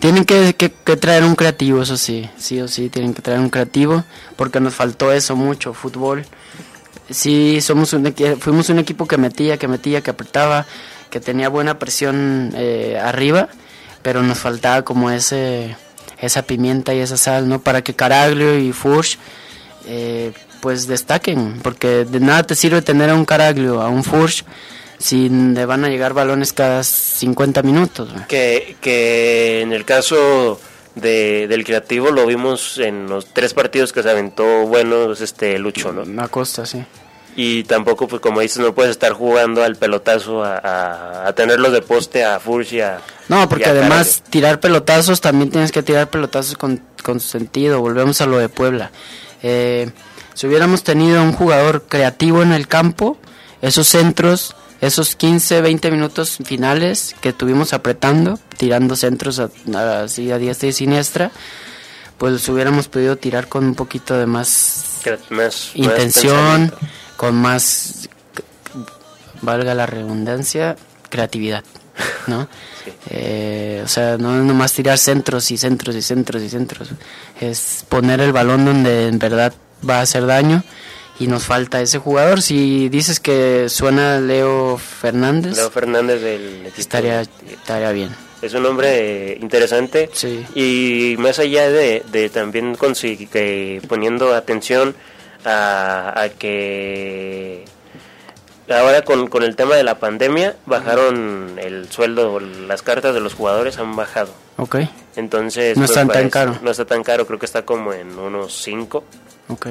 tienen 0.00 0.24
que, 0.24 0.54
que- 0.54 0.72
que 0.72 0.96
traer 0.96 1.24
un 1.24 1.34
creativo, 1.36 1.82
eso 1.82 1.96
sí, 1.96 2.28
sí 2.36 2.60
o 2.60 2.68
sí, 2.68 2.88
tienen 2.88 3.14
que 3.14 3.22
traer 3.22 3.40
un 3.40 3.50
creativo, 3.50 4.04
porque 4.36 4.60
nos 4.60 4.74
faltó 4.74 5.12
eso 5.12 5.36
mucho, 5.36 5.72
fútbol. 5.74 6.24
sí 7.10 7.60
somos 7.60 7.92
un, 7.92 8.14
fuimos 8.38 8.68
un 8.70 8.78
equipo 8.78 9.06
que 9.06 9.16
metía, 9.18 9.56
que 9.58 9.68
metía, 9.68 10.00
que 10.02 10.10
apretaba, 10.10 10.66
que 11.10 11.20
tenía 11.20 11.48
buena 11.48 11.78
presión 11.78 12.52
eh, 12.56 12.98
arriba, 13.02 13.48
pero 14.02 14.22
nos 14.22 14.38
faltaba 14.38 14.82
como 14.82 15.10
ese 15.10 15.76
esa 16.20 16.42
pimienta 16.42 16.92
y 16.94 16.98
esa 16.98 17.16
sal, 17.16 17.48
¿no? 17.48 17.60
Para 17.62 17.82
que 17.82 17.94
Caraglio 17.94 18.58
y 18.58 18.72
Furch 18.72 19.18
eh, 19.86 20.32
pues 20.60 20.86
destaquen, 20.86 21.58
porque 21.62 22.04
de 22.04 22.20
nada 22.20 22.42
te 22.42 22.54
sirve 22.54 22.82
tener 22.82 23.08
a 23.10 23.14
un 23.14 23.24
Caraglio, 23.24 23.80
a 23.80 23.88
un 23.88 24.04
Furch, 24.04 24.44
si 25.00 25.28
le 25.30 25.64
van 25.64 25.84
a 25.84 25.88
llegar 25.88 26.12
balones 26.12 26.52
cada 26.52 26.84
50 26.84 27.62
minutos. 27.62 28.10
Que, 28.28 28.76
que 28.80 29.62
en 29.62 29.72
el 29.72 29.84
caso 29.84 30.60
de, 30.94 31.48
del 31.48 31.64
creativo 31.64 32.10
lo 32.10 32.26
vimos 32.26 32.78
en 32.78 33.08
los 33.08 33.26
tres 33.26 33.54
partidos 33.54 33.92
que 33.92 34.02
se 34.02 34.10
aventó 34.10 34.66
buenos 34.66 35.20
este 35.22 35.58
Lucho, 35.58 35.92
¿no? 35.92 36.22
A 36.22 36.28
costa, 36.28 36.66
sí. 36.66 36.84
Y 37.34 37.64
tampoco, 37.64 38.08
pues 38.08 38.20
como 38.20 38.40
dices, 38.40 38.58
no 38.58 38.74
puedes 38.74 38.90
estar 38.90 39.12
jugando 39.12 39.62
al 39.64 39.76
pelotazo 39.76 40.44
a, 40.44 41.26
a, 41.26 41.32
tenerlos 41.32 41.72
de 41.72 41.80
poste 41.80 42.24
a 42.24 42.38
Furch 42.40 42.74
a... 42.80 43.00
No, 43.28 43.48
porque 43.48 43.66
además 43.66 44.22
tirar 44.28 44.60
pelotazos 44.60 45.20
también 45.20 45.50
tienes 45.50 45.72
que 45.72 45.82
tirar 45.82 46.10
pelotazos 46.10 46.56
con, 46.56 46.82
con 47.02 47.20
sentido. 47.20 47.80
Volvemos 47.80 48.20
a 48.20 48.26
lo 48.26 48.36
de 48.38 48.48
Puebla. 48.48 48.90
Eh, 49.42 49.90
si 50.34 50.48
hubiéramos 50.48 50.82
tenido 50.82 51.22
un 51.22 51.32
jugador 51.32 51.84
creativo 51.88 52.42
en 52.42 52.52
el 52.52 52.66
campo, 52.66 53.16
esos 53.62 53.86
centros 53.86 54.56
esos 54.80 55.14
15, 55.14 55.60
20 55.60 55.90
minutos 55.90 56.38
finales 56.44 57.14
que 57.20 57.32
tuvimos 57.32 57.72
apretando, 57.72 58.38
tirando 58.56 58.96
centros 58.96 59.38
así 59.38 60.30
a, 60.30 60.38
diestra 60.38 60.68
y 60.68 60.72
siniestra, 60.72 61.30
pues 62.18 62.48
hubiéramos 62.48 62.88
podido 62.88 63.16
tirar 63.16 63.48
con 63.48 63.64
un 63.64 63.74
poquito 63.74 64.18
de 64.18 64.26
más, 64.26 65.00
intención, 65.74 66.72
con 67.16 67.34
más, 67.34 68.08
valga 69.42 69.74
la 69.74 69.86
redundancia, 69.86 70.76
creatividad, 71.08 71.64
¿no? 72.26 72.48
Eh, 73.10 73.82
o 73.84 73.88
sea, 73.88 74.16
no 74.16 74.38
es 74.38 74.44
nomás 74.44 74.72
tirar 74.72 74.96
centros 74.96 75.50
y 75.50 75.58
centros 75.58 75.94
y 75.94 76.02
centros 76.02 76.42
y 76.42 76.48
centros, 76.48 76.88
es 77.38 77.84
poner 77.88 78.20
el 78.20 78.32
balón 78.32 78.64
donde 78.64 79.06
en 79.06 79.18
verdad 79.18 79.52
va 79.88 79.98
a 79.98 80.02
hacer 80.02 80.26
daño 80.26 80.64
y 81.20 81.26
nos 81.26 81.44
falta 81.44 81.80
ese 81.80 81.98
jugador. 81.98 82.42
Si 82.42 82.88
dices 82.88 83.20
que 83.20 83.68
suena 83.68 84.18
Leo 84.18 84.78
Fernández, 84.78 85.54
Leo 85.54 85.70
Fernández 85.70 86.20
del 86.22 86.66
equipo 86.66 86.80
estaría, 86.80 87.20
estaría 87.20 87.92
bien. 87.92 88.10
Es 88.42 88.54
un 88.54 88.64
hombre 88.64 89.36
interesante 89.38 90.08
sí. 90.14 90.46
y 90.54 91.14
más 91.18 91.38
allá 91.38 91.70
de, 91.70 92.02
de 92.10 92.30
también 92.30 92.74
que 93.30 93.82
poniendo 93.86 94.34
atención 94.34 94.94
a, 95.44 96.28
que 96.38 97.66
ahora 98.70 99.02
con, 99.02 99.26
con, 99.28 99.42
el 99.42 99.56
tema 99.56 99.76
de 99.76 99.84
la 99.84 99.98
pandemia 99.98 100.56
bajaron 100.64 101.58
el 101.58 101.90
sueldo, 101.90 102.40
las 102.40 102.80
cartas 102.80 103.12
de 103.12 103.20
los 103.20 103.34
jugadores 103.34 103.78
han 103.78 103.94
bajado. 103.94 104.32
Ok. 104.56 104.76
Entonces... 105.16 105.76
No 105.76 105.84
pues, 105.84 105.98
está 105.98 106.10
tan 106.10 106.30
caro. 106.30 106.58
No 106.62 106.70
está 106.70 106.86
tan 106.86 107.02
caro, 107.02 107.26
creo 107.26 107.38
que 107.38 107.46
está 107.46 107.66
como 107.66 107.92
en 107.92 108.18
unos 108.18 108.54
5. 108.62 109.04
Ok. 109.48 109.66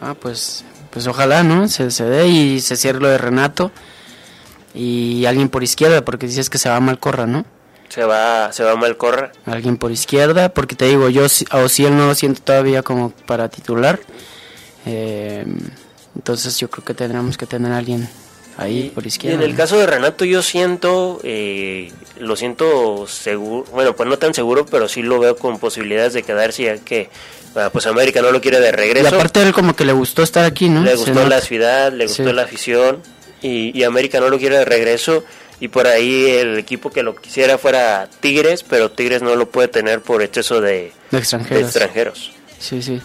Ah, 0.00 0.14
pues, 0.14 0.64
pues 0.90 1.06
ojalá, 1.06 1.42
¿no? 1.42 1.68
Se, 1.68 1.90
se 1.90 2.04
dé 2.04 2.28
y 2.28 2.60
se 2.60 2.76
cierre 2.76 3.00
lo 3.00 3.08
de 3.08 3.18
Renato 3.18 3.70
y 4.74 5.24
alguien 5.24 5.48
por 5.48 5.62
izquierda, 5.62 6.04
porque 6.04 6.26
dices 6.26 6.50
que 6.50 6.58
se 6.58 6.68
va 6.68 6.78
mal 6.80 6.98
corra, 6.98 7.26
¿no? 7.26 7.44
Se 7.88 8.04
va, 8.04 8.52
se 8.52 8.62
va 8.62 8.76
mal 8.76 8.96
corra. 8.96 9.32
Alguien 9.46 9.76
por 9.78 9.90
izquierda, 9.90 10.50
porque 10.50 10.74
te 10.74 10.86
digo, 10.86 11.08
yo 11.08 11.24
a 11.50 11.58
Ociel 11.58 11.96
no 11.96 12.06
lo 12.06 12.14
siento 12.14 12.42
todavía 12.42 12.82
como 12.82 13.10
para 13.10 13.48
titular. 13.48 14.00
Eh, 14.84 15.46
entonces 16.14 16.58
yo 16.58 16.68
creo 16.68 16.84
que 16.84 16.94
tendremos 16.94 17.38
que 17.38 17.46
tener 17.46 17.72
a 17.72 17.78
alguien 17.78 18.08
ahí 18.56 18.90
por 18.94 19.06
izquierda. 19.06 19.40
Y 19.40 19.44
en 19.44 19.50
el 19.50 19.56
caso 19.56 19.78
de 19.78 19.86
Renato 19.86 20.24
yo 20.24 20.42
siento, 20.42 21.20
eh, 21.22 21.92
lo 22.18 22.36
siento 22.36 23.06
seguro, 23.06 23.64
bueno, 23.72 23.94
pues 23.94 24.08
no 24.08 24.18
tan 24.18 24.34
seguro, 24.34 24.66
pero 24.66 24.88
sí 24.88 25.02
lo 25.02 25.18
veo 25.18 25.36
con 25.36 25.58
posibilidades 25.58 26.12
de 26.12 26.22
quedarse 26.22 26.64
ya 26.64 26.78
que 26.78 27.08
pues 27.72 27.86
América 27.86 28.22
no 28.22 28.30
lo 28.30 28.40
quiere 28.40 28.60
de 28.60 28.72
regreso. 28.72 29.08
Y 29.10 29.14
aparte 29.14 29.42
él 29.42 29.52
como 29.52 29.74
que 29.74 29.84
le 29.84 29.92
gustó 29.92 30.22
estar 30.22 30.44
aquí, 30.44 30.68
¿no? 30.68 30.82
Le 30.82 30.94
gustó 30.94 31.26
la 31.26 31.40
ciudad, 31.40 31.92
le 31.92 32.06
gustó 32.06 32.32
la 32.32 32.42
afición 32.42 33.02
y, 33.42 33.82
América 33.84 34.20
no 34.20 34.28
lo 34.28 34.38
quiere 34.38 34.58
de 34.58 34.64
regreso 34.64 35.24
y 35.60 35.68
por 35.68 35.86
ahí 35.86 36.26
el 36.26 36.58
equipo 36.58 36.90
que 36.90 37.02
lo 37.02 37.16
quisiera 37.16 37.56
fuera 37.56 38.08
Tigres, 38.20 38.62
pero 38.62 38.90
Tigres 38.90 39.22
no 39.22 39.36
lo 39.36 39.48
puede 39.48 39.68
tener 39.68 40.00
por 40.00 40.22
exceso 40.22 40.60
de, 40.60 40.92
extranjeros. 41.12 42.32
Sí, 42.58 42.82
sí. 42.82 43.00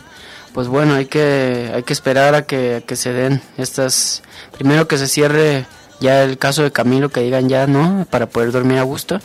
Pues 0.53 0.67
bueno, 0.67 0.95
hay 0.95 1.05
que 1.05 1.71
hay 1.73 1.83
que 1.83 1.93
esperar 1.93 2.35
a 2.35 2.45
que, 2.45 2.83
que 2.85 2.97
se 2.97 3.13
den 3.13 3.41
estas 3.57 4.21
primero 4.51 4.85
que 4.87 4.97
se 4.97 5.07
cierre 5.07 5.65
ya 6.01 6.23
el 6.23 6.37
caso 6.37 6.63
de 6.63 6.71
Camilo 6.71 7.09
que 7.09 7.21
digan 7.21 7.47
ya 7.47 7.67
no 7.67 8.05
para 8.09 8.27
poder 8.27 8.51
dormir 8.51 8.79
a 8.79 8.83
gusto 8.83 9.21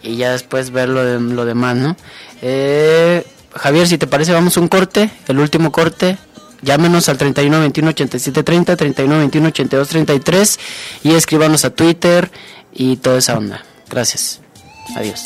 y 0.00 0.16
ya 0.16 0.32
después 0.32 0.70
ver 0.70 0.88
lo, 0.88 1.04
de, 1.04 1.20
lo 1.20 1.44
demás, 1.44 1.76
¿no? 1.76 1.96
Eh, 2.40 3.26
Javier, 3.58 3.88
si 3.88 3.98
te 3.98 4.06
parece, 4.06 4.32
vamos 4.32 4.56
un 4.56 4.68
corte, 4.68 5.10
el 5.26 5.38
último 5.38 5.72
corte. 5.72 6.16
Llámenos 6.62 7.08
al 7.08 7.18
31 7.18 7.60
21 7.60 7.90
87 7.90 8.42
30, 8.42 8.76
31 8.76 9.18
21 9.18 9.48
82 9.48 9.88
33 9.88 10.58
y 11.04 11.14
escríbanos 11.14 11.64
a 11.64 11.70
Twitter 11.70 12.30
y 12.72 12.96
toda 12.96 13.18
esa 13.18 13.36
onda. 13.38 13.64
Gracias. 13.88 14.40
Adiós. 14.96 15.22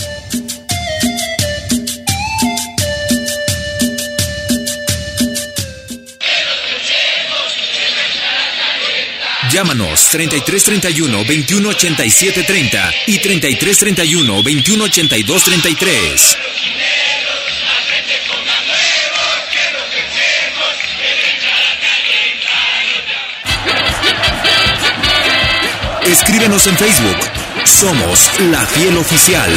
Llámanos 9.50 10.08
33 10.08 10.64
31 10.64 11.24
21 11.26 11.68
87 11.68 12.42
30 12.42 12.92
y 13.06 13.18
33 13.18 13.78
31 13.78 14.42
21 14.42 14.84
82 14.84 15.44
33. 15.44 16.36
Escríbenos 26.06 26.66
en 26.66 26.76
Facebook. 26.76 27.16
Somos 27.64 28.40
La 28.50 28.66
Fiel 28.66 28.96
Oficial. 28.96 29.50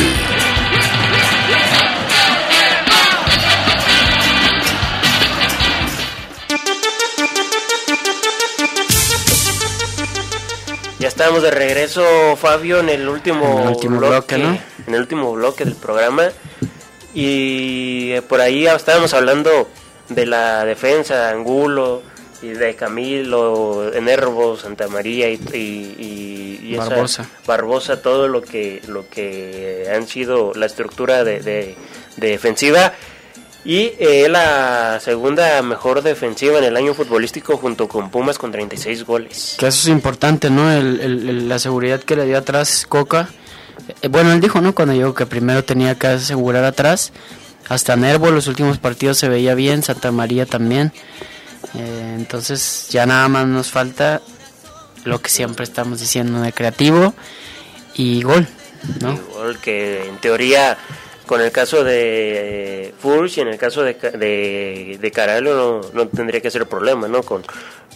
Ya 10.99 11.07
estamos 11.07 11.41
de 11.41 11.49
regreso, 11.49 12.03
Fabio, 12.37 12.79
en 12.79 12.89
el 12.89 13.09
último, 13.09 13.75
bloque, 13.89 14.37
¿no? 14.37 14.57
En 14.87 14.93
el 14.93 15.01
último 15.01 15.33
bloque 15.33 15.65
del 15.65 15.75
programa. 15.75 16.29
Y 17.15 18.11
eh, 18.11 18.21
por 18.21 18.41
ahí 18.41 18.67
estábamos 18.67 19.15
hablando 19.15 19.67
de 20.09 20.25
la 20.27 20.63
defensa 20.63 21.15
de 21.15 21.29
Angulo, 21.29 22.03
y 22.41 22.49
de 22.49 22.75
Camilo, 22.75 23.93
Enervo, 23.93 24.57
Santa 24.57 24.87
María 24.87 25.29
y, 25.29 25.39
y, 25.53 26.75
Barbosa. 26.75 27.29
Barbosa, 27.45 28.01
todo 28.01 28.27
lo 28.27 28.41
que 28.41 28.81
lo 28.87 29.07
que 29.09 29.87
han 29.93 30.07
sido 30.07 30.53
la 30.53 30.65
estructura 30.65 31.23
de, 31.23 31.39
de, 31.39 31.75
defensiva 32.17 32.93
y 33.63 33.93
eh, 33.97 34.27
la 34.29 34.99
segunda 34.99 35.61
mejor 35.61 36.03
defensiva 36.03 36.59
en 36.59 36.65
el 36.65 36.77
año 36.77 36.93
futbolístico 36.93 37.57
junto 37.57 37.87
con 37.87 38.11
Pumas 38.11 38.37
con 38.37 38.51
36 38.51 39.05
goles. 39.05 39.55
Que 39.57 39.67
eso 39.67 39.79
es 39.79 39.87
importante, 39.87 40.49
¿no? 40.49 40.71
El, 40.71 41.49
la 41.49 41.57
seguridad 41.59 42.01
que 42.01 42.15
le 42.15 42.25
dio 42.25 42.37
atrás 42.37 42.85
Coca. 42.87 43.29
Eh, 44.01 44.07
bueno, 44.07 44.33
él 44.33 44.41
dijo, 44.41 44.61
¿no? 44.61 44.75
Cuando 44.75 44.93
llegó 44.93 45.13
que 45.13 45.25
primero 45.25 45.63
tenía 45.63 45.95
que 45.95 46.07
asegurar 46.07 46.63
atrás. 46.63 47.11
Hasta 47.67 47.95
Nervo 47.95 48.29
los 48.29 48.47
últimos 48.47 48.77
partidos 48.77 49.17
se 49.17 49.29
veía 49.29 49.55
bien, 49.55 49.81
Santa 49.81 50.11
María 50.11 50.45
también. 50.45 50.93
Eh, 51.73 52.13
entonces 52.15 52.87
ya 52.89 53.05
nada 53.05 53.27
más 53.27 53.47
nos 53.47 53.71
falta 53.71 54.21
lo 55.03 55.21
que 55.21 55.29
siempre 55.29 55.63
estamos 55.63 55.99
diciendo 55.99 56.41
de 56.41 56.51
creativo 56.51 57.13
y 57.93 58.23
gol, 58.23 58.47
¿no? 59.01 59.19
gol 59.33 59.59
que 59.59 60.07
en 60.07 60.17
teoría 60.17 60.77
con 61.25 61.41
el 61.41 61.51
caso 61.51 61.83
de 61.83 62.93
Furch 62.99 63.37
y 63.37 63.41
en 63.41 63.47
el 63.47 63.57
caso 63.57 63.83
de, 63.83 63.93
de, 63.93 64.97
de 64.99 65.11
Caralho 65.11 65.81
no, 65.93 66.07
tendría 66.07 66.41
que 66.41 66.51
ser 66.51 66.67
problema, 66.67 67.07
¿no? 67.07 67.23
Con, 67.23 67.43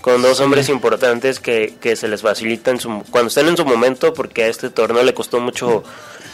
con 0.01 0.21
dos 0.21 0.39
hombres 0.39 0.69
importantes 0.69 1.39
que, 1.39 1.75
que 1.79 1.95
se 1.95 2.07
les 2.07 2.21
facilitan 2.21 2.79
su, 2.79 3.03
cuando 3.11 3.27
están 3.27 3.47
en 3.47 3.57
su 3.57 3.65
momento, 3.65 4.13
porque 4.13 4.43
a 4.43 4.47
este 4.47 4.69
torneo 4.69 5.03
le 5.03 5.13
costó 5.13 5.39
mucho 5.39 5.83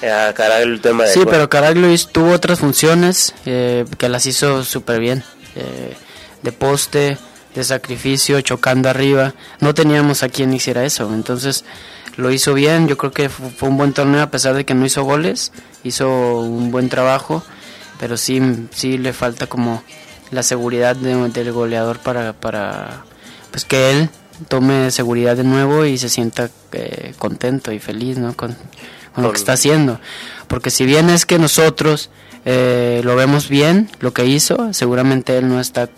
a 0.01 0.33
Caralho 0.33 0.73
el 0.73 0.81
tema 0.81 1.03
de... 1.03 1.11
Sí, 1.13 1.21
pero 1.25 1.49
Caralho 1.49 1.87
tuvo 2.11 2.31
otras 2.31 2.59
funciones 2.59 3.33
eh, 3.45 3.85
que 3.97 4.09
las 4.09 4.25
hizo 4.25 4.63
súper 4.63 4.99
bien. 4.99 5.23
Eh, 5.55 5.93
de 6.45 6.53
poste, 6.53 7.17
de 7.53 7.63
sacrificio, 7.63 8.39
chocando 8.41 8.89
arriba. 8.89 9.33
No 9.59 9.73
teníamos 9.73 10.23
a 10.23 10.29
quien 10.29 10.53
hiciera 10.53 10.85
eso, 10.85 11.13
entonces 11.13 11.65
lo 12.15 12.31
hizo 12.31 12.53
bien. 12.53 12.87
Yo 12.87 12.97
creo 12.97 13.11
que 13.11 13.27
fue 13.29 13.67
un 13.67 13.77
buen 13.77 13.91
torneo 13.91 14.21
a 14.21 14.31
pesar 14.31 14.55
de 14.55 14.65
que 14.65 14.73
no 14.73 14.85
hizo 14.85 15.03
goles, 15.03 15.51
hizo 15.83 16.39
un 16.39 16.71
buen 16.71 16.87
trabajo, 16.89 17.43
pero 17.99 18.15
sí, 18.15 18.41
sí 18.71 18.97
le 18.97 19.11
falta 19.11 19.47
como 19.47 19.83
la 20.31 20.43
seguridad 20.43 20.95
del 20.95 21.51
goleador 21.51 21.99
para, 21.99 22.33
para, 22.33 23.03
pues 23.51 23.65
que 23.65 23.91
él 23.91 24.09
tome 24.47 24.91
seguridad 24.91 25.37
de 25.37 25.43
nuevo 25.43 25.85
y 25.85 25.97
se 25.97 26.09
sienta 26.09 26.49
eh, 26.73 27.13
contento 27.17 27.71
y 27.71 27.79
feliz 27.79 28.17
¿no? 28.17 28.35
con, 28.35 28.55
lo 29.15 29.31
que 29.31 29.37
está 29.37 29.53
haciendo. 29.53 29.99
Porque 30.47 30.69
si 30.69 30.85
bien 30.85 31.09
es 31.09 31.25
que 31.25 31.39
nosotros 31.39 32.09
eh, 32.43 33.01
lo 33.03 33.15
vemos 33.15 33.49
bien, 33.49 33.89
lo 33.99 34.13
que 34.13 34.25
hizo, 34.25 34.73
seguramente 34.73 35.37
él 35.37 35.47
no 35.47 35.59
está 35.59 35.89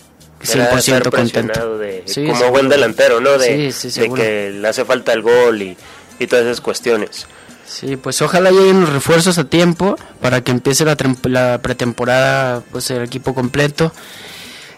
100% 0.41 1.09
contento. 1.09 1.77
De, 1.77 2.03
como 2.27 2.51
buen 2.51 2.69
delantero, 2.69 3.19
¿no? 3.19 3.37
De, 3.37 3.73
que 4.15 4.51
le 4.51 4.67
hace 4.67 4.85
falta 4.85 5.13
el 5.13 5.21
gol 5.21 5.61
y, 5.61 5.77
y 6.19 6.27
todas 6.27 6.45
esas 6.45 6.61
cuestiones. 6.61 7.27
Sí, 7.65 7.97
pues 7.97 8.21
ojalá 8.21 8.49
lleguen 8.49 8.79
los 8.79 8.93
refuerzos 8.93 9.37
a 9.37 9.43
tiempo 9.43 9.97
para 10.21 10.41
que 10.41 10.51
empiece 10.51 10.85
la, 10.85 10.95
la 11.23 11.61
pretemporada, 11.61 12.61
pues 12.71 12.89
el 12.91 13.03
equipo 13.03 13.33
completo. 13.33 13.91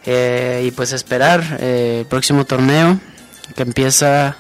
Eh, 0.06 0.64
y 0.66 0.72
pues 0.72 0.92
esperar 0.92 1.60
eh, 1.60 2.00
el 2.02 2.06
próximo 2.08 2.46
torneo 2.46 3.00
que 3.56 3.62
empieza 3.64 4.38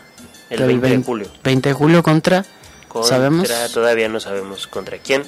el 0.50 0.66
20 0.66 0.90
de 0.90 1.04
julio. 1.04 1.28
20 1.44 1.70
de 1.70 1.74
julio 1.74 2.02
contra, 2.02 2.46
¿sabemos? 3.04 3.50
Todavía 3.74 4.10
no 4.10 4.20
sabemos 4.20 4.68
contra 4.68 4.98
quién. 4.98 5.24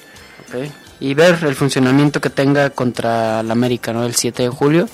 Y 0.99 1.13
ver 1.13 1.39
el 1.43 1.55
funcionamiento 1.55 2.21
que 2.21 2.29
tenga 2.29 2.69
contra 2.71 3.43
la 3.43 3.53
América, 3.53 3.93
¿no? 3.93 4.05
El 4.05 4.15
7 4.15 4.43
de 4.43 4.49
julio. 4.49 4.89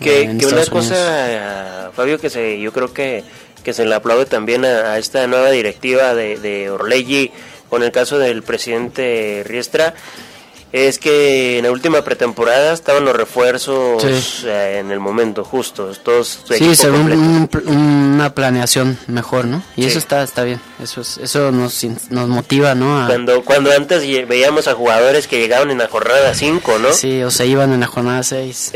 Que, 0.00 0.36
que 0.38 0.46
una 0.46 0.66
cosa, 0.66 1.90
Fabio, 1.94 2.18
que 2.18 2.28
se, 2.28 2.60
yo 2.60 2.72
creo 2.72 2.92
que, 2.92 3.24
que 3.64 3.72
se 3.72 3.86
le 3.86 3.94
aplaude 3.94 4.26
también 4.26 4.64
a, 4.64 4.98
esta 4.98 5.26
nueva 5.26 5.50
directiva 5.50 6.14
de, 6.14 6.38
de 6.38 6.70
Orleggi 6.70 7.30
con 7.68 7.82
el 7.82 7.92
caso 7.92 8.18
del 8.18 8.42
presidente 8.42 9.42
Riestra 9.46 9.94
es 10.72 10.98
que 10.98 11.58
en 11.58 11.64
la 11.64 11.70
última 11.70 12.02
pretemporada 12.02 12.72
estaban 12.72 13.04
los 13.04 13.16
refuerzos 13.16 14.44
eh, 14.44 14.78
en 14.80 14.90
el 14.90 15.00
momento 15.00 15.44
justo, 15.44 15.92
todos 16.02 16.40
Sí, 16.50 16.74
según 16.74 17.48
una 17.66 18.34
planeación 18.34 18.98
mejor, 19.06 19.46
¿no? 19.46 19.62
Y 19.76 19.86
eso 19.86 19.98
está 19.98 20.22
está 20.22 20.42
bien, 20.42 20.60
eso 20.82 21.00
es, 21.00 21.18
eso 21.18 21.52
nos, 21.52 21.84
nos 22.10 22.28
motiva, 22.28 22.74
¿no? 22.74 23.06
Cuando 23.06 23.44
cuando 23.44 23.70
antes 23.72 24.02
veíamos 24.26 24.66
a 24.68 24.74
jugadores 24.74 25.28
que 25.28 25.38
llegaban 25.38 25.70
en 25.70 25.78
la 25.78 25.88
jornada 25.88 26.34
5, 26.34 26.78
¿no? 26.78 26.92
Sí, 26.92 27.22
o 27.22 27.30
se 27.30 27.46
iban 27.46 27.72
en 27.72 27.80
la 27.80 27.86
jornada 27.86 28.22
6, 28.22 28.72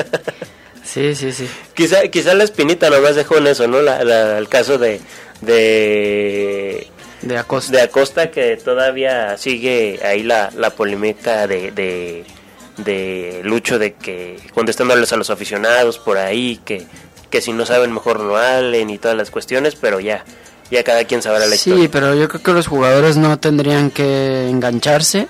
sí, 0.84 1.14
sí, 1.14 1.32
sí. 1.32 1.48
Quizá, 1.74 2.08
quizá 2.08 2.34
la 2.34 2.44
espinita 2.44 2.90
nomás 2.90 3.16
dejó 3.16 3.38
en 3.38 3.46
eso, 3.46 3.66
¿no? 3.66 3.80
La, 3.80 4.38
el 4.38 4.48
caso 4.48 4.78
de, 4.78 5.00
de 5.40 6.88
de 7.22 7.38
Acosta. 7.38 7.72
De 7.72 7.82
Acosta 7.82 8.30
que 8.30 8.56
todavía 8.56 9.36
sigue 9.36 10.00
ahí 10.04 10.22
la, 10.22 10.50
la 10.56 10.70
polémica 10.70 11.46
de, 11.46 11.70
de, 11.70 12.24
de 12.78 13.40
Lucho 13.44 13.78
de 13.78 13.94
que 13.94 14.38
contestándoles 14.54 15.12
a 15.12 15.16
los 15.16 15.30
aficionados 15.30 15.98
por 15.98 16.18
ahí, 16.18 16.60
que, 16.64 16.86
que 17.30 17.40
si 17.40 17.52
no 17.52 17.66
saben 17.66 17.92
mejor 17.92 18.20
no 18.20 18.36
hablen 18.36 18.90
y 18.90 18.98
todas 18.98 19.16
las 19.16 19.30
cuestiones, 19.30 19.76
pero 19.76 20.00
ya, 20.00 20.24
ya 20.70 20.82
cada 20.82 21.04
quien 21.04 21.22
sabrá 21.22 21.46
la 21.46 21.54
historia. 21.54 21.82
Sí, 21.82 21.88
pero 21.88 22.14
yo 22.14 22.28
creo 22.28 22.42
que 22.42 22.52
los 22.52 22.66
jugadores 22.66 23.16
no 23.16 23.38
tendrían 23.38 23.90
que 23.90 24.48
engancharse, 24.48 25.28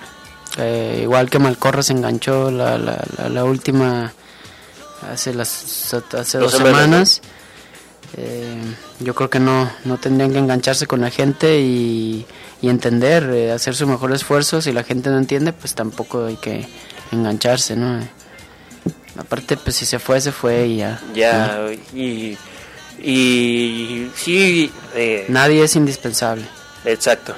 eh, 0.58 1.00
igual 1.02 1.30
que 1.30 1.38
Malcorra 1.38 1.82
se 1.82 1.92
enganchó 1.92 2.50
la, 2.50 2.78
la, 2.78 3.04
la, 3.28 3.44
última, 3.44 4.12
hace, 5.10 5.34
las, 5.34 5.94
hace 6.12 6.38
dos, 6.38 6.52
semanas 6.52 7.20
eh, 8.16 8.60
yo 8.98 9.14
creo 9.14 9.30
que 9.30 9.40
no, 9.40 9.70
no 9.84 9.98
tendrían 9.98 10.32
que 10.32 10.38
engancharse 10.38 10.86
con 10.86 11.00
la 11.00 11.10
gente 11.10 11.60
y, 11.60 12.26
entender, 12.62 13.30
eh, 13.32 13.52
hacer 13.52 13.74
su 13.74 13.86
mejor 13.86 14.12
esfuerzo. 14.12 14.60
Si 14.60 14.72
la 14.72 14.84
gente 14.84 15.10
no 15.10 15.18
entiende, 15.18 15.52
pues 15.52 15.74
tampoco 15.74 16.26
hay 16.26 16.36
que 16.36 16.66
engancharse, 17.12 17.76
¿no? 17.76 18.00
Aparte, 19.16 19.56
pues 19.56 19.76
si 19.76 19.86
se 19.86 19.98
fue, 19.98 20.20
se 20.20 20.32
fue 20.32 20.66
y 20.66 20.76
ya. 20.78 21.00
Ya, 21.14 21.66
y, 21.94 22.36
y 23.02 24.10
sí. 24.14 24.70
Eh, 24.94 25.26
Nadie 25.28 25.64
es 25.64 25.76
indispensable. 25.76 26.44
Exacto. 26.84 27.34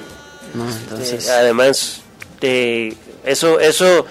No, 0.53 0.69
entonces... 0.69 1.29
además, 1.29 2.01
de 2.39 2.95
eso, 3.23 3.59
eso 3.59 4.05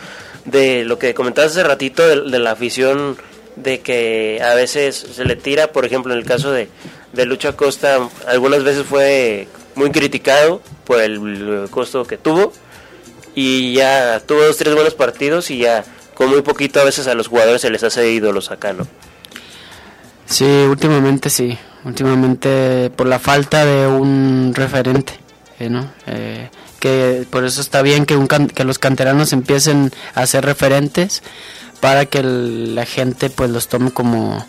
de 0.44 0.84
lo 0.84 0.98
que 0.98 1.14
comentabas 1.14 1.52
hace 1.52 1.62
ratito 1.62 2.06
de 2.08 2.38
la 2.38 2.52
afición 2.52 3.16
de 3.56 3.80
que 3.80 4.40
a 4.42 4.54
veces 4.54 4.96
se 4.96 5.24
le 5.24 5.36
tira, 5.36 5.72
por 5.72 5.84
ejemplo, 5.84 6.12
en 6.12 6.18
el 6.18 6.24
caso 6.24 6.50
de, 6.50 6.68
de 7.12 7.26
Lucha 7.26 7.52
Costa, 7.54 8.08
algunas 8.26 8.64
veces 8.64 8.86
fue 8.86 9.48
muy 9.74 9.90
criticado 9.90 10.60
por 10.84 11.00
el 11.00 11.68
costo 11.70 12.04
que 12.04 12.18
tuvo 12.18 12.52
y 13.34 13.74
ya 13.74 14.20
tuvo 14.20 14.42
dos, 14.42 14.56
tres 14.56 14.74
buenos 14.74 14.94
partidos 14.94 15.50
y 15.50 15.58
ya 15.58 15.84
con 16.14 16.30
muy 16.30 16.42
poquito 16.42 16.80
a 16.80 16.84
veces 16.84 17.06
a 17.06 17.14
los 17.14 17.28
jugadores 17.28 17.62
se 17.62 17.70
les 17.70 17.82
hace 17.82 18.10
ídolos 18.10 18.50
acá, 18.50 18.72
¿no? 18.72 18.86
Sí, 20.26 20.44
últimamente 20.44 21.30
sí, 21.30 21.56
últimamente 21.84 22.90
por 22.94 23.06
la 23.06 23.18
falta 23.18 23.64
de 23.64 23.86
un 23.86 24.52
referente, 24.54 25.14
¿eh, 25.58 25.68
¿no? 25.68 25.92
Eh, 26.06 26.48
que 26.80 27.26
por 27.30 27.44
eso 27.44 27.60
está 27.60 27.82
bien 27.82 28.06
que, 28.06 28.16
un 28.16 28.26
que 28.26 28.64
los 28.64 28.78
canteranos 28.78 29.32
empiecen 29.32 29.92
a 30.14 30.26
ser 30.26 30.44
referentes 30.44 31.22
para 31.82 32.06
que 32.06 32.22
la 32.22 32.86
gente 32.86 33.28
pues 33.28 33.50
los 33.50 33.66
tome 33.66 33.90
como 33.90 34.46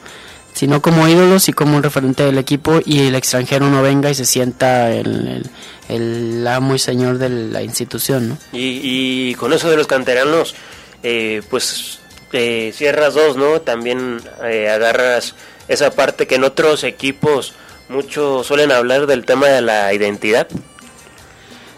sino 0.53 0.83
como 0.83 1.07
ídolos 1.07 1.49
y 1.49 1.53
como 1.53 1.75
un 1.75 1.81
referente 1.81 2.23
del 2.23 2.37
equipo 2.37 2.79
y 2.85 3.07
el 3.07 3.15
extranjero 3.15 3.71
no 3.71 3.81
venga 3.81 4.11
y 4.11 4.13
se 4.13 4.23
sienta 4.23 4.91
el, 4.91 5.49
el, 5.89 6.47
amo 6.47 6.75
y 6.75 6.79
señor 6.79 7.17
de 7.17 7.29
la 7.29 7.63
institución 7.63 8.29
¿no? 8.29 8.37
y, 8.51 9.31
y 9.31 9.33
con 9.33 9.51
eso 9.51 9.67
de 9.67 9.77
los 9.77 9.87
canteranos 9.87 10.53
eh, 11.01 11.41
pues 11.49 12.01
eh, 12.33 12.71
cierras 12.71 13.15
dos 13.15 13.35
no 13.35 13.61
también 13.61 14.21
eh, 14.43 14.69
agarras 14.69 15.33
esa 15.67 15.89
parte 15.89 16.27
que 16.27 16.35
en 16.35 16.43
otros 16.43 16.83
equipos 16.83 17.53
mucho 17.89 18.43
suelen 18.43 18.71
hablar 18.71 19.07
del 19.07 19.25
tema 19.25 19.47
de 19.47 19.61
la 19.63 19.91
identidad 19.91 20.47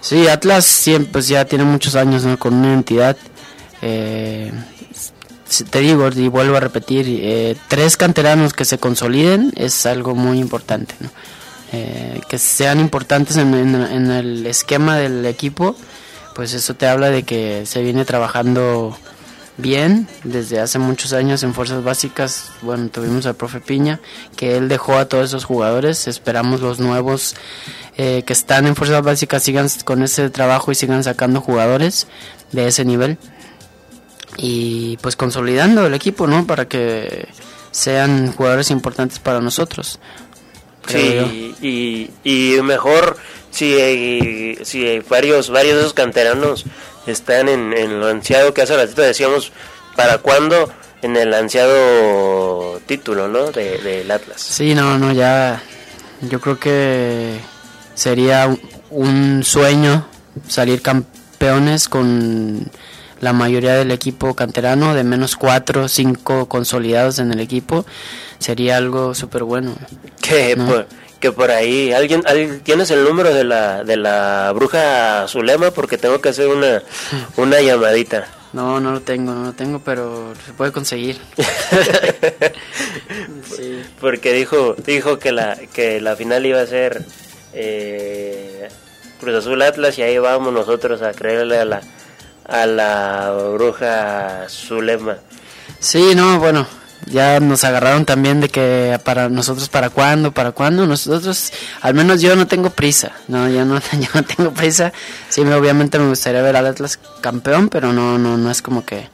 sí 0.02 0.28
Atlas 0.28 0.66
siempre 0.66 1.14
pues, 1.14 1.30
ya 1.30 1.46
tiene 1.46 1.64
muchos 1.64 1.96
años 1.96 2.26
¿no? 2.26 2.38
con 2.38 2.56
una 2.56 2.68
identidad 2.68 3.16
eh, 3.82 4.52
te 5.70 5.80
digo 5.80 6.10
y 6.10 6.28
vuelvo 6.28 6.58
a 6.58 6.60
repetir, 6.60 7.06
eh, 7.08 7.56
tres 7.68 7.98
canteranos 7.98 8.54
que 8.54 8.66
se 8.66 8.78
consoliden 8.78 9.54
es 9.56 9.86
algo 9.86 10.16
muy 10.16 10.40
importante, 10.40 10.96
eh, 11.72 12.22
que 12.28 12.38
sean 12.38 12.80
importantes 12.80 13.38
en, 13.38 13.54
el 13.54 14.46
esquema 14.48 14.98
del 14.98 15.26
equipo, 15.26 15.76
pues 16.34 16.54
eso 16.54 16.74
te 16.74 16.88
habla 16.88 17.10
de 17.12 17.24
que 17.24 17.66
se 17.66 17.82
viene 17.84 18.06
trabajando 18.06 18.98
bien 19.58 20.08
desde 20.24 20.60
hace 20.60 20.80
muchos 20.80 21.14
años 21.14 21.44
en 21.44 21.54
fuerzas 21.54 21.84
básicas. 21.84 22.52
Bueno, 22.62 22.90
tuvimos 22.90 23.26
al 23.26 23.36
profe 23.36 23.62
Piña, 23.62 24.02
que 24.36 24.58
él 24.58 24.68
dejó 24.68 24.98
a 24.98 25.06
todos 25.06 25.30
esos 25.30 25.46
jugadores. 25.46 26.08
Esperamos 26.08 26.60
los 26.60 26.80
nuevos 26.80 27.36
eh, 27.98 28.24
que 28.26 28.34
están 28.34 28.68
en 28.68 28.76
fuerzas 28.76 29.02
básicas 29.02 29.44
sigan 29.44 29.70
con 29.86 30.04
ese 30.04 30.30
trabajo 30.30 30.72
y 30.72 30.76
sigan 30.76 31.04
sacando 31.06 31.40
jugadores 31.40 32.08
de 32.52 32.68
ese 32.68 32.84
nivel 32.84 33.18
y 34.38 34.98
pues 34.98 35.16
consolidando 35.16 35.86
el 35.86 35.94
equipo, 35.94 36.28
¿no? 36.28 36.46
Para 36.46 36.68
que 36.68 37.28
sean 37.72 38.32
jugadores 38.32 38.72
importantes 38.72 39.20
para 39.20 39.42
nosotros. 39.42 40.00
Sí, 40.88 41.56
y, 41.62 42.12
y, 42.24 42.62
mejor 42.62 43.18
si, 43.50 44.56
si 44.64 45.00
varios, 45.10 45.50
varios 45.50 45.76
de 45.76 45.80
esos 45.82 45.94
canteranos 45.94 46.66
están 47.08 47.50
en, 47.50 47.74
en 47.74 48.00
lo 48.00 48.08
ansiado 48.08 48.54
que 48.54 48.62
hace 48.62 48.76
ratito 48.76 49.02
decíamos, 49.02 49.52
¿para 49.96 50.20
cuándo? 50.20 50.72
En 51.02 51.16
el 51.18 51.34
ansiado 51.34 52.80
título, 52.86 53.28
¿no? 53.28 53.52
Del 53.52 53.84
de, 53.84 54.14
Atlas. 54.14 54.42
Sí, 54.42 54.76
no, 54.76 54.98
no, 54.98 55.12
ya 55.12 55.62
yo 56.22 56.40
creo 56.40 56.60
que 56.60 57.40
sería 57.94 58.56
un 58.90 59.44
sueño 59.44 60.08
salir 60.48 60.82
campeones 60.82 61.90
con 61.90 62.72
la 63.22 63.34
mayoría 63.34 63.76
del 63.76 63.92
equipo 63.92 64.36
canterano, 64.36 64.94
de 64.94 65.04
menos 65.04 65.36
cuatro, 65.36 65.88
cinco 65.88 66.48
consolidados 66.48 67.20
en 67.20 67.32
el 67.32 67.40
equipo, 67.40 67.86
sería 68.40 68.78
algo 68.78 69.16
súper 69.16 69.44
bueno. 69.44 69.76
Que, 70.22 70.56
por, 70.58 70.88
que 71.20 71.32
por 71.32 71.52
ahí, 71.52 71.94
¿alguien, 71.94 72.24
¿tienes 72.64 72.92
el 72.92 73.04
número 73.04 73.34
de 73.34 73.44
la, 73.44 73.84
de 73.84 73.98
la 73.98 74.52
bruja 74.54 75.26
Zulema? 75.28 75.72
Porque 75.72 75.98
tengo 75.98 76.22
que 76.22 76.30
hacer 76.30 76.48
una, 76.48 76.82
una 77.38 77.62
llamadita. 77.62 78.28
No, 78.54 78.80
no 78.80 78.94
lo 78.94 79.02
tengo, 79.02 79.34
no 79.34 79.44
lo 79.44 79.54
tengo, 79.54 79.80
pero 79.80 80.34
se 80.46 80.54
puede 80.54 80.72
conseguir. 80.72 81.20
Porque 84.00 84.32
dijo, 84.32 84.76
dijo 84.86 85.20
que 85.20 85.34
la, 85.34 85.58
que 85.74 86.00
la 86.00 86.16
final 86.16 86.46
iba 86.46 86.62
a 86.62 86.66
ser 86.66 87.04
eh, 87.54 88.70
Cruz 89.20 89.36
Azul 89.36 89.62
Atlas 89.62 89.98
y 89.98 90.04
ahí 90.04 90.18
vamos 90.20 90.54
nosotros 90.54 91.02
a 91.02 91.12
creerle 91.12 91.58
a 91.58 91.66
la 91.66 91.82
a 92.48 92.66
la 92.66 93.32
bruja 93.54 94.46
Zulema. 94.50 95.18
Sí, 95.80 96.14
no, 96.16 96.40
bueno, 96.40 96.68
ya 97.06 97.40
nos 97.40 97.64
agarraron 97.64 98.06
también 98.06 98.42
de 98.42 98.50
que 98.50 99.00
para 99.04 99.30
nosotros 99.30 99.70
para 99.70 99.90
cuándo, 99.90 100.32
para 100.32 100.52
cuándo, 100.52 100.86
nosotros, 100.86 101.52
al 101.82 101.94
menos 101.94 102.22
yo 102.22 102.36
no 102.36 102.48
tengo 102.48 102.70
prisa, 102.70 103.12
no, 103.28 103.50
yo 103.50 103.66
no, 103.66 103.80
yo 104.00 104.10
no 104.14 104.24
tengo 104.24 104.52
prisa, 104.52 104.94
sí, 105.30 105.42
obviamente 105.42 106.00
me 106.00 106.10
gustaría 106.10 106.42
ver 106.42 106.56
al 106.56 106.68
Atlas 106.68 107.00
campeón, 107.22 107.70
pero 107.70 107.94
no, 107.94 108.18
no, 108.18 108.38
no 108.38 108.52
es 108.52 108.62
como 108.62 108.86
que, 108.86 109.08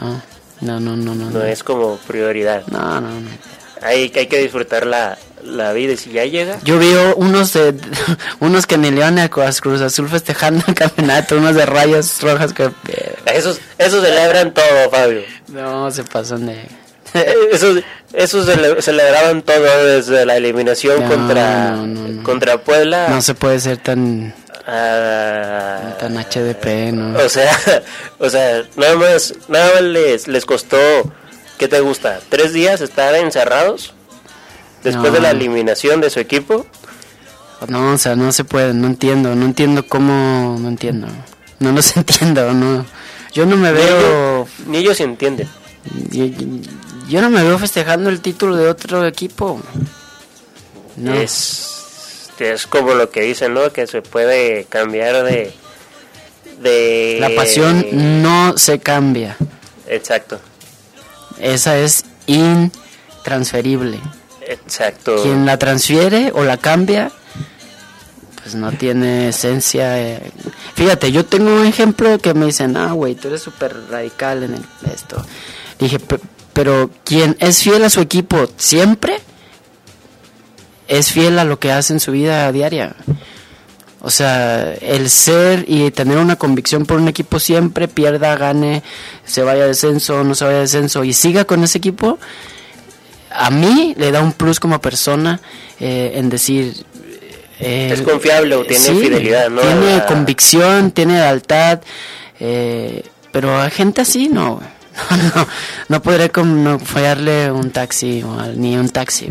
no, 0.00 0.22
no, 0.60 0.80
no, 0.80 0.96
no, 0.96 1.14
no. 1.14 1.30
No, 1.30 1.42
es 1.42 1.62
como 1.64 1.96
prioridad. 1.98 2.64
No, 2.68 3.00
no, 3.00 3.20
no. 3.20 3.30
hay, 3.80 4.12
hay 4.14 4.26
que 4.26 4.38
disfrutar 4.38 4.86
la, 4.86 5.18
la 5.44 5.72
vida 5.72 5.92
y 5.92 5.96
si 5.96 6.12
ya 6.12 6.24
llega. 6.24 6.58
Yo 6.64 6.78
vi 6.78 6.92
unos 7.16 7.52
de, 7.52 7.74
unos 8.40 8.66
que 8.66 8.76
van 8.76 9.18
a 9.18 9.28
Cruz 9.28 9.80
Azul 9.80 10.08
festejando 10.08 10.64
el 10.66 10.74
campeonato, 10.74 11.36
unos 11.36 11.54
de 11.54 11.66
rayas 11.66 12.20
rojas 12.22 12.52
que... 12.52 12.70
Esos, 13.26 13.60
esos 13.78 14.04
celebran 14.04 14.54
todo, 14.54 14.90
Fabio. 14.90 15.22
No, 15.48 15.90
se 15.90 16.04
pasan 16.04 16.46
de... 16.46 16.66
esos, 17.52 17.82
esos 18.12 18.48
celebraban 18.80 19.42
todo 19.42 19.86
desde 19.86 20.24
la 20.24 20.36
eliminación 20.36 21.02
contra, 21.08 21.76
contra 22.22 22.58
Puebla. 22.62 23.08
No 23.08 23.22
se 23.22 23.34
puede 23.34 23.60
ser 23.60 23.78
tan... 23.78 24.34
Ah, 24.64 25.96
tan 25.98 26.16
HDP, 26.16 26.92
¿no? 26.92 27.18
O 27.18 27.28
sea, 27.28 27.50
o 28.18 28.30
sea, 28.30 28.62
nada 28.76 28.94
más, 28.94 29.34
nada 29.48 29.72
más 29.74 29.82
les, 29.82 30.28
les 30.28 30.44
costó, 30.44 30.78
¿qué 31.58 31.66
te 31.66 31.80
gusta? 31.80 32.20
¿Tres 32.28 32.52
días 32.52 32.80
estar 32.80 33.12
encerrados? 33.16 33.92
Después 34.82 35.12
de 35.12 35.20
la 35.20 35.30
eliminación 35.30 36.00
de 36.00 36.10
su 36.10 36.20
equipo. 36.20 36.66
No, 37.68 37.92
o 37.92 37.98
sea, 37.98 38.16
no 38.16 38.32
se 38.32 38.44
puede, 38.44 38.74
no 38.74 38.88
entiendo, 38.88 39.34
no 39.34 39.44
entiendo 39.44 39.86
cómo, 39.86 40.56
no 40.58 40.68
entiendo, 40.68 41.06
no 41.60 41.72
los 41.72 41.96
entiendo, 41.96 42.52
no. 42.52 42.84
Yo 43.32 43.46
no 43.46 43.56
me 43.56 43.72
veo... 43.72 44.46
Ni 44.66 44.78
ellos, 44.78 45.00
entienden. 45.00 45.48
Yo, 47.08 47.22
no 47.22 47.30
me 47.30 47.42
veo 47.42 47.58
festejando 47.58 48.10
el 48.10 48.20
título 48.20 48.56
de 48.56 48.68
otro 48.68 49.06
equipo. 49.06 49.60
No. 50.96 51.14
Es, 51.14 52.30
es 52.38 52.66
como 52.66 52.94
lo 52.94 53.10
que 53.10 53.22
dicen, 53.22 53.54
¿no? 53.54 53.72
Que 53.72 53.86
se 53.86 54.02
puede 54.02 54.64
cambiar 54.64 55.24
de... 55.24 55.54
de... 56.60 57.16
La 57.20 57.30
pasión 57.34 58.22
no 58.22 58.58
se 58.58 58.80
cambia. 58.80 59.36
Exacto. 59.88 60.38
Esa 61.38 61.78
es 61.78 62.04
intransferible. 62.26 63.98
Exacto. 64.46 65.22
Quien 65.22 65.46
la 65.46 65.58
transfiere 65.58 66.32
o 66.34 66.44
la 66.44 66.56
cambia, 66.56 67.10
pues 68.42 68.54
no 68.54 68.72
tiene 68.72 69.28
esencia. 69.28 70.00
Eh. 70.00 70.32
Fíjate, 70.74 71.12
yo 71.12 71.24
tengo 71.24 71.54
un 71.54 71.66
ejemplo 71.66 72.18
que 72.18 72.34
me 72.34 72.46
dicen, 72.46 72.76
ah, 72.76 72.92
güey, 72.92 73.14
tú 73.14 73.28
eres 73.28 73.42
súper 73.42 73.74
radical 73.90 74.42
en 74.42 74.54
esto. 74.92 75.24
Dije, 75.78 75.98
pero 76.52 76.90
quien 77.04 77.36
es 77.40 77.62
fiel 77.62 77.84
a 77.84 77.90
su 77.90 78.00
equipo 78.00 78.48
siempre, 78.56 79.20
es 80.88 81.12
fiel 81.12 81.38
a 81.38 81.44
lo 81.44 81.58
que 81.58 81.72
hace 81.72 81.92
en 81.92 82.00
su 82.00 82.12
vida 82.12 82.50
diaria. 82.52 82.94
O 84.04 84.10
sea, 84.10 84.74
el 84.74 85.08
ser 85.10 85.64
y 85.68 85.92
tener 85.92 86.18
una 86.18 86.34
convicción 86.34 86.86
por 86.86 86.98
un 86.98 87.06
equipo 87.06 87.38
siempre, 87.38 87.86
pierda, 87.86 88.36
gane, 88.36 88.82
se 89.24 89.42
vaya 89.42 89.62
a 89.62 89.68
descenso, 89.68 90.24
no 90.24 90.34
se 90.34 90.44
vaya 90.44 90.58
a 90.58 90.60
descenso 90.62 91.04
y 91.04 91.12
siga 91.12 91.44
con 91.44 91.62
ese 91.62 91.78
equipo, 91.78 92.18
a 93.34 93.50
mí 93.50 93.94
le 93.96 94.10
da 94.10 94.20
un 94.20 94.32
plus 94.32 94.60
como 94.60 94.80
persona 94.80 95.40
eh, 95.80 96.12
en 96.14 96.28
decir... 96.28 96.84
Eh, 97.58 97.90
es 97.92 98.02
confiable 98.02 98.56
o 98.56 98.64
tiene 98.64 98.84
fidelidad, 98.84 99.48
¿no? 99.48 99.60
Tiene 99.60 100.04
convicción, 100.06 100.90
tiene 100.90 101.14
lealtad, 101.14 101.80
eh, 102.40 103.04
pero 103.30 103.60
a 103.60 103.70
gente 103.70 104.00
así 104.00 104.28
no, 104.28 104.60
no, 105.34 105.46
no, 105.88 106.02
podré 106.02 106.30
como 106.30 106.78
fallarle 106.80 107.52
un 107.52 107.70
taxi, 107.70 108.24
ni 108.56 108.76
un 108.76 108.88
taxi, 108.88 109.28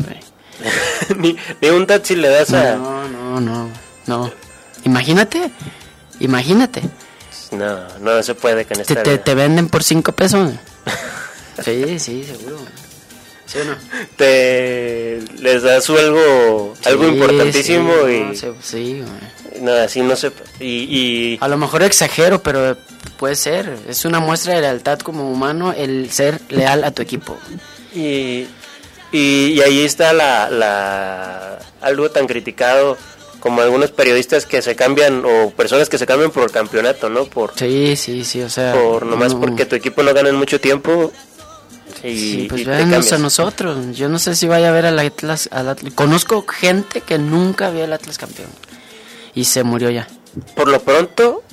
ni, 1.18 1.36
ni, 1.62 1.70
un 1.70 1.86
taxi 1.86 2.16
le 2.16 2.30
das 2.30 2.54
a... 2.54 2.76
No, 2.76 3.08
no, 3.08 3.42
no, 3.42 3.70
no. 4.08 4.32
Imagínate, 4.86 5.52
imagínate. 6.20 6.82
No, 7.52 8.00
no 8.00 8.24
se 8.24 8.34
puede 8.34 8.66
con 8.66 8.80
esta 8.80 9.04
te, 9.04 9.18
te, 9.18 9.36
venden 9.36 9.68
por 9.68 9.84
cinco 9.84 10.14
pesos. 10.14 10.54
sí, 11.64 12.00
sí, 12.00 12.24
seguro. 12.24 12.60
Te 14.16 15.20
les 15.40 15.64
das 15.64 15.90
algo, 15.90 16.74
algo 16.86 17.08
importantísimo 17.08 18.08
y 18.08 18.36
sí, 18.62 19.04
no, 19.62 19.72
así 19.74 20.02
no 20.02 20.16
se 20.16 20.32
y, 20.60 21.38
a 21.42 21.48
lo 21.48 21.58
mejor 21.58 21.84
exagero, 21.84 22.42
pero 22.42 22.78
puede 23.18 23.36
ser. 23.36 23.78
Es 23.88 24.06
una 24.06 24.20
muestra 24.20 24.56
de 24.56 24.62
lealtad 24.62 25.00
como 25.00 25.30
humano 25.30 25.74
el 25.74 26.12
ser 26.12 26.40
leal 26.50 26.84
a 26.84 26.92
tu 26.92 27.02
equipo. 27.02 27.38
Y, 27.94 28.48
y, 29.12 29.62
ahí 29.62 29.84
está 29.84 30.14
la, 30.14 30.50
la 30.50 31.60
algo 31.82 32.10
tan 32.10 32.28
criticado 32.28 32.98
como 33.42 33.62
algunos 33.62 33.92
periodistas 33.92 34.46
que 34.46 34.62
se 34.62 34.76
cambian 34.76 35.24
o 35.26 35.50
personas 35.50 35.90
que 35.90 35.98
se 35.98 36.06
cambian 36.06 36.32
por 36.32 36.50
campeonato, 36.52 37.10
¿no? 37.10 37.26
Por 37.26 37.52
Sí, 37.58 37.98
sí, 37.98 38.24
sí, 38.24 38.42
o 38.42 38.50
sea, 38.50 38.74
por 38.74 39.06
nomás 39.06 39.36
porque 39.36 39.66
tu 39.66 39.76
equipo 39.76 40.04
no 40.04 40.14
gana 40.14 40.30
en 40.30 40.36
mucho 40.36 40.62
tiempo 40.62 41.12
y, 42.04 42.18
sí, 42.18 42.48
pues 42.50 43.12
a 43.12 43.18
nosotros. 43.18 43.96
Yo 43.96 44.10
no 44.10 44.20
sé 44.20 44.36
si 44.36 44.48
vaya 44.48 44.70
a 44.70 44.72
ver 44.72 44.86
al 44.86 45.00
Atlas, 45.00 45.50
Conozco 45.96 46.46
gente 46.48 47.02
que 47.02 47.18
nunca 47.18 47.70
vio 47.70 47.84
al 47.84 47.94
Atlas 47.94 48.18
campeón 48.18 48.50
y 49.34 49.46
se 49.46 49.64
murió 49.64 49.90
ya. 49.90 50.08
Por 50.56 50.68
lo 50.68 50.82
pronto, 50.82 51.44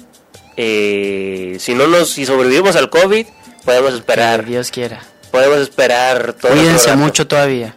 eh, 0.56 1.56
si 1.60 1.74
no 1.74 1.86
nos, 1.86 2.10
si 2.10 2.24
sobrevivimos 2.24 2.76
al 2.76 2.90
COVID, 2.90 3.26
podemos 3.64 3.94
esperar. 3.94 4.44
Dios 4.44 4.70
quiera. 4.70 5.02
Podemos 5.30 5.58
esperar 5.58 6.32
todo. 6.34 6.52
Cuídense 6.52 6.94
mucho 6.96 7.26
todavía. 7.26 7.74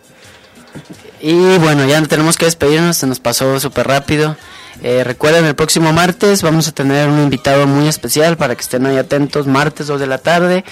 Y 1.20 1.58
bueno, 1.60 1.86
ya 1.86 2.02
tenemos 2.04 2.38
que 2.38 2.46
despedirnos, 2.46 2.98
se 2.98 3.08
nos 3.08 3.20
pasó 3.20 3.60
súper 3.60 3.88
rápido. 3.88 4.38
Eh, 4.84 5.04
recuerden, 5.04 5.46
el 5.46 5.56
próximo 5.56 5.94
martes 5.94 6.42
vamos 6.42 6.68
a 6.68 6.72
tener 6.72 7.08
un 7.08 7.20
invitado 7.20 7.68
muy 7.68 7.88
especial 7.88 8.38
para 8.38 8.56
que 8.56 8.62
estén 8.62 8.86
ahí 8.86 8.98
atentos, 8.98 9.48
martes 9.48 9.88
2 9.88 10.00
de 10.00 10.08
la 10.08 10.18
tarde. 10.18 10.64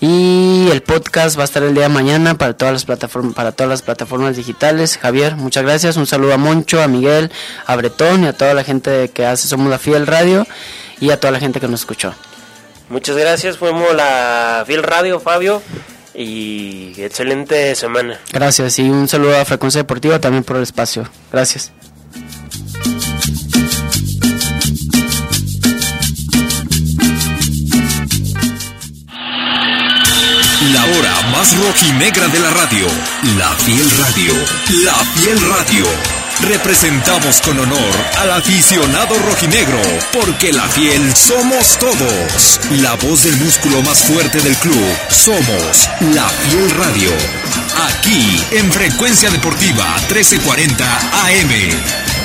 Y 0.00 0.68
el 0.70 0.82
podcast 0.82 1.36
va 1.36 1.42
a 1.42 1.44
estar 1.44 1.62
el 1.62 1.74
día 1.74 1.84
de 1.84 1.88
mañana 1.88 2.36
para 2.36 2.54
todas 2.54 2.72
las 2.72 2.84
plataformas, 2.84 3.34
para 3.34 3.52
todas 3.52 3.68
las 3.68 3.82
plataformas 3.82 4.36
digitales. 4.36 4.96
Javier, 4.98 5.36
muchas 5.36 5.64
gracias. 5.64 5.96
Un 5.96 6.06
saludo 6.06 6.34
a 6.34 6.38
Moncho, 6.38 6.82
a 6.82 6.88
Miguel, 6.88 7.30
a 7.66 7.76
Bretón 7.76 8.24
y 8.24 8.28
a 8.28 8.32
toda 8.32 8.54
la 8.54 8.64
gente 8.64 9.10
que 9.10 9.26
hace 9.26 9.48
Somos 9.48 9.68
la 9.68 9.78
Fiel 9.78 10.06
Radio 10.06 10.46
y 11.00 11.10
a 11.10 11.20
toda 11.20 11.32
la 11.32 11.40
gente 11.40 11.60
que 11.60 11.68
nos 11.68 11.80
escuchó. 11.80 12.14
Muchas 12.88 13.16
gracias, 13.16 13.56
fuimos 13.56 13.94
la 13.94 14.64
Fiel 14.66 14.82
Radio, 14.82 15.20
Fabio 15.20 15.62
y 16.12 16.92
excelente 16.98 17.74
semana. 17.76 18.18
Gracias 18.32 18.78
y 18.80 18.90
un 18.90 19.06
saludo 19.06 19.38
a 19.38 19.44
Frecuencia 19.44 19.80
Deportiva 19.80 20.18
también 20.18 20.42
por 20.42 20.56
el 20.56 20.64
espacio. 20.64 21.08
Gracias. 21.32 21.72
La 30.80 30.98
hora 30.98 31.22
más 31.32 31.54
rojinegra 31.58 32.26
de 32.28 32.40
la 32.40 32.50
radio. 32.52 32.86
La 33.36 33.50
Fiel 33.56 33.86
Radio. 33.98 34.32
La 34.82 34.94
Fiel 34.94 35.38
Radio. 35.50 35.84
Representamos 36.40 37.42
con 37.42 37.58
honor 37.58 37.94
al 38.18 38.30
aficionado 38.30 39.14
rojinegro, 39.18 39.82
porque 40.10 40.54
la 40.54 40.66
fiel 40.68 41.14
somos 41.14 41.76
todos. 41.76 42.60
La 42.80 42.94
voz 42.94 43.24
del 43.24 43.36
músculo 43.36 43.82
más 43.82 44.04
fuerte 44.04 44.40
del 44.40 44.56
club. 44.56 44.96
Somos 45.10 45.90
la 46.14 46.26
Fiel 46.26 46.70
Radio. 46.70 47.10
Aquí 47.90 48.42
en 48.52 48.72
Frecuencia 48.72 49.28
Deportiva 49.28 49.84
1340 50.08 50.98
AM. 51.26 52.19